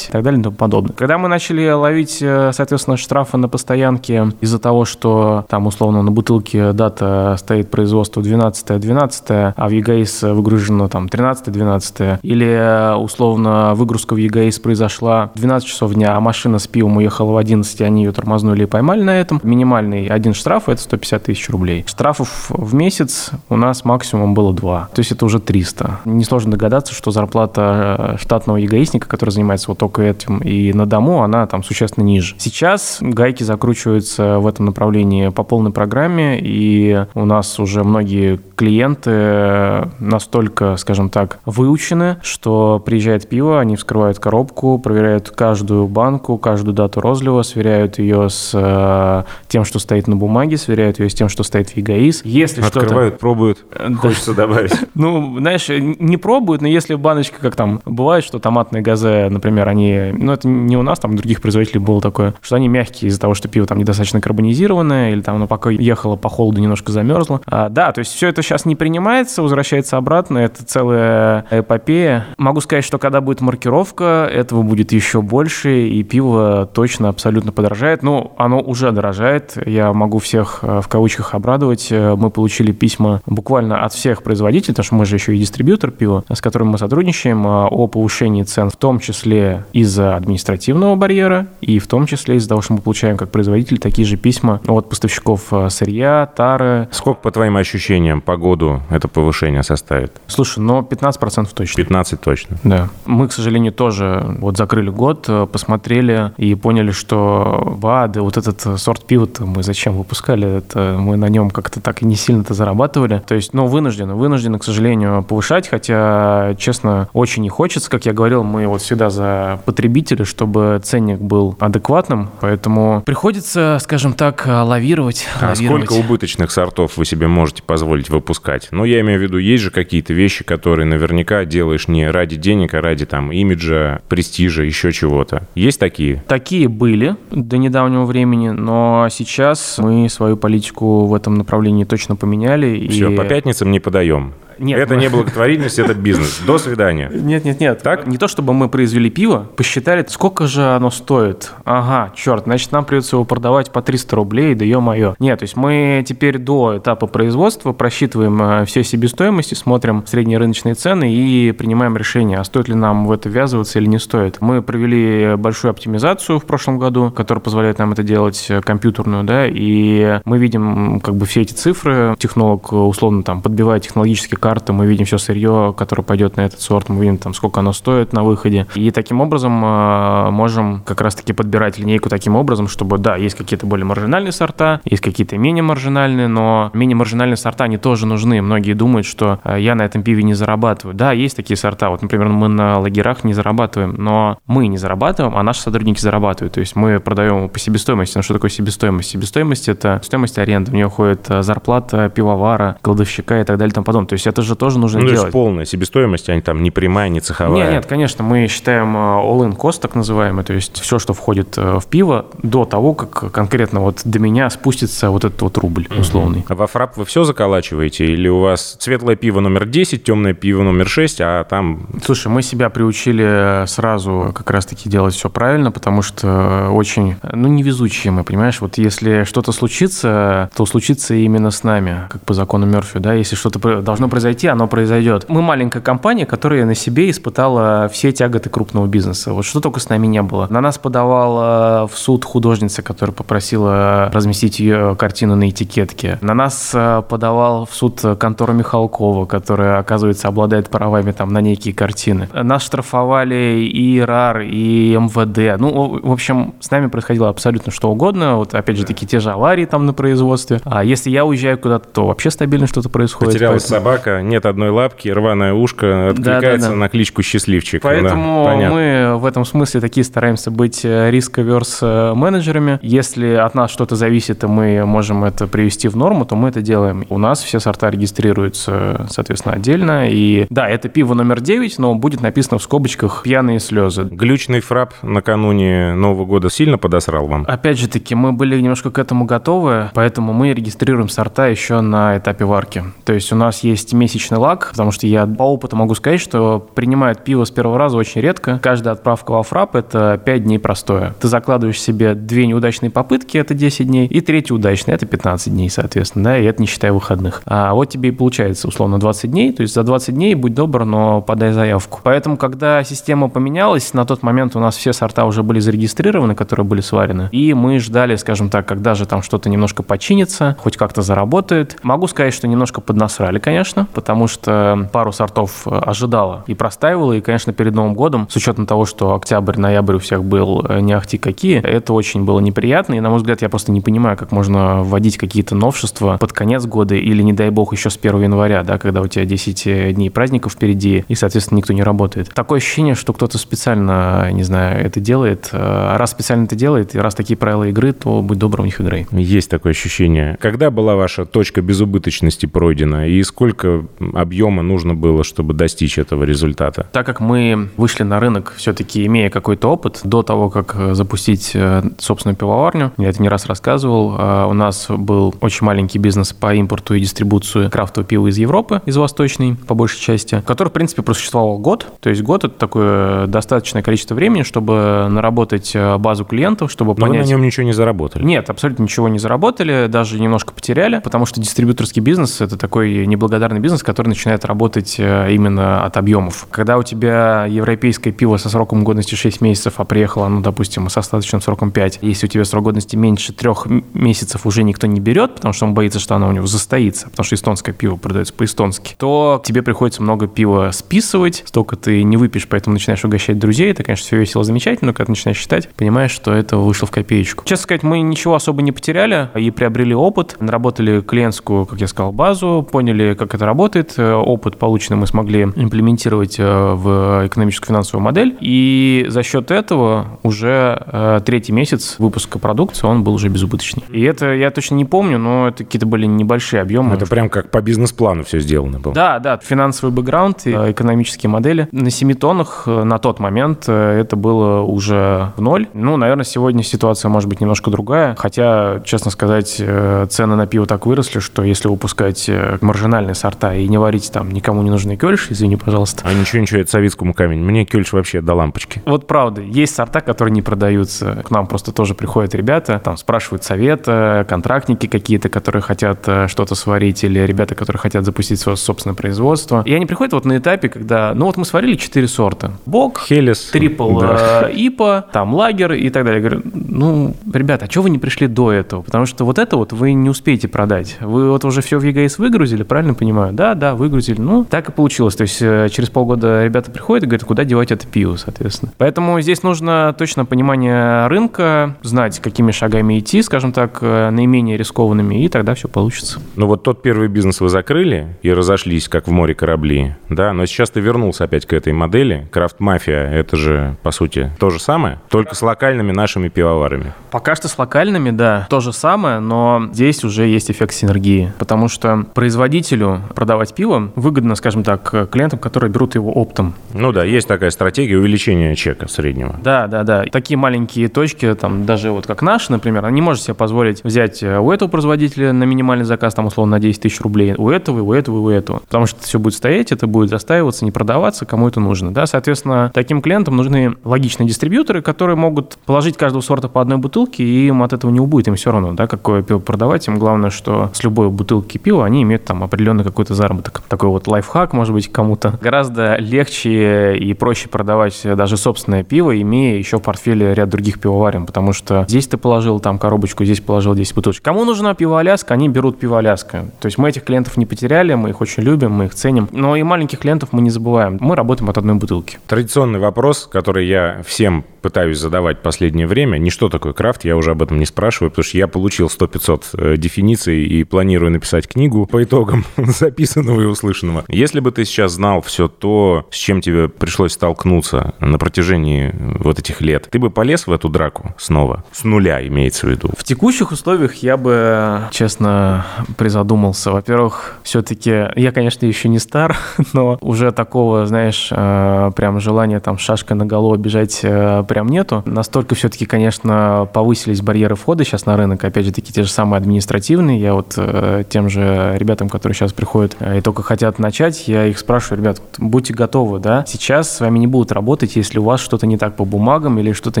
и 0.08 0.12
так 0.12 0.22
далее 0.22 0.40
и 0.40 0.42
тому 0.42 0.56
подобное. 0.56 0.94
Когда 0.94 1.18
мы 1.18 1.28
начали 1.28 1.68
ловить, 1.70 2.18
э, 2.20 2.52
соответственно, 2.52 2.96
штрафы 2.96 3.36
на 3.36 3.48
постоянке 3.48 4.32
из-за 4.40 4.58
того, 4.58 4.84
что 4.84 5.44
там 5.48 5.66
условно 5.66 6.02
на 6.02 6.10
бутылке 6.10 6.72
дата 6.72 7.36
стоит 7.38 7.70
производство 7.70 8.20
12-12, 8.20 9.54
а 9.56 9.68
в 9.68 9.70
ЕГАИС 9.70 10.22
выгружено 10.22 10.88
там 10.88 11.06
13-12, 11.06 12.18
или 12.22 12.46
э, 12.46 12.94
условно 12.94 13.74
выгрузка 13.74 14.14
в 14.14 14.16
ЕГАИС 14.16 14.58
произошла 14.60 15.30
в 15.34 15.38
12 15.38 15.68
часов 15.68 15.94
дня, 15.94 16.16
а 16.16 16.20
машина 16.20 16.58
с 16.58 16.66
пивом 16.66 16.98
уехала 16.98 17.32
в 17.32 17.36
11, 17.36 17.80
они 17.82 18.04
ее 18.04 18.12
тормознули 18.12 18.64
и 18.64 18.66
поймали 18.66 19.02
на 19.02 19.18
этом. 19.18 19.40
Минимальный 19.42 20.06
один 20.06 20.34
штраф– 20.34 20.64
это 20.68 20.80
150 20.80 21.22
тысяч 21.24 21.48
рублей. 21.50 21.84
Штрафов 21.86 22.46
в 22.50 22.74
месяц 22.74 23.30
у 23.48 23.56
нас 23.56 23.84
максимум 23.84 24.34
было 24.34 24.52
два, 24.52 24.88
то 24.94 25.00
есть 25.00 25.12
это 25.12 25.24
уже 25.24 25.40
300. 25.40 26.00
Несложно 26.04 26.52
догадаться, 26.52 26.94
что 26.94 27.10
зарплата 27.10 28.14
э, 28.14 28.16
штатного 28.18 28.58
ЕГАИСника, 28.58 29.08
который 29.08 29.30
занимается 29.30 29.47
вот 29.68 29.78
только 29.78 30.02
этим 30.02 30.38
и 30.38 30.72
на 30.72 30.86
дому, 30.86 31.22
она 31.22 31.46
там 31.46 31.62
существенно 31.62 32.04
ниже. 32.04 32.34
Сейчас 32.38 32.98
гайки 33.00 33.42
закручиваются 33.44 34.38
в 34.38 34.46
этом 34.46 34.66
направлении 34.66 35.28
по 35.28 35.42
полной 35.42 35.72
программе, 35.72 36.38
и 36.40 37.06
у 37.14 37.24
нас 37.24 37.58
уже 37.58 37.84
многие 37.84 38.40
клиенты 38.56 39.88
настолько, 40.00 40.76
скажем 40.76 41.10
так, 41.10 41.38
выучены, 41.46 42.18
что 42.22 42.82
приезжает 42.84 43.28
пиво, 43.28 43.60
они 43.60 43.76
вскрывают 43.76 44.18
коробку, 44.18 44.78
проверяют 44.78 45.30
каждую 45.30 45.86
банку, 45.86 46.38
каждую 46.38 46.74
дату 46.74 47.00
розлива, 47.00 47.42
сверяют 47.42 47.98
ее 47.98 48.28
с 48.28 48.50
э, 48.54 49.22
тем, 49.48 49.64
что 49.64 49.78
стоит 49.78 50.08
на 50.08 50.16
бумаге, 50.16 50.56
сверяют 50.56 50.98
ее 50.98 51.08
с 51.08 51.14
тем, 51.14 51.28
что 51.28 51.42
стоит 51.42 51.70
в 51.70 51.76
ЕГАИС. 51.76 52.22
Если. 52.24 52.62
Открывают, 52.62 53.18
пробуют. 53.18 53.58
Да. 53.88 53.94
Хочется 53.94 54.34
добавить. 54.34 54.72
Ну, 54.94 55.38
знаешь, 55.38 55.68
не 55.68 56.16
пробуют, 56.16 56.60
но 56.60 56.68
если 56.68 56.94
баночка, 56.94 57.40
как 57.40 57.56
там, 57.56 57.80
бывает, 57.86 58.24
что 58.24 58.38
томатные 58.38 58.82
газы, 58.82 59.28
например, 59.38 59.68
они, 59.68 60.12
ну, 60.16 60.32
это 60.32 60.46
не 60.46 60.76
у 60.76 60.82
нас, 60.82 60.98
там, 60.98 61.12
у 61.12 61.16
других 61.16 61.40
производителей 61.40 61.80
было 61.80 62.00
такое, 62.00 62.34
что 62.40 62.56
они 62.56 62.68
мягкие 62.68 63.08
из-за 63.08 63.20
того, 63.20 63.34
что 63.34 63.48
пиво 63.48 63.66
там 63.66 63.78
недостаточно 63.78 64.20
карбонизированное, 64.20 65.12
или 65.12 65.20
там 65.22 65.36
оно 65.36 65.46
пока 65.46 65.70
ехало 65.70 66.16
по 66.16 66.28
холоду, 66.28 66.60
немножко 66.60 66.92
замерзло. 66.92 67.40
А, 67.46 67.68
да, 67.68 67.92
то 67.92 68.00
есть 68.00 68.12
все 68.12 68.28
это 68.28 68.42
сейчас 68.42 68.64
не 68.64 68.76
принимается, 68.76 69.42
возвращается 69.42 69.96
обратно, 69.96 70.38
это 70.38 70.64
целая 70.64 71.46
эпопея. 71.50 72.26
Могу 72.36 72.60
сказать, 72.60 72.84
что 72.84 72.98
когда 72.98 73.20
будет 73.20 73.40
маркировка, 73.40 74.28
этого 74.32 74.62
будет 74.62 74.92
еще 74.92 75.22
больше, 75.22 75.88
и 75.88 76.02
пиво 76.02 76.68
точно 76.72 77.08
абсолютно 77.08 77.52
подорожает. 77.52 78.02
Ну, 78.02 78.32
оно 78.36 78.60
уже 78.60 78.92
дорожает, 78.92 79.56
я 79.66 79.92
могу 79.92 80.18
всех 80.18 80.60
э, 80.62 80.80
в 80.82 80.88
кавычках 80.88 81.34
обрадовать. 81.34 81.88
Э, 81.90 82.14
Мы 82.16 82.30
получили 82.30 82.72
письма 82.72 83.22
буквально 83.26 83.84
от 83.84 83.92
всех 83.92 84.22
производителей, 84.22 84.74
потому 84.74 84.84
что 84.84 84.94
мы 84.94 85.06
же 85.06 85.16
еще 85.16 85.34
и 85.34 85.38
дистрибьютор 85.38 85.90
пива, 85.90 86.24
с 86.32 86.40
которым 86.40 86.68
мы 86.68 86.78
сотрудничаем, 86.78 87.46
э, 87.46 87.66
о 87.70 87.86
повышении 87.86 88.42
цен, 88.42 88.70
в 88.70 88.76
том 88.76 88.98
числе 88.98 89.27
из-за 89.72 90.16
административного 90.16 90.94
барьера, 90.96 91.46
и 91.60 91.78
в 91.78 91.86
том 91.86 92.06
числе 92.06 92.36
из-за 92.36 92.48
того, 92.48 92.62
что 92.62 92.74
мы 92.74 92.80
получаем 92.80 93.16
как 93.16 93.30
производитель 93.30 93.78
такие 93.78 94.06
же 94.06 94.16
письма 94.16 94.60
от 94.66 94.88
поставщиков 94.88 95.52
э, 95.52 95.68
сырья, 95.70 96.30
тары. 96.34 96.88
Сколько, 96.90 97.20
по 97.20 97.30
твоим 97.30 97.56
ощущениям, 97.56 98.20
по 98.20 98.36
году 98.36 98.82
это 98.90 99.08
повышение 99.08 99.62
составит? 99.62 100.12
Слушай, 100.26 100.60
но 100.60 100.80
15% 100.80 101.48
точно. 101.54 101.76
15 101.76 102.20
точно. 102.20 102.56
Да. 102.64 102.88
Мы, 103.06 103.28
к 103.28 103.32
сожалению, 103.32 103.72
тоже 103.72 104.36
вот 104.38 104.56
закрыли 104.56 104.90
год, 104.90 105.26
э, 105.28 105.46
посмотрели 105.50 106.32
и 106.36 106.54
поняли, 106.54 106.90
что 106.90 107.76
ба, 107.78 108.08
да 108.08 108.22
вот 108.22 108.36
этот 108.36 108.64
э, 108.66 108.76
сорт 108.76 109.04
пива-то 109.04 109.46
мы 109.46 109.62
зачем 109.62 109.96
выпускали, 109.96 110.58
это 110.58 110.96
мы 110.98 111.16
на 111.16 111.28
нем 111.28 111.50
как-то 111.50 111.80
так 111.80 112.02
и 112.02 112.06
не 112.06 112.16
сильно-то 112.16 112.54
зарабатывали. 112.54 113.22
То 113.26 113.34
есть, 113.34 113.54
ну, 113.54 113.66
вынуждены, 113.66 114.14
вынуждены, 114.14 114.58
к 114.58 114.64
сожалению, 114.64 115.22
повышать, 115.22 115.68
хотя, 115.68 116.54
честно, 116.58 117.08
очень 117.12 117.42
не 117.42 117.48
хочется. 117.48 117.90
Как 117.90 118.06
я 118.06 118.12
говорил, 118.12 118.42
мы 118.44 118.66
вот 118.66 118.82
всегда 118.82 119.10
за 119.18 119.60
потребителя, 119.64 120.24
чтобы 120.24 120.80
ценник 120.82 121.18
был 121.18 121.56
адекватным. 121.58 122.30
Поэтому 122.40 123.02
приходится, 123.04 123.78
скажем 123.80 124.12
так, 124.12 124.46
лавировать. 124.46 125.26
А 125.40 125.48
лавировать. 125.48 125.84
сколько 125.84 125.92
убыточных 126.00 126.50
сортов 126.50 126.96
вы 126.96 127.04
себе 127.04 127.26
можете 127.26 127.62
позволить 127.62 128.08
выпускать? 128.08 128.68
Ну, 128.70 128.84
я 128.84 129.00
имею 129.00 129.18
в 129.18 129.22
виду, 129.22 129.38
есть 129.38 129.64
же 129.64 129.70
какие-то 129.70 130.12
вещи, 130.12 130.44
которые 130.44 130.86
наверняка 130.86 131.44
делаешь 131.44 131.88
не 131.88 132.08
ради 132.10 132.36
денег, 132.36 132.74
а 132.74 132.80
ради 132.80 133.06
там 133.06 133.32
имиджа, 133.32 134.00
престижа, 134.08 134.62
еще 134.62 134.92
чего-то. 134.92 135.48
Есть 135.54 135.80
такие? 135.80 136.22
Такие 136.28 136.68
были 136.68 137.16
до 137.30 137.58
недавнего 137.58 138.04
времени, 138.04 138.50
но 138.50 139.08
сейчас 139.10 139.78
мы 139.78 140.08
свою 140.08 140.36
политику 140.36 141.06
в 141.06 141.14
этом 141.14 141.34
направлении 141.34 141.84
точно 141.84 142.16
поменяли. 142.16 142.86
Все, 142.88 143.10
и... 143.10 143.16
по 143.16 143.24
пятницам 143.24 143.70
не 143.70 143.80
подаем. 143.80 144.34
Нет, 144.58 144.78
это 144.78 144.94
мы- 144.94 145.00
не 145.00 145.08
благотворительность, 145.08 145.78
это 145.78 145.94
бизнес. 145.94 146.40
До 146.46 146.58
свидания. 146.58 147.10
Нет, 147.12 147.44
нет, 147.44 147.60
нет. 147.60 147.82
Так? 147.82 148.06
Не 148.06 148.18
то, 148.18 148.28
чтобы 148.28 148.52
мы 148.54 148.68
произвели 148.68 149.10
пиво, 149.10 149.46
посчитали, 149.56 150.04
сколько 150.08 150.46
же 150.46 150.62
оно 150.74 150.90
стоит. 150.90 151.52
Ага, 151.64 152.12
черт, 152.14 152.44
значит, 152.44 152.72
нам 152.72 152.84
придется 152.84 153.16
его 153.16 153.24
продавать 153.24 153.70
по 153.72 153.82
300 153.82 154.16
рублей, 154.16 154.54
да 154.54 154.64
ё-моё. 154.64 155.14
Нет, 155.18 155.38
то 155.40 155.44
есть 155.44 155.56
мы 155.56 156.04
теперь 156.06 156.38
до 156.38 156.78
этапа 156.78 157.06
производства 157.06 157.72
просчитываем 157.72 158.40
э, 158.42 158.64
все 158.64 158.82
себестоимости, 158.84 159.54
смотрим 159.54 160.04
средние 160.06 160.38
рыночные 160.38 160.74
цены 160.74 161.12
и 161.12 161.52
принимаем 161.52 161.96
решение, 161.96 162.38
а 162.38 162.44
стоит 162.44 162.68
ли 162.68 162.74
нам 162.74 163.06
в 163.06 163.12
это 163.12 163.28
ввязываться 163.28 163.78
или 163.78 163.86
не 163.86 163.98
стоит. 163.98 164.38
Мы 164.40 164.62
провели 164.62 165.36
большую 165.36 165.70
оптимизацию 165.70 166.38
в 166.38 166.44
прошлом 166.44 166.78
году, 166.78 167.10
которая 167.10 167.42
позволяет 167.42 167.78
нам 167.78 167.92
это 167.92 168.02
делать 168.02 168.46
э, 168.48 168.60
компьютерную, 168.60 169.24
да, 169.24 169.46
и 169.46 170.20
мы 170.24 170.38
видим 170.38 171.00
как 171.00 171.14
бы 171.14 171.26
все 171.26 171.42
эти 171.42 171.52
цифры. 171.52 172.16
Технолог, 172.18 172.72
э, 172.72 172.76
условно, 172.76 173.22
там, 173.22 173.42
подбивает 173.42 173.82
технологические 173.84 174.38
карты, 174.48 174.72
мы 174.72 174.86
видим 174.86 175.04
все 175.04 175.18
сырье, 175.18 175.74
которое 175.76 176.02
пойдет 176.02 176.38
на 176.38 176.40
этот 176.46 176.62
сорт, 176.62 176.88
мы 176.88 177.02
видим, 177.02 177.18
там, 177.18 177.34
сколько 177.34 177.60
оно 177.60 177.74
стоит 177.74 178.14
на 178.14 178.22
выходе. 178.22 178.66
И 178.74 178.90
таким 178.90 179.20
образом 179.20 179.62
э, 179.62 180.30
можем 180.30 180.80
как 180.86 181.02
раз-таки 181.02 181.34
подбирать 181.34 181.78
линейку 181.78 182.08
таким 182.08 182.34
образом, 182.34 182.66
чтобы, 182.66 182.96
да, 182.96 183.16
есть 183.16 183.36
какие-то 183.36 183.66
более 183.66 183.84
маржинальные 183.84 184.32
сорта, 184.32 184.80
есть 184.86 185.02
какие-то 185.02 185.36
менее 185.36 185.62
маржинальные, 185.62 186.28
но 186.28 186.70
менее 186.72 186.96
маржинальные 186.96 187.36
сорта, 187.36 187.64
они 187.64 187.76
тоже 187.76 188.06
нужны. 188.06 188.40
Многие 188.40 188.72
думают, 188.72 189.06
что 189.06 189.38
э, 189.44 189.60
я 189.60 189.74
на 189.74 189.82
этом 189.82 190.02
пиве 190.02 190.22
не 190.22 190.32
зарабатываю. 190.32 190.94
Да, 190.94 191.12
есть 191.12 191.36
такие 191.36 191.58
сорта. 191.58 191.90
Вот, 191.90 192.00
например, 192.00 192.28
мы 192.28 192.48
на 192.48 192.78
лагерах 192.78 193.24
не 193.24 193.34
зарабатываем, 193.34 193.96
но 193.98 194.38
мы 194.46 194.68
не 194.68 194.78
зарабатываем, 194.78 195.36
а 195.36 195.42
наши 195.42 195.60
сотрудники 195.60 196.00
зарабатывают. 196.00 196.54
То 196.54 196.60
есть 196.60 196.74
мы 196.74 197.00
продаем 197.00 197.50
по 197.50 197.58
себестоимости. 197.58 198.16
Ну, 198.16 198.22
что 198.22 198.32
такое 198.32 198.50
себестоимость? 198.50 199.10
Себестоимость– 199.10 199.68
это 199.74 200.00
стоимость 200.02 200.38
аренды. 200.38 200.70
В 200.70 200.74
нее 200.74 200.86
уходит 200.86 201.26
э, 201.28 201.42
зарплата 201.42 202.08
пивовара, 202.08 202.78
кладовщика 202.80 203.42
и 203.42 203.44
так 203.44 203.58
далее 203.58 203.74
тому 203.74 203.84
подобное. 203.84 204.08
То 204.08 204.14
есть 204.14 204.26
это 204.26 204.37
же 204.42 204.54
тоже 204.56 204.78
нужно 204.78 205.00
Ну, 205.00 205.08
делать. 205.08 205.32
полная 205.32 205.64
себестоимость, 205.64 206.28
а 206.28 206.34
не 206.34 206.40
там 206.40 206.62
не 206.62 206.70
прямая, 206.70 207.08
не 207.08 207.20
цеховая. 207.20 207.56
Нет, 207.64 207.72
нет, 207.72 207.86
конечно, 207.86 208.24
мы 208.24 208.46
считаем 208.48 208.96
э, 208.96 209.00
all-in 209.00 209.56
cost, 209.56 209.80
так 209.80 209.94
называемый, 209.94 210.44
то 210.44 210.52
есть 210.52 210.78
все, 210.80 210.98
что 210.98 211.12
входит 211.14 211.56
э, 211.56 211.78
в 211.80 211.86
пиво, 211.86 212.26
до 212.42 212.64
того, 212.64 212.94
как 212.94 213.32
конкретно 213.32 213.80
вот 213.80 214.00
до 214.04 214.18
меня 214.18 214.50
спустится 214.50 215.10
вот 215.10 215.24
этот 215.24 215.40
вот 215.42 215.58
рубль 215.58 215.86
условный. 215.98 216.44
А 216.48 216.54
Во 216.54 216.66
фрап 216.66 216.96
вы 216.96 217.04
все 217.04 217.24
заколачиваете? 217.24 218.06
Или 218.06 218.28
у 218.28 218.40
вас 218.40 218.76
светлое 218.78 219.16
пиво 219.16 219.40
номер 219.40 219.66
10, 219.66 220.04
темное 220.04 220.34
пиво 220.34 220.62
номер 220.62 220.88
6, 220.88 221.20
а 221.20 221.44
там... 221.44 221.88
Слушай, 222.04 222.28
мы 222.28 222.42
себя 222.42 222.70
приучили 222.70 223.64
сразу 223.66 224.32
как 224.34 224.50
раз-таки 224.50 224.88
делать 224.88 225.14
все 225.14 225.28
правильно, 225.30 225.70
потому 225.70 226.02
что 226.02 226.68
очень, 226.70 227.16
ну, 227.32 227.48
невезучие 227.48 228.12
мы, 228.12 228.24
понимаешь? 228.24 228.60
Вот 228.60 228.78
если 228.78 229.24
что-то 229.24 229.52
случится, 229.52 230.50
то 230.56 230.66
случится 230.66 231.14
именно 231.14 231.50
с 231.50 231.62
нами, 231.64 232.06
как 232.08 232.22
по 232.22 232.34
закону 232.34 232.66
Мерфи, 232.66 232.98
да? 232.98 233.14
Если 233.14 233.36
что-то 233.36 233.80
должно 233.82 234.08
произойти, 234.08 234.27
оно 234.52 234.66
произойдет. 234.68 235.26
Мы 235.28 235.42
маленькая 235.42 235.80
компания, 235.80 236.26
которая 236.26 236.64
на 236.64 236.74
себе 236.74 237.10
испытала 237.10 237.88
все 237.92 238.12
тяготы 238.12 238.50
крупного 238.50 238.86
бизнеса. 238.86 239.32
Вот 239.32 239.44
что 239.44 239.60
только 239.60 239.80
с 239.80 239.88
нами 239.88 240.06
не 240.06 240.22
было. 240.22 240.46
На 240.50 240.60
нас 240.60 240.78
подавала 240.78 241.86
в 241.86 241.96
суд 241.98 242.24
художница, 242.24 242.82
которая 242.82 243.14
попросила 243.14 244.10
разместить 244.12 244.60
ее 244.60 244.96
картину 244.98 245.36
на 245.36 245.48
этикетке. 245.48 246.18
На 246.20 246.34
нас 246.34 246.72
э, 246.74 247.02
подавал 247.08 247.66
в 247.66 247.74
суд 247.74 248.00
контора 248.18 248.52
Михалкова, 248.52 249.26
которая, 249.26 249.78
оказывается, 249.78 250.28
обладает 250.28 250.68
правами 250.68 251.12
там 251.12 251.32
на 251.32 251.40
некие 251.40 251.74
картины. 251.74 252.28
Нас 252.32 252.62
штрафовали 252.62 253.68
и 253.72 254.00
РАР, 254.00 254.40
и 254.42 254.96
МВД. 254.98 255.60
Ну, 255.60 256.00
в 256.02 256.12
общем, 256.12 256.54
с 256.60 256.70
нами 256.70 256.88
происходило 256.88 257.28
абсолютно 257.28 257.72
что 257.72 257.90
угодно. 257.90 258.36
Вот, 258.36 258.54
опять 258.54 258.76
же, 258.76 258.84
таки 258.84 259.06
те 259.06 259.20
же 259.20 259.30
аварии 259.30 259.64
там 259.64 259.86
на 259.86 259.92
производстве. 259.92 260.60
А 260.64 260.84
если 260.84 261.10
я 261.10 261.24
уезжаю 261.24 261.58
куда-то, 261.58 261.88
то 261.88 262.06
вообще 262.06 262.30
стабильно 262.30 262.66
что-то 262.66 262.88
происходит. 262.88 263.34
Потерялась 263.34 263.62
Поэтому- 263.64 263.80
собака, 263.80 264.17
нет 264.22 264.46
одной 264.46 264.70
лапки, 264.70 265.08
рваное 265.08 265.52
ушко, 265.52 266.10
откликается 266.10 266.70
да. 266.70 266.76
на 266.76 266.88
кличку 266.88 267.22
«Счастливчик». 267.22 267.82
Да, 267.82 267.88
Поэтому 267.88 268.44
понятно. 268.44 268.76
мы 268.76 269.16
в 269.18 269.26
этом 269.26 269.44
смысле 269.44 269.80
такие 269.80 270.04
стараемся 270.04 270.50
быть 270.50 270.84
риск-верс 270.84 271.82
менеджерами. 271.82 272.78
Если 272.82 273.34
от 273.34 273.54
нас 273.54 273.70
что-то 273.70 273.96
зависит, 273.96 274.44
и 274.44 274.46
мы 274.46 274.84
можем 274.84 275.24
это 275.24 275.46
привести 275.46 275.88
в 275.88 275.96
норму, 275.96 276.24
то 276.24 276.36
мы 276.36 276.48
это 276.48 276.62
делаем. 276.62 277.04
У 277.08 277.18
нас 277.18 277.42
все 277.42 277.60
сорта 277.60 277.90
регистрируются, 277.90 279.06
соответственно, 279.10 279.54
отдельно. 279.54 280.08
И 280.08 280.46
да, 280.50 280.68
это 280.68 280.88
пиво 280.88 281.14
номер 281.14 281.40
9, 281.40 281.78
но 281.78 281.94
будет 281.94 282.20
написано 282.20 282.58
в 282.58 282.62
скобочках 282.62 283.22
«пьяные 283.24 283.60
слезы». 283.60 284.04
Глючный 284.04 284.60
фрап 284.60 284.94
накануне 285.02 285.94
Нового 285.94 286.24
года 286.24 286.50
сильно 286.50 286.78
подосрал 286.78 287.26
вам? 287.26 287.44
Опять 287.48 287.78
же 287.78 287.88
таки, 287.88 288.14
мы 288.14 288.32
были 288.32 288.60
немножко 288.60 288.90
к 288.90 288.98
этому 288.98 289.24
готовы, 289.24 289.90
поэтому 289.94 290.32
мы 290.32 290.52
регистрируем 290.52 291.08
сорта 291.08 291.48
еще 291.48 291.80
на 291.80 292.18
этапе 292.18 292.44
варки. 292.44 292.84
То 293.04 293.12
есть 293.12 293.32
у 293.32 293.36
нас 293.36 293.64
есть 293.64 293.92
месячный 293.98 294.38
лак, 294.38 294.68
потому 294.70 294.90
что 294.90 295.06
я 295.06 295.26
по 295.26 295.42
опыту 295.42 295.76
могу 295.76 295.94
сказать, 295.94 296.20
что 296.20 296.66
принимают 296.74 297.24
пиво 297.24 297.44
с 297.44 297.50
первого 297.50 297.78
раза 297.78 297.96
очень 297.96 298.20
редко. 298.20 298.58
Каждая 298.62 298.94
отправка 298.94 299.32
во 299.32 299.42
фрап– 299.42 299.74
это 299.76 300.20
5 300.24 300.44
дней 300.44 300.58
простое. 300.58 301.14
Ты 301.20 301.28
закладываешь 301.28 301.80
себе 301.80 302.14
две 302.14 302.46
неудачные 302.46 302.90
попытки– 302.90 303.36
это 303.38 303.54
10 303.54 303.86
дней, 303.86 304.06
и 304.06 304.20
третья 304.20 304.54
удачная– 304.54 304.94
это 304.96 305.06
15 305.06 305.52
дней, 305.52 305.70
соответственно, 305.70 306.24
да, 306.24 306.38
и 306.38 306.44
это 306.44 306.62
не 306.62 306.66
считая 306.68 306.92
выходных. 306.92 307.42
А 307.46 307.74
вот 307.74 307.86
тебе 307.86 308.10
и 308.10 308.12
получается, 308.12 308.68
условно, 308.68 308.98
20 309.00 309.30
дней, 309.30 309.52
то 309.52 309.62
есть 309.62 309.74
за 309.74 309.82
20 309.82 310.14
дней 310.14 310.34
будь 310.34 310.54
добр, 310.54 310.84
но 310.84 311.20
подай 311.20 311.52
заявку. 311.52 312.00
Поэтому, 312.02 312.36
когда 312.36 312.82
система 312.84 313.28
поменялась, 313.28 313.92
на 313.94 314.04
тот 314.04 314.22
момент 314.22 314.56
у 314.56 314.60
нас 314.60 314.76
все 314.76 314.92
сорта 314.92 315.24
уже 315.24 315.42
были 315.42 315.60
зарегистрированы, 315.60 316.34
которые 316.34 316.64
были 316.64 316.80
сварены, 316.80 317.28
и 317.32 317.54
мы 317.54 317.78
ждали, 317.78 318.16
скажем 318.16 318.48
так, 318.48 318.66
когда 318.66 318.94
же 318.94 319.06
там 319.06 319.22
что-то 319.22 319.48
немножко 319.48 319.82
починится, 319.82 320.56
хоть 320.60 320.76
как-то 320.76 321.02
заработает. 321.02 321.78
Могу 321.82 322.06
сказать, 322.06 322.34
что 322.34 322.46
немножко 322.46 322.80
поднасрали, 322.80 323.38
конечно, 323.38 323.87
потому 323.92 324.26
что 324.26 324.88
пару 324.92 325.12
сортов 325.12 325.66
э, 325.66 325.70
ожидала 325.70 326.44
и 326.46 326.54
простаивала, 326.54 327.12
и, 327.12 327.20
конечно, 327.20 327.52
перед 327.52 327.74
Новым 327.74 327.94
годом, 327.94 328.28
с 328.30 328.36
учетом 328.36 328.66
того, 328.66 328.84
что 328.84 329.14
октябрь, 329.14 329.58
ноябрь 329.58 329.96
у 329.96 329.98
всех 329.98 330.24
был 330.24 330.64
э, 330.68 330.80
не 330.80 330.92
ахти 330.92 331.18
какие, 331.18 331.60
это 331.60 331.92
очень 331.92 332.24
было 332.24 332.40
неприятно, 332.40 332.94
и, 332.94 333.00
на 333.00 333.10
мой 333.10 333.18
взгляд, 333.18 333.42
я 333.42 333.48
просто 333.48 333.72
не 333.72 333.80
понимаю, 333.80 334.16
как 334.16 334.32
можно 334.32 334.82
вводить 334.82 335.18
какие-то 335.18 335.54
новшества 335.54 336.16
под 336.18 336.32
конец 336.32 336.64
года 336.66 336.94
или, 336.94 337.22
не 337.22 337.32
дай 337.32 337.50
бог, 337.50 337.72
еще 337.72 337.90
с 337.90 337.96
1 337.96 338.22
января, 338.22 338.62
да, 338.62 338.78
когда 338.78 339.00
у 339.00 339.06
тебя 339.06 339.24
10 339.24 339.94
дней 339.94 340.10
праздников 340.10 340.52
впереди, 340.52 341.04
и, 341.08 341.14
соответственно, 341.14 341.58
никто 341.58 341.72
не 341.72 341.82
работает. 341.82 342.30
Такое 342.34 342.58
ощущение, 342.58 342.94
что 342.94 343.12
кто-то 343.12 343.38
специально, 343.38 344.30
не 344.32 344.42
знаю, 344.42 344.84
это 344.84 345.00
делает. 345.00 345.50
А 345.52 345.96
Раз 345.98 346.10
специально 346.10 346.44
это 346.44 346.56
делает, 346.56 346.94
и 346.94 346.98
раз 346.98 347.14
такие 347.14 347.36
правила 347.36 347.64
игры, 347.64 347.92
то 347.92 348.22
будь 348.22 348.38
добр, 348.38 348.60
у 348.60 348.64
них 348.64 348.80
играй. 348.80 349.06
Есть 349.10 349.50
такое 349.50 349.72
ощущение. 349.72 350.36
Когда 350.40 350.70
была 350.70 350.96
ваша 350.96 351.24
точка 351.24 351.62
безубыточности 351.62 352.46
пройдена, 352.46 353.08
и 353.08 353.22
сколько 353.22 353.77
объема 354.14 354.62
нужно 354.62 354.94
было, 354.94 355.24
чтобы 355.24 355.54
достичь 355.54 355.98
этого 355.98 356.24
результата? 356.24 356.88
Так 356.92 357.06
как 357.06 357.20
мы 357.20 357.70
вышли 357.76 358.02
на 358.02 358.20
рынок, 358.20 358.54
все-таки 358.56 359.04
имея 359.06 359.30
какой-то 359.30 359.68
опыт, 359.70 360.00
до 360.04 360.22
того, 360.22 360.50
как 360.50 360.74
э, 360.76 360.94
запустить 360.94 361.52
э, 361.54 361.82
собственную 361.98 362.36
пивоварню, 362.36 362.92
я 362.98 363.08
это 363.08 363.22
не 363.22 363.28
раз 363.28 363.46
рассказывал, 363.46 364.16
э, 364.18 364.46
у 364.46 364.52
нас 364.52 364.86
был 364.88 365.34
очень 365.40 365.66
маленький 365.66 365.98
бизнес 365.98 366.32
по 366.32 366.54
импорту 366.54 366.94
и 366.94 367.00
дистрибуцию 367.00 367.70
крафтового 367.70 368.06
пива 368.06 368.28
из 368.28 368.38
Европы, 368.38 368.82
из 368.86 368.96
Восточной, 368.96 369.56
по 369.56 369.74
большей 369.74 370.00
части, 370.00 370.42
который, 370.46 370.68
в 370.68 370.72
принципе, 370.72 371.02
просуществовал 371.02 371.58
год. 371.58 371.86
То 372.00 372.10
есть 372.10 372.22
год– 372.22 372.44
это 372.44 372.54
такое 372.54 373.26
достаточное 373.26 373.82
количество 373.82 374.14
времени, 374.14 374.42
чтобы 374.42 375.06
наработать 375.10 375.76
базу 375.98 376.24
клиентов, 376.24 376.70
чтобы 376.70 376.90
Но 376.90 377.06
вы 377.06 377.12
понять... 377.12 377.26
на 377.26 377.30
нем 377.30 377.42
ничего 377.42 377.64
не 377.64 377.72
заработали. 377.72 378.24
Нет, 378.24 378.50
абсолютно 378.50 378.82
ничего 378.82 379.08
не 379.08 379.18
заработали, 379.18 379.86
даже 379.88 380.20
немножко 380.20 380.52
потеряли, 380.52 381.00
потому 381.02 381.26
что 381.26 381.40
дистрибьюторский 381.40 382.02
бизнес– 382.02 382.40
это 382.40 382.56
такой 382.56 383.06
неблагодарный 383.06 383.60
бизнес, 383.60 383.67
который 383.76 384.08
начинает 384.08 384.44
работать 384.44 384.96
э, 384.98 385.32
именно 385.32 385.84
от 385.84 385.96
объемов. 385.96 386.46
Когда 386.50 386.78
у 386.78 386.82
тебя 386.82 387.46
европейское 387.46 388.12
пиво 388.12 388.36
со 388.36 388.48
сроком 388.48 388.84
годности 388.84 389.14
6 389.14 389.40
месяцев, 389.40 389.74
а 389.76 389.84
приехало, 389.84 390.28
ну, 390.28 390.40
допустим, 390.40 390.88
с 390.88 390.96
остаточным 390.96 391.40
сроком 391.40 391.70
5, 391.70 392.00
если 392.02 392.26
у 392.26 392.28
тебя 392.28 392.44
срок 392.44 392.64
годности 392.64 392.96
меньше 392.96 393.32
трех 393.32 393.66
месяцев 393.94 394.46
уже 394.46 394.62
никто 394.62 394.86
не 394.86 395.00
берет, 395.00 395.36
потому 395.36 395.54
что 395.54 395.66
он 395.66 395.74
боится, 395.74 395.98
что 395.98 396.14
оно 396.16 396.28
у 396.28 396.32
него 396.32 396.46
застоится, 396.46 397.08
потому 397.10 397.24
что 397.24 397.34
эстонское 397.34 397.74
пиво 397.74 397.96
продается 397.96 398.34
по-эстонски, 398.34 398.94
то 398.98 399.42
тебе 399.44 399.62
приходится 399.62 400.02
много 400.02 400.26
пива 400.26 400.70
списывать, 400.72 401.44
столько 401.46 401.76
ты 401.76 402.02
не 402.02 402.16
выпьешь, 402.16 402.46
поэтому 402.48 402.74
начинаешь 402.74 403.04
угощать 403.04 403.38
друзей. 403.38 403.70
Это, 403.70 403.82
конечно, 403.82 404.06
все 404.06 404.16
весело, 404.18 404.44
замечательно, 404.44 404.88
но 404.88 404.92
когда 404.92 405.06
ты 405.06 405.12
начинаешь 405.12 405.38
считать, 405.38 405.68
понимаешь, 405.74 406.10
что 406.10 406.32
это 406.32 406.56
вышло 406.56 406.86
в 406.86 406.90
копеечку. 406.90 407.44
Честно 407.44 407.62
сказать, 407.62 407.82
мы 407.82 408.00
ничего 408.00 408.34
особо 408.34 408.62
не 408.62 408.72
потеряли 408.72 409.30
и 409.34 409.50
приобрели 409.50 409.94
опыт, 409.94 410.36
наработали 410.40 411.00
клиентскую, 411.00 411.66
как 411.66 411.80
я 411.80 411.86
сказал, 411.86 412.12
базу, 412.12 412.66
поняли, 412.70 413.14
как 413.14 413.34
это 413.34 413.46
работает, 413.46 413.57
работает. 413.58 413.94
Э, 413.96 414.14
опыт 414.14 414.56
полученный 414.56 414.98
мы 414.98 415.08
смогли 415.08 415.42
имплементировать 415.42 416.36
э, 416.38 416.44
в 416.44 417.26
экономическую 417.26 417.66
финансовую 417.66 418.04
модель. 418.04 418.36
И 418.40 419.04
за 419.08 419.24
счет 419.24 419.50
этого 419.50 420.20
уже 420.22 420.80
э, 420.86 421.20
третий 421.24 421.50
месяц 421.50 421.96
выпуска 421.98 422.38
продукции, 422.38 422.86
он 422.86 423.02
был 423.02 423.14
уже 423.14 423.28
безубыточный. 423.28 423.82
И 423.90 424.00
это 424.02 424.32
я 424.32 424.52
точно 424.52 424.76
не 424.76 424.84
помню, 424.84 425.18
но 425.18 425.48
это 425.48 425.64
какие-то 425.64 425.86
были 425.86 426.06
небольшие 426.06 426.62
объемы. 426.62 426.94
Это 426.94 427.06
прям 427.06 427.28
как 427.28 427.50
по 427.50 427.60
бизнес-плану 427.60 428.22
все 428.22 428.38
сделано 428.38 428.78
было. 428.78 428.94
Да, 428.94 429.18
да, 429.18 429.40
финансовый 429.42 429.90
бэкграунд 429.90 430.46
и 430.46 430.52
экономические 430.52 431.28
модели. 431.28 431.66
На 431.72 431.90
7 431.90 432.14
тоннах 432.14 432.68
на 432.68 432.98
тот 433.00 433.18
момент 433.18 433.68
это 433.68 434.14
было 434.14 434.60
уже 434.60 435.32
в 435.36 435.40
ноль. 435.40 435.66
Ну, 435.74 435.96
наверное, 435.96 436.24
сегодня 436.24 436.62
ситуация 436.62 437.08
может 437.08 437.28
быть 437.28 437.40
немножко 437.40 437.72
другая. 437.72 438.14
Хотя, 438.16 438.80
честно 438.84 439.10
сказать, 439.10 439.56
цены 439.56 440.36
на 440.36 440.46
пиво 440.46 440.66
так 440.66 440.86
выросли, 440.86 441.18
что 441.18 441.42
если 441.42 441.66
выпускать 441.66 442.30
маржинальные 442.60 443.14
сорта 443.14 443.47
и 443.54 443.68
не 443.68 443.78
варить 443.78 444.10
там 444.12 444.30
никому 444.30 444.62
не 444.62 444.70
нужный 444.70 444.96
кёльш, 444.96 445.28
извини, 445.30 445.56
пожалуйста. 445.56 446.02
А 446.04 446.12
ничего, 446.12 446.40
ничего, 446.40 446.60
это 446.60 446.70
советскому 446.70 447.14
камень. 447.14 447.40
Мне 447.40 447.64
кёльш 447.64 447.92
вообще 447.92 448.20
до 448.20 448.34
лампочки. 448.34 448.82
Вот 448.86 449.06
правда, 449.06 449.40
есть 449.42 449.74
сорта, 449.74 450.00
которые 450.00 450.32
не 450.32 450.42
продаются. 450.42 451.22
К 451.24 451.30
нам 451.30 451.46
просто 451.46 451.72
тоже 451.72 451.94
приходят 451.94 452.34
ребята, 452.34 452.80
там 452.82 452.96
спрашивают 452.96 453.44
совета, 453.44 454.26
контрактники 454.28 454.86
какие-то, 454.86 455.28
которые 455.28 455.62
хотят 455.62 456.06
э, 456.06 456.28
что-то 456.28 456.54
сварить, 456.54 457.04
или 457.04 457.20
ребята, 457.20 457.54
которые 457.54 457.80
хотят 457.80 458.04
запустить 458.04 458.40
свое 458.40 458.56
собственное 458.56 458.94
производство. 458.94 459.62
И 459.64 459.72
они 459.72 459.86
приходят 459.86 460.12
вот 460.12 460.24
на 460.24 460.38
этапе, 460.38 460.68
когда, 460.68 461.12
ну 461.14 461.26
вот 461.26 461.36
мы 461.36 461.44
сварили 461.44 461.74
четыре 461.76 462.08
сорта. 462.08 462.52
Бог, 462.66 463.06
Хелес, 463.06 463.50
трипл 463.50 463.98
да. 464.00 464.48
Э, 464.48 464.52
ипа, 464.54 465.06
там 465.12 465.34
лагер 465.34 465.72
и 465.72 465.90
так 465.90 466.04
далее. 466.04 466.22
Я 466.22 466.28
говорю, 466.28 466.50
ну, 466.52 467.14
ребята, 467.32 467.66
а 467.66 467.68
чего 467.68 467.84
вы 467.84 467.90
не 467.90 467.98
пришли 467.98 468.26
до 468.26 468.52
этого? 468.52 468.82
Потому 468.82 469.06
что 469.06 469.24
вот 469.24 469.38
это 469.38 469.56
вот 469.56 469.72
вы 469.72 469.92
не 469.92 470.10
успеете 470.10 470.48
продать. 470.48 470.96
Вы 471.00 471.30
вот 471.30 471.44
уже 471.44 471.62
все 471.62 471.78
в 471.78 471.84
EGS 471.84 472.14
выгрузили, 472.18 472.62
правильно 472.62 472.94
понимаю? 472.94 473.32
Да, 473.38 473.54
да, 473.54 473.76
выгрузили. 473.76 474.20
Ну, 474.20 474.44
так 474.44 474.68
и 474.68 474.72
получилось. 474.72 475.14
То 475.14 475.22
есть 475.22 475.40
э, 475.40 475.68
через 475.70 475.90
полгода 475.90 476.44
ребята 476.44 476.72
приходят 476.72 477.04
и 477.04 477.06
говорят, 477.06 477.24
куда 477.24 477.44
девать 477.44 477.70
это 477.70 477.86
пиво, 477.86 478.16
соответственно. 478.16 478.72
Поэтому 478.78 479.20
здесь 479.20 479.44
нужно 479.44 479.94
точно 479.96 480.24
понимание 480.24 481.06
рынка, 481.06 481.76
знать, 481.82 482.18
какими 482.18 482.50
шагами 482.50 482.98
идти, 482.98 483.22
скажем 483.22 483.52
так, 483.52 483.78
э, 483.80 484.10
наименее 484.10 484.56
рискованными, 484.56 485.22
и 485.22 485.28
тогда 485.28 485.54
все 485.54 485.68
получится. 485.68 486.18
Ну 486.34 486.48
вот 486.48 486.64
тот 486.64 486.82
первый 486.82 487.06
бизнес 487.06 487.40
вы 487.40 487.48
закрыли 487.48 488.16
и 488.22 488.32
разошлись, 488.32 488.88
как 488.88 489.06
в 489.06 489.12
море 489.12 489.36
корабли, 489.36 489.94
да, 490.08 490.32
но 490.32 490.44
сейчас 490.46 490.70
ты 490.70 490.80
вернулся 490.80 491.22
опять 491.22 491.46
к 491.46 491.52
этой 491.52 491.72
модели. 491.72 492.26
Крафт-мафия— 492.32 493.08
это 493.12 493.36
же, 493.36 493.76
по 493.84 493.92
сути, 493.92 494.32
то 494.40 494.50
же 494.50 494.58
самое, 494.58 495.00
только 495.10 495.36
с 495.36 495.42
локальными 495.42 495.92
нашими 495.92 496.26
пивоварами. 496.26 496.92
Пока 497.12 497.36
что 497.36 497.46
с 497.46 497.56
локальными, 497.56 498.10
да, 498.10 498.48
то 498.50 498.58
же 498.58 498.72
самое, 498.72 499.20
но 499.20 499.68
здесь 499.72 500.02
уже 500.02 500.26
есть 500.26 500.50
эффект 500.50 500.74
синергии, 500.74 501.32
потому 501.38 501.68
что 501.68 502.04
производителю 502.14 503.02
продавать 503.28 503.54
пиво 503.54 503.90
выгодно, 503.94 504.36
скажем 504.36 504.64
так, 504.64 505.10
клиентам, 505.10 505.38
которые 505.38 505.70
берут 505.70 505.94
его 505.94 506.10
оптом. 506.12 506.54
Ну 506.72 506.92
да, 506.92 507.04
есть 507.04 507.28
такая 507.28 507.50
стратегия 507.50 507.98
увеличения 507.98 508.54
чека 508.54 508.88
среднего. 508.88 509.36
Да, 509.44 509.66
да, 509.66 509.84
да. 509.84 510.04
Такие 510.10 510.38
маленькие 510.38 510.88
точки, 510.88 511.34
там 511.34 511.66
даже 511.66 511.90
вот 511.90 512.06
как 512.06 512.22
наши, 512.22 512.50
например, 512.50 512.86
они 512.86 513.02
может 513.02 513.22
себе 513.22 513.34
позволить 513.34 513.84
взять 513.84 514.22
э, 514.22 514.38
у 514.38 514.50
этого 514.50 514.70
производителя 514.70 515.34
на 515.34 515.44
минимальный 515.44 515.84
заказ, 515.84 516.14
там 516.14 516.24
условно 516.24 516.52
на 516.52 516.58
10 516.58 516.80
тысяч 516.80 517.02
рублей, 517.02 517.34
у 517.36 517.50
этого, 517.50 517.82
у 517.82 517.92
этого, 517.92 518.18
у 518.18 518.30
этого. 518.30 518.60
Потому 518.60 518.86
что 518.86 519.02
все 519.02 519.18
будет 519.18 519.34
стоять, 519.34 519.72
это 519.72 519.86
будет 519.86 520.08
застаиваться, 520.08 520.64
не 520.64 520.70
продаваться, 520.70 521.26
кому 521.26 521.48
это 521.48 521.60
нужно. 521.60 521.92
Да, 521.92 522.06
соответственно, 522.06 522.70
таким 522.72 523.02
клиентам 523.02 523.36
нужны 523.36 523.74
логичные 523.84 524.26
дистрибьюторы, 524.26 524.80
которые 524.80 525.16
могут 525.16 525.58
положить 525.66 525.98
каждого 525.98 526.22
сорта 526.22 526.48
по 526.48 526.62
одной 526.62 526.78
бутылке, 526.78 527.24
и 527.24 527.48
им 527.48 527.62
от 527.62 527.74
этого 527.74 527.90
не 527.90 528.00
убудет, 528.00 528.28
им 528.28 528.36
все 528.36 528.52
равно, 528.52 528.72
да, 528.72 528.86
какое 528.86 529.22
пиво 529.22 529.38
продавать. 529.38 529.86
Им 529.86 529.98
главное, 529.98 530.30
что 530.30 530.70
с 530.72 530.82
любой 530.82 531.10
бутылки 531.10 531.58
пива 531.58 531.84
они 531.84 532.02
имеют 532.04 532.24
там 532.24 532.42
определенный 532.42 532.84
какой-то 532.84 533.07
заработок. 533.14 533.62
Такой 533.68 533.88
вот 533.88 534.06
лайфхак, 534.06 534.52
может 534.52 534.74
быть, 534.74 534.90
кому-то. 534.90 535.38
Гораздо 535.40 535.96
легче 535.96 536.96
и 536.96 537.14
проще 537.14 537.48
продавать 537.48 538.00
даже 538.04 538.36
собственное 538.36 538.82
пиво, 538.84 539.20
имея 539.20 539.58
еще 539.58 539.78
в 539.78 539.82
портфеле 539.82 540.34
ряд 540.34 540.48
других 540.48 540.80
пивоварен, 540.80 541.26
потому 541.26 541.52
что 541.52 541.84
здесь 541.88 542.06
ты 542.06 542.16
положил 542.16 542.60
там 542.60 542.78
коробочку, 542.78 543.24
здесь 543.24 543.40
положил 543.40 543.74
10 543.74 543.94
бутылочек. 543.94 544.22
Кому 544.22 544.44
нужна 544.44 544.74
пиво 544.74 544.98
Аляска, 544.98 545.34
они 545.34 545.48
берут 545.48 545.78
пиво 545.78 545.98
Аляска. 545.98 546.46
То 546.60 546.66
есть 546.66 546.78
мы 546.78 546.88
этих 546.88 547.04
клиентов 547.04 547.36
не 547.36 547.46
потеряли, 547.46 547.94
мы 547.94 548.10
их 548.10 548.20
очень 548.20 548.42
любим, 548.42 548.72
мы 548.72 548.86
их 548.86 548.94
ценим, 548.94 549.28
но 549.32 549.56
и 549.56 549.62
маленьких 549.62 549.98
клиентов 549.98 550.30
мы 550.32 550.40
не 550.42 550.50
забываем. 550.50 550.98
Мы 551.00 551.16
работаем 551.16 551.50
от 551.50 551.58
одной 551.58 551.76
бутылки. 551.76 552.18
Традиционный 552.26 552.78
вопрос, 552.78 553.28
который 553.30 553.66
я 553.66 554.02
всем 554.06 554.44
пытаюсь 554.60 554.98
задавать 554.98 555.42
последнее 555.42 555.86
время, 555.86 556.18
не 556.18 556.30
что 556.30 556.48
такое 556.48 556.72
крафт, 556.72 557.04
я 557.04 557.16
уже 557.16 557.32
об 557.32 557.42
этом 557.42 557.58
не 557.58 557.66
спрашиваю, 557.66 558.10
потому 558.10 558.24
что 558.24 558.38
я 558.38 558.48
получил 558.48 558.86
100-500 558.86 559.44
э, 559.52 559.76
дефиниций 559.76 560.44
и 560.44 560.64
планирую 560.64 561.12
написать 561.12 561.46
книгу 561.46 561.86
по 561.86 562.02
итогам 562.02 562.44
записанного 562.56 563.42
и 563.42 563.44
услышанного. 563.44 564.04
Если 564.08 564.40
бы 564.40 564.50
ты 564.50 564.64
сейчас 564.64 564.92
знал 564.92 565.20
все 565.20 565.48
то, 565.48 566.06
с 566.10 566.16
чем 566.16 566.40
тебе 566.40 566.68
пришлось 566.68 567.12
столкнуться 567.12 567.94
на 568.00 568.18
протяжении 568.18 568.94
вот 569.18 569.38
этих 569.38 569.60
лет, 569.60 569.88
ты 569.90 569.98
бы 569.98 570.10
полез 570.10 570.46
в 570.46 570.52
эту 570.52 570.68
драку 570.68 571.14
снова? 571.18 571.64
С 571.72 571.84
нуля 571.84 572.26
имеется 572.26 572.66
в 572.66 572.70
виду. 572.70 572.90
В 572.96 573.04
текущих 573.04 573.52
условиях 573.52 573.96
я 573.96 574.16
бы, 574.16 574.82
честно, 574.90 575.66
призадумался. 575.96 576.72
Во-первых, 576.72 577.38
все-таки 577.42 578.08
я, 578.16 578.32
конечно, 578.32 578.66
еще 578.66 578.88
не 578.88 578.98
стар, 578.98 579.36
но 579.72 579.98
уже 580.00 580.32
такого, 580.32 580.86
знаешь, 580.86 581.28
э, 581.30 581.90
прям 581.94 582.20
желания 582.20 582.60
там 582.60 582.78
шашкой 582.78 583.18
голову 583.28 583.56
бежать 583.56 584.00
э, 584.02 584.44
прям 584.48 584.66
нету. 584.66 585.02
Настолько 585.06 585.54
все-таки, 585.54 585.86
конечно, 585.86 586.68
повысились 586.72 587.22
барьеры 587.22 587.54
входа 587.54 587.84
сейчас 587.84 588.06
на 588.06 588.16
рынок. 588.16 588.42
Опять 588.42 588.66
же, 588.66 588.72
таки 588.72 588.92
те 588.92 589.02
же 589.02 589.10
самые 589.10 589.38
административные. 589.38 590.20
Я 590.20 590.34
вот 590.34 590.54
э, 590.56 591.04
тем 591.08 591.28
же 591.28 591.74
ребятам, 591.76 592.08
которые 592.08 592.34
сейчас 592.34 592.52
приходят 592.52 592.96
и 593.00 593.20
только 593.20 593.42
хотят 593.42 593.78
начать, 593.78 594.26
я 594.26 594.46
их 594.46 594.58
спрашиваю, 594.58 595.00
ребят, 595.00 595.22
будьте 595.38 595.72
готовы, 595.74 596.18
да? 596.18 596.44
Сейчас 596.46 596.96
с 596.96 597.00
вами 597.00 597.18
не 597.18 597.26
будут 597.26 597.52
работать, 597.52 597.96
если 597.96 598.18
у 598.18 598.24
вас 598.24 598.40
что-то 598.40 598.66
не 598.66 598.78
так 598.78 598.96
по 598.96 599.04
бумагам 599.04 599.58
или 599.58 599.72
что-то, 599.72 600.00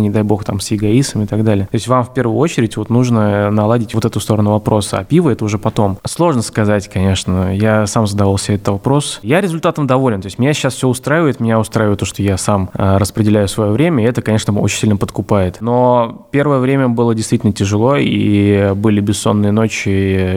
не 0.00 0.10
дай 0.10 0.22
бог, 0.22 0.44
там 0.44 0.60
с 0.60 0.70
ЕГАИСом 0.70 1.22
и 1.22 1.26
так 1.26 1.44
далее. 1.44 1.66
То 1.66 1.74
есть 1.74 1.86
вам 1.86 2.04
в 2.04 2.14
первую 2.14 2.38
очередь 2.38 2.76
вот 2.76 2.90
нужно 2.90 3.50
наладить 3.50 3.94
вот 3.94 4.04
эту 4.04 4.18
сторону 4.20 4.52
вопроса, 4.52 4.98
а 4.98 5.04
пиво 5.04 5.30
это 5.30 5.44
уже 5.44 5.58
потом. 5.58 5.98
Сложно 6.04 6.42
сказать, 6.42 6.88
конечно. 6.88 7.54
Я 7.54 7.86
сам 7.86 8.06
задавал 8.06 8.38
себе 8.38 8.56
этот 8.56 8.68
вопрос. 8.68 9.20
Я 9.22 9.40
результатом 9.40 9.86
доволен. 9.86 10.20
То 10.20 10.26
есть 10.26 10.38
меня 10.38 10.54
сейчас 10.54 10.74
все 10.74 10.88
устраивает, 10.88 11.40
меня 11.40 11.58
устраивает 11.58 12.00
то, 12.00 12.06
что 12.06 12.22
я 12.22 12.36
сам 12.36 12.70
э, 12.74 12.96
распределяю 12.96 13.48
свое 13.48 13.72
время, 13.72 14.04
и 14.04 14.06
это, 14.06 14.22
конечно, 14.22 14.37
очень 14.46 14.78
сильно 14.78 14.96
подкупает. 14.96 15.60
Но 15.60 16.26
первое 16.30 16.58
время 16.58 16.88
было 16.88 17.14
действительно 17.14 17.52
тяжело, 17.52 17.96
и 17.96 18.72
были 18.74 19.00
бессонные 19.00 19.52
ночи 19.52 19.88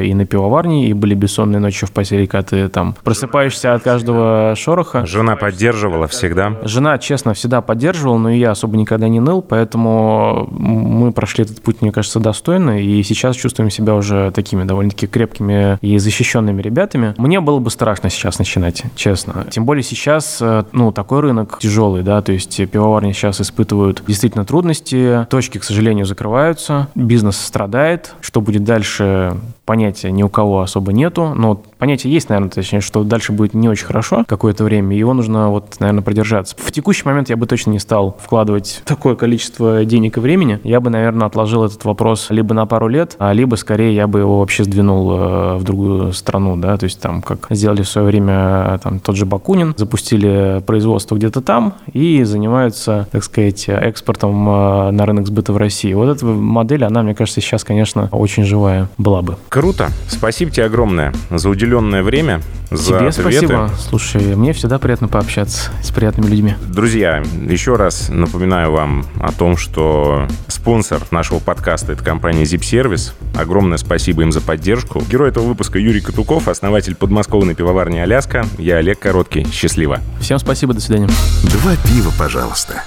и 0.05 0.13
на 0.13 0.25
пивоварне, 0.25 0.89
и 0.89 0.93
были 0.93 1.13
бессонные 1.13 1.59
ночи 1.59 1.85
в 1.85 1.91
поселке, 1.91 2.27
когда 2.27 2.47
ты 2.47 2.69
там 2.69 2.95
просыпаешься 3.03 3.73
от 3.73 3.83
каждого 3.83 4.53
шороха. 4.55 5.05
Жена 5.05 5.35
поддерживала 5.35 6.07
всегда? 6.07 6.57
Жена, 6.63 6.97
честно, 6.97 7.33
всегда 7.33 7.61
поддерживала, 7.61 8.17
но 8.17 8.29
и 8.29 8.39
я 8.39 8.51
особо 8.51 8.77
никогда 8.77 9.07
не 9.07 9.19
ныл, 9.19 9.41
поэтому 9.41 10.47
мы 10.51 11.11
прошли 11.11 11.43
этот 11.43 11.61
путь, 11.61 11.81
мне 11.81 11.91
кажется, 11.91 12.19
достойно, 12.19 12.81
и 12.81 13.03
сейчас 13.03 13.35
чувствуем 13.35 13.69
себя 13.69 13.95
уже 13.95 14.31
такими 14.31 14.63
довольно-таки 14.63 15.07
крепкими 15.07 15.77
и 15.81 15.97
защищенными 15.97 16.61
ребятами. 16.61 17.13
Мне 17.17 17.39
было 17.41 17.59
бы 17.59 17.69
страшно 17.69 18.09
сейчас 18.09 18.39
начинать, 18.39 18.83
честно. 18.95 19.45
Тем 19.49 19.65
более 19.65 19.83
сейчас, 19.83 20.39
э, 20.41 20.63
ну, 20.71 20.91
такой 20.91 21.21
рынок 21.21 21.59
тяжелый, 21.59 22.03
да, 22.03 22.21
то 22.21 22.31
есть 22.31 22.57
пивоварни 22.69 23.11
сейчас 23.11 23.41
испытывают 23.41 23.90
действительно 24.05 24.45
трудности, 24.45 25.27
точки, 25.29 25.57
к 25.57 25.63
сожалению, 25.63 26.05
закрываются, 26.05 26.87
бизнес 26.95 27.37
страдает, 27.37 28.13
что 28.21 28.41
будет 28.41 28.63
дальше, 28.63 29.37
понятия 29.71 30.11
ни 30.11 30.21
у 30.21 30.27
кого 30.27 30.59
особо 30.59 30.91
нету, 30.91 31.33
но 31.33 31.55
понятие 31.77 32.11
есть, 32.11 32.27
наверное, 32.27 32.49
точнее, 32.49 32.81
что 32.81 33.05
дальше 33.05 33.31
будет 33.31 33.53
не 33.53 33.69
очень 33.69 33.85
хорошо 33.85 34.25
какое-то 34.27 34.65
время, 34.65 34.97
его 34.97 35.13
нужно 35.13 35.49
вот, 35.49 35.77
наверное, 35.79 36.03
продержаться. 36.03 36.57
В 36.59 36.73
текущий 36.73 37.03
момент 37.05 37.29
я 37.29 37.37
бы 37.37 37.45
точно 37.45 37.71
не 37.71 37.79
стал 37.79 38.17
вкладывать 38.21 38.81
такое 38.83 39.15
количество 39.15 39.85
денег 39.85 40.17
и 40.17 40.19
времени. 40.19 40.59
Я 40.65 40.81
бы, 40.81 40.89
наверное, 40.89 41.25
отложил 41.25 41.63
этот 41.63 41.85
вопрос 41.85 42.27
либо 42.31 42.53
на 42.53 42.65
пару 42.65 42.89
лет, 42.89 43.15
а 43.17 43.31
либо 43.31 43.55
скорее 43.55 43.95
я 43.95 44.07
бы 44.07 44.19
его 44.19 44.39
вообще 44.39 44.65
сдвинул 44.65 45.09
э, 45.13 45.55
в 45.55 45.63
другую 45.63 46.11
страну, 46.11 46.57
да, 46.57 46.75
то 46.75 46.83
есть 46.83 46.99
там, 46.99 47.21
как 47.21 47.47
сделали 47.49 47.83
в 47.83 47.87
свое 47.87 48.05
время 48.05 48.77
там 48.83 48.99
тот 48.99 49.15
же 49.15 49.25
Бакунин, 49.25 49.73
запустили 49.77 50.61
производство 50.65 51.15
где-то 51.15 51.39
там 51.39 51.75
и 51.93 52.25
занимаются, 52.25 53.07
так 53.13 53.23
сказать, 53.23 53.69
экспортом 53.69 54.49
э, 54.49 54.91
на 54.91 55.05
рынок 55.05 55.27
сбыта 55.27 55.53
в 55.53 55.57
России. 55.57 55.93
Вот 55.93 56.09
эта 56.09 56.25
модель, 56.25 56.83
она, 56.83 57.03
мне 57.03 57.15
кажется, 57.15 57.39
сейчас, 57.39 57.63
конечно, 57.63 58.09
очень 58.11 58.43
живая 58.43 58.89
была 58.97 59.21
бы. 59.21 59.37
Круто. 59.61 59.91
Спасибо 60.09 60.49
тебе 60.49 60.65
огромное 60.65 61.13
за 61.29 61.47
уделенное 61.47 62.01
время, 62.01 62.41
за 62.71 62.97
Тебе 62.97 63.09
ответы. 63.09 63.21
спасибо. 63.21 63.69
Слушай, 63.77 64.35
мне 64.35 64.53
всегда 64.53 64.79
приятно 64.79 65.07
пообщаться 65.07 65.69
с 65.83 65.91
приятными 65.91 66.31
людьми. 66.31 66.55
Друзья, 66.67 67.23
еще 67.47 67.75
раз 67.75 68.09
напоминаю 68.09 68.71
вам 68.71 69.05
о 69.21 69.31
том, 69.31 69.57
что 69.57 70.27
спонсор 70.47 71.03
нашего 71.11 71.37
подкаста– 71.37 71.91
это 71.93 72.03
компания 72.03 72.41
Zip 72.41 72.61
Service. 72.61 73.13
Огромное 73.39 73.77
спасибо 73.77 74.23
им 74.23 74.31
за 74.31 74.41
поддержку. 74.41 75.03
Герой 75.07 75.29
этого 75.29 75.45
выпуска 75.45 75.77
Юрий 75.77 76.01
Катуков, 76.01 76.47
основатель 76.47 76.95
подмосковной 76.95 77.53
пивоварни 77.53 77.99
«Аляска». 77.99 78.47
Я 78.57 78.77
Олег 78.77 78.97
Короткий. 78.97 79.45
Счастливо. 79.51 79.99
Всем 80.19 80.39
спасибо, 80.39 80.73
до 80.73 80.81
свидания. 80.81 81.07
Два 81.43 81.75
пива, 81.85 82.11
пожалуйста. 82.17 82.83